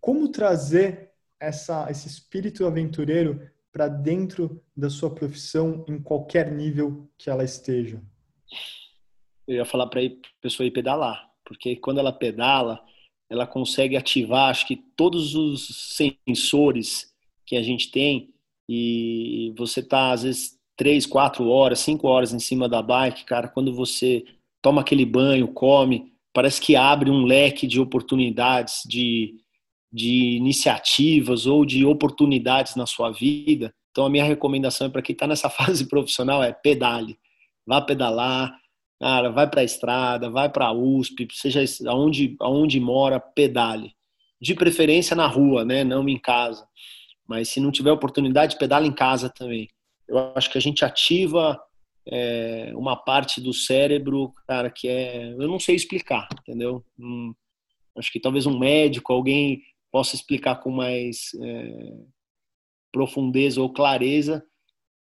Como 0.00 0.28
trazer 0.28 1.10
essa, 1.40 1.90
esse 1.90 2.06
espírito 2.06 2.64
aventureiro 2.64 3.50
para 3.72 3.88
dentro 3.88 4.62
da 4.76 4.88
sua 4.88 5.12
profissão 5.12 5.84
em 5.88 6.00
qualquer 6.00 6.52
nível 6.52 7.10
que 7.18 7.28
ela 7.28 7.42
esteja? 7.42 8.00
Eu 9.44 9.56
ia 9.56 9.64
falar 9.64 9.88
para 9.88 10.02
a 10.02 10.10
pessoa 10.40 10.68
ir 10.68 10.70
pedalar 10.70 11.30
porque 11.50 11.74
quando 11.74 11.98
ela 11.98 12.12
pedala, 12.12 12.80
ela 13.30 13.46
consegue 13.46 13.96
ativar, 13.96 14.50
acho 14.50 14.66
que 14.66 14.76
todos 14.96 15.36
os 15.36 15.94
sensores 15.96 17.14
que 17.46 17.56
a 17.56 17.62
gente 17.62 17.90
tem 17.90 18.30
e 18.68 19.54
você 19.56 19.82
tá 19.82 20.12
às 20.12 20.24
vezes 20.24 20.58
três, 20.76 21.06
quatro 21.06 21.48
horas, 21.48 21.80
cinco 21.80 22.08
horas 22.08 22.32
em 22.32 22.38
cima 22.38 22.68
da 22.68 22.82
bike, 22.82 23.24
cara, 23.24 23.48
quando 23.48 23.74
você 23.74 24.24
toma 24.62 24.80
aquele 24.80 25.04
banho, 25.04 25.48
come, 25.48 26.12
parece 26.32 26.60
que 26.60 26.74
abre 26.74 27.10
um 27.10 27.24
leque 27.24 27.66
de 27.66 27.80
oportunidades, 27.80 28.82
de, 28.86 29.34
de 29.92 30.36
iniciativas 30.36 31.46
ou 31.46 31.64
de 31.64 31.84
oportunidades 31.84 32.76
na 32.76 32.86
sua 32.86 33.10
vida. 33.10 33.72
Então 33.90 34.06
a 34.06 34.10
minha 34.10 34.24
recomendação 34.24 34.86
é 34.86 34.90
para 34.90 35.02
quem 35.02 35.12
está 35.12 35.26
nessa 35.26 35.50
fase 35.50 35.88
profissional 35.88 36.42
é 36.42 36.52
pedale, 36.52 37.18
vá 37.66 37.80
pedalar, 37.80 38.59
Cara, 39.00 39.30
vai 39.30 39.48
para 39.48 39.62
a 39.62 39.64
estrada, 39.64 40.28
vai 40.28 40.50
para 40.50 40.66
a 40.66 40.72
USP, 40.72 41.26
seja 41.32 41.64
aonde, 41.88 42.36
aonde 42.38 42.78
mora, 42.78 43.18
pedale. 43.18 43.94
De 44.38 44.54
preferência 44.54 45.16
na 45.16 45.26
rua, 45.26 45.64
né? 45.64 45.82
Não 45.82 46.06
em 46.06 46.18
casa. 46.18 46.68
Mas 47.26 47.48
se 47.48 47.60
não 47.60 47.70
tiver 47.70 47.92
oportunidade, 47.92 48.58
pedala 48.58 48.86
em 48.86 48.92
casa 48.92 49.30
também. 49.30 49.68
Eu 50.06 50.32
acho 50.34 50.50
que 50.50 50.58
a 50.58 50.60
gente 50.60 50.84
ativa 50.84 51.58
é, 52.06 52.72
uma 52.74 52.94
parte 52.94 53.40
do 53.40 53.54
cérebro, 53.54 54.34
cara, 54.46 54.70
que 54.70 54.86
é. 54.86 55.32
Eu 55.32 55.48
não 55.48 55.58
sei 55.58 55.76
explicar, 55.76 56.28
entendeu? 56.38 56.84
Hum, 56.98 57.34
acho 57.96 58.12
que 58.12 58.20
talvez 58.20 58.44
um 58.44 58.58
médico, 58.58 59.14
alguém 59.14 59.62
possa 59.90 60.14
explicar 60.14 60.56
com 60.56 60.70
mais 60.70 61.30
é, 61.40 61.94
profundeza 62.92 63.62
ou 63.62 63.72
clareza, 63.72 64.44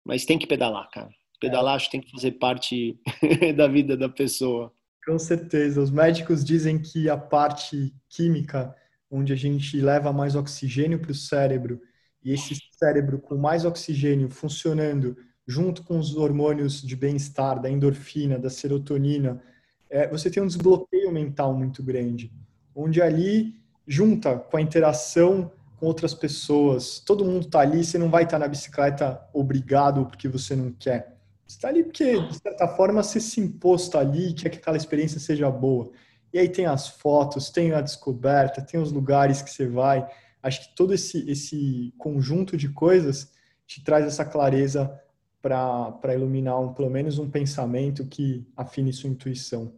mas 0.04 0.24
tem 0.24 0.38
que 0.38 0.46
pedalar, 0.46 0.88
cara 0.90 1.10
pedalar 1.40 1.74
acho 1.74 1.86
que 1.86 1.92
tem 1.92 2.00
que 2.00 2.10
fazer 2.10 2.32
parte 2.32 2.98
da 3.56 3.66
vida 3.66 3.96
da 3.96 4.08
pessoa. 4.08 4.72
Com 5.04 5.18
certeza. 5.18 5.80
Os 5.80 5.90
médicos 5.90 6.44
dizem 6.44 6.78
que 6.78 7.08
a 7.08 7.16
parte 7.16 7.94
química, 8.08 8.74
onde 9.10 9.32
a 9.32 9.36
gente 9.36 9.80
leva 9.80 10.12
mais 10.12 10.34
oxigênio 10.34 10.98
para 10.98 11.12
o 11.12 11.14
cérebro, 11.14 11.80
e 12.22 12.32
esse 12.32 12.54
cérebro 12.72 13.18
com 13.18 13.36
mais 13.36 13.64
oxigênio 13.64 14.28
funcionando 14.28 15.16
junto 15.46 15.82
com 15.82 15.98
os 15.98 16.14
hormônios 16.14 16.82
de 16.82 16.94
bem-estar, 16.94 17.58
da 17.58 17.70
endorfina, 17.70 18.38
da 18.38 18.50
serotonina, 18.50 19.42
é, 19.88 20.06
você 20.06 20.30
tem 20.30 20.42
um 20.42 20.46
desbloqueio 20.46 21.10
mental 21.10 21.54
muito 21.54 21.82
grande, 21.82 22.30
onde 22.74 23.00
ali 23.00 23.54
junta 23.86 24.36
com 24.36 24.58
a 24.58 24.60
interação 24.60 25.50
com 25.78 25.86
outras 25.86 26.12
pessoas, 26.12 26.98
todo 26.98 27.24
mundo 27.24 27.46
está 27.46 27.60
ali, 27.60 27.82
você 27.82 27.96
não 27.96 28.10
vai 28.10 28.24
estar 28.24 28.38
tá 28.38 28.40
na 28.40 28.48
bicicleta 28.48 29.26
obrigado 29.32 30.04
porque 30.04 30.28
você 30.28 30.54
não 30.54 30.70
quer 30.72 31.17
está 31.48 31.68
ali 31.68 31.82
porque, 31.82 32.20
de 32.20 32.38
certa 32.38 32.68
forma, 32.68 33.02
você 33.02 33.18
se 33.18 33.40
impôs 33.40 33.92
ali, 33.94 34.34
quer 34.34 34.50
que 34.50 34.58
aquela 34.58 34.76
experiência 34.76 35.18
seja 35.18 35.50
boa. 35.50 35.90
E 36.32 36.38
aí 36.38 36.48
tem 36.48 36.66
as 36.66 36.88
fotos, 36.88 37.50
tem 37.50 37.72
a 37.72 37.80
descoberta, 37.80 38.60
tem 38.60 38.78
os 38.78 38.92
lugares 38.92 39.40
que 39.40 39.50
você 39.50 39.66
vai. 39.66 40.06
Acho 40.42 40.68
que 40.68 40.76
todo 40.76 40.92
esse, 40.92 41.28
esse 41.28 41.92
conjunto 41.96 42.56
de 42.56 42.68
coisas 42.68 43.32
te 43.66 43.82
traz 43.82 44.04
essa 44.06 44.24
clareza 44.24 45.00
para 45.40 46.14
iluminar 46.14 46.60
um, 46.60 46.74
pelo 46.74 46.90
menos 46.90 47.18
um 47.18 47.30
pensamento 47.30 48.06
que 48.06 48.46
afine 48.56 48.92
sua 48.92 49.08
intuição. 49.08 49.72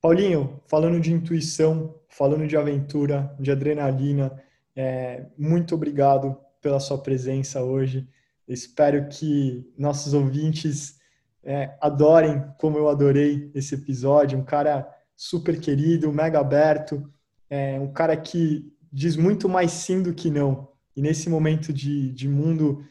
Paulinho, 0.00 0.60
falando 0.66 1.00
de 1.00 1.12
intuição, 1.12 1.94
falando 2.08 2.46
de 2.46 2.56
aventura, 2.56 3.34
de 3.38 3.50
adrenalina, 3.50 4.42
é, 4.74 5.26
muito 5.36 5.74
obrigado 5.74 6.36
pela 6.62 6.80
sua 6.80 6.98
presença 6.98 7.62
hoje. 7.62 8.08
Espero 8.48 9.08
que 9.08 9.70
nossos 9.76 10.14
ouvintes 10.14 10.98
é, 11.44 11.76
adorem 11.80 12.44
como 12.58 12.78
eu 12.78 12.88
adorei 12.88 13.50
esse 13.54 13.74
episódio. 13.74 14.38
Um 14.38 14.44
cara 14.44 14.88
super 15.14 15.60
querido, 15.60 16.12
mega 16.12 16.40
aberto, 16.40 17.02
é, 17.50 17.78
um 17.78 17.92
cara 17.92 18.16
que 18.16 18.72
diz 18.92 19.16
muito 19.16 19.48
mais 19.48 19.70
sim 19.72 20.02
do 20.02 20.14
que 20.14 20.30
não. 20.30 20.68
E 20.96 21.02
nesse 21.02 21.28
momento 21.28 21.72
de, 21.72 22.10
de 22.12 22.28
mundo, 22.28 22.84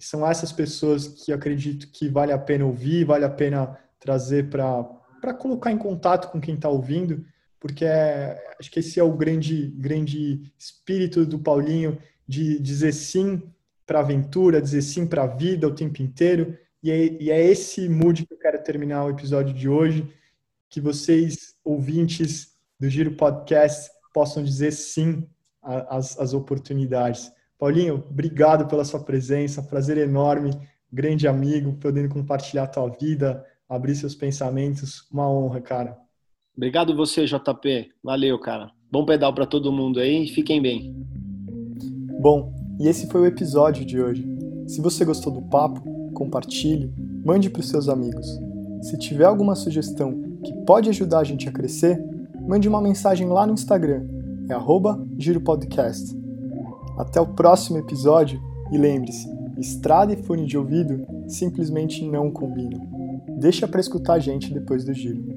são 0.00 0.28
essas 0.28 0.52
pessoas 0.52 1.06
que 1.06 1.32
acredito 1.32 1.90
que 1.90 2.08
vale 2.08 2.32
a 2.32 2.38
pena 2.38 2.64
ouvir, 2.64 3.04
vale 3.04 3.24
a 3.24 3.30
pena 3.30 3.78
trazer 4.00 4.50
para 4.50 5.34
colocar 5.38 5.70
em 5.70 5.78
contato 5.78 6.30
com 6.30 6.40
quem 6.40 6.54
está 6.54 6.68
ouvindo, 6.68 7.24
porque 7.58 7.84
é, 7.84 8.54
acho 8.58 8.70
que 8.70 8.80
esse 8.80 9.00
é 9.00 9.02
o 9.02 9.16
grande, 9.16 9.68
grande 9.78 10.52
espírito 10.58 11.24
do 11.24 11.38
Paulinho 11.38 11.98
de 12.26 12.58
dizer 12.58 12.92
sim 12.92 13.42
para 13.86 13.98
a 13.98 14.02
aventura, 14.02 14.60
dizer 14.60 14.82
sim 14.82 15.06
para 15.06 15.24
a 15.24 15.26
vida 15.26 15.68
o 15.68 15.74
tempo 15.74 16.02
inteiro. 16.02 16.56
E 16.82 16.90
é, 16.90 17.22
e 17.22 17.30
é 17.30 17.42
esse 17.42 17.88
mood 17.88 18.26
que 18.26 18.34
eu 18.34 18.38
quero 18.38 18.62
terminar 18.62 19.04
o 19.04 19.10
episódio 19.10 19.54
de 19.54 19.68
hoje, 19.68 20.06
que 20.68 20.80
vocês, 20.80 21.54
ouvintes 21.64 22.54
do 22.78 22.88
Giro 22.88 23.12
Podcast, 23.16 23.90
possam 24.12 24.44
dizer 24.44 24.72
sim 24.72 25.26
às, 25.62 26.18
às 26.18 26.34
oportunidades. 26.34 27.32
Paulinho, 27.58 28.04
obrigado 28.10 28.66
pela 28.66 28.84
sua 28.84 29.00
presença, 29.00 29.62
prazer 29.62 29.96
enorme, 29.96 30.50
grande 30.92 31.26
amigo, 31.26 31.74
podendo 31.80 32.08
compartilhar 32.08 32.64
a 32.64 32.68
tua 32.68 32.88
vida, 32.88 33.44
abrir 33.68 33.94
seus 33.94 34.14
pensamentos, 34.14 35.08
uma 35.10 35.28
honra, 35.28 35.60
cara. 35.60 35.96
Obrigado 36.56 36.94
você, 36.94 37.24
JP. 37.24 37.90
Valeu, 38.02 38.38
cara. 38.38 38.70
Bom 38.90 39.04
pedal 39.04 39.34
para 39.34 39.46
todo 39.46 39.72
mundo 39.72 39.98
aí, 39.98 40.28
fiquem 40.28 40.62
bem. 40.62 40.94
Bom, 42.20 42.53
e 42.78 42.88
esse 42.88 43.06
foi 43.06 43.20
o 43.20 43.26
episódio 43.26 43.84
de 43.84 44.00
hoje. 44.00 44.26
Se 44.66 44.80
você 44.80 45.04
gostou 45.04 45.32
do 45.32 45.42
papo, 45.42 45.80
compartilhe, 46.12 46.92
mande 47.24 47.50
para 47.50 47.60
os 47.60 47.68
seus 47.68 47.88
amigos. 47.88 48.26
Se 48.82 48.98
tiver 48.98 49.24
alguma 49.24 49.54
sugestão 49.54 50.22
que 50.42 50.52
pode 50.64 50.88
ajudar 50.88 51.20
a 51.20 51.24
gente 51.24 51.48
a 51.48 51.52
crescer, 51.52 52.02
mande 52.46 52.68
uma 52.68 52.80
mensagem 52.80 53.28
lá 53.28 53.46
no 53.46 53.54
Instagram, 53.54 54.04
é 54.48 54.54
giropodcast. 55.18 56.16
Até 56.98 57.20
o 57.20 57.26
próximo 57.26 57.78
episódio 57.78 58.40
e 58.70 58.78
lembre-se, 58.78 59.28
estrada 59.58 60.12
e 60.12 60.22
fone 60.22 60.46
de 60.46 60.58
ouvido 60.58 61.06
simplesmente 61.26 62.04
não 62.06 62.30
combinam. 62.30 62.80
Deixa 63.38 63.66
para 63.66 63.80
escutar 63.80 64.14
a 64.14 64.18
gente 64.18 64.52
depois 64.52 64.84
do 64.84 64.92
giro. 64.92 65.33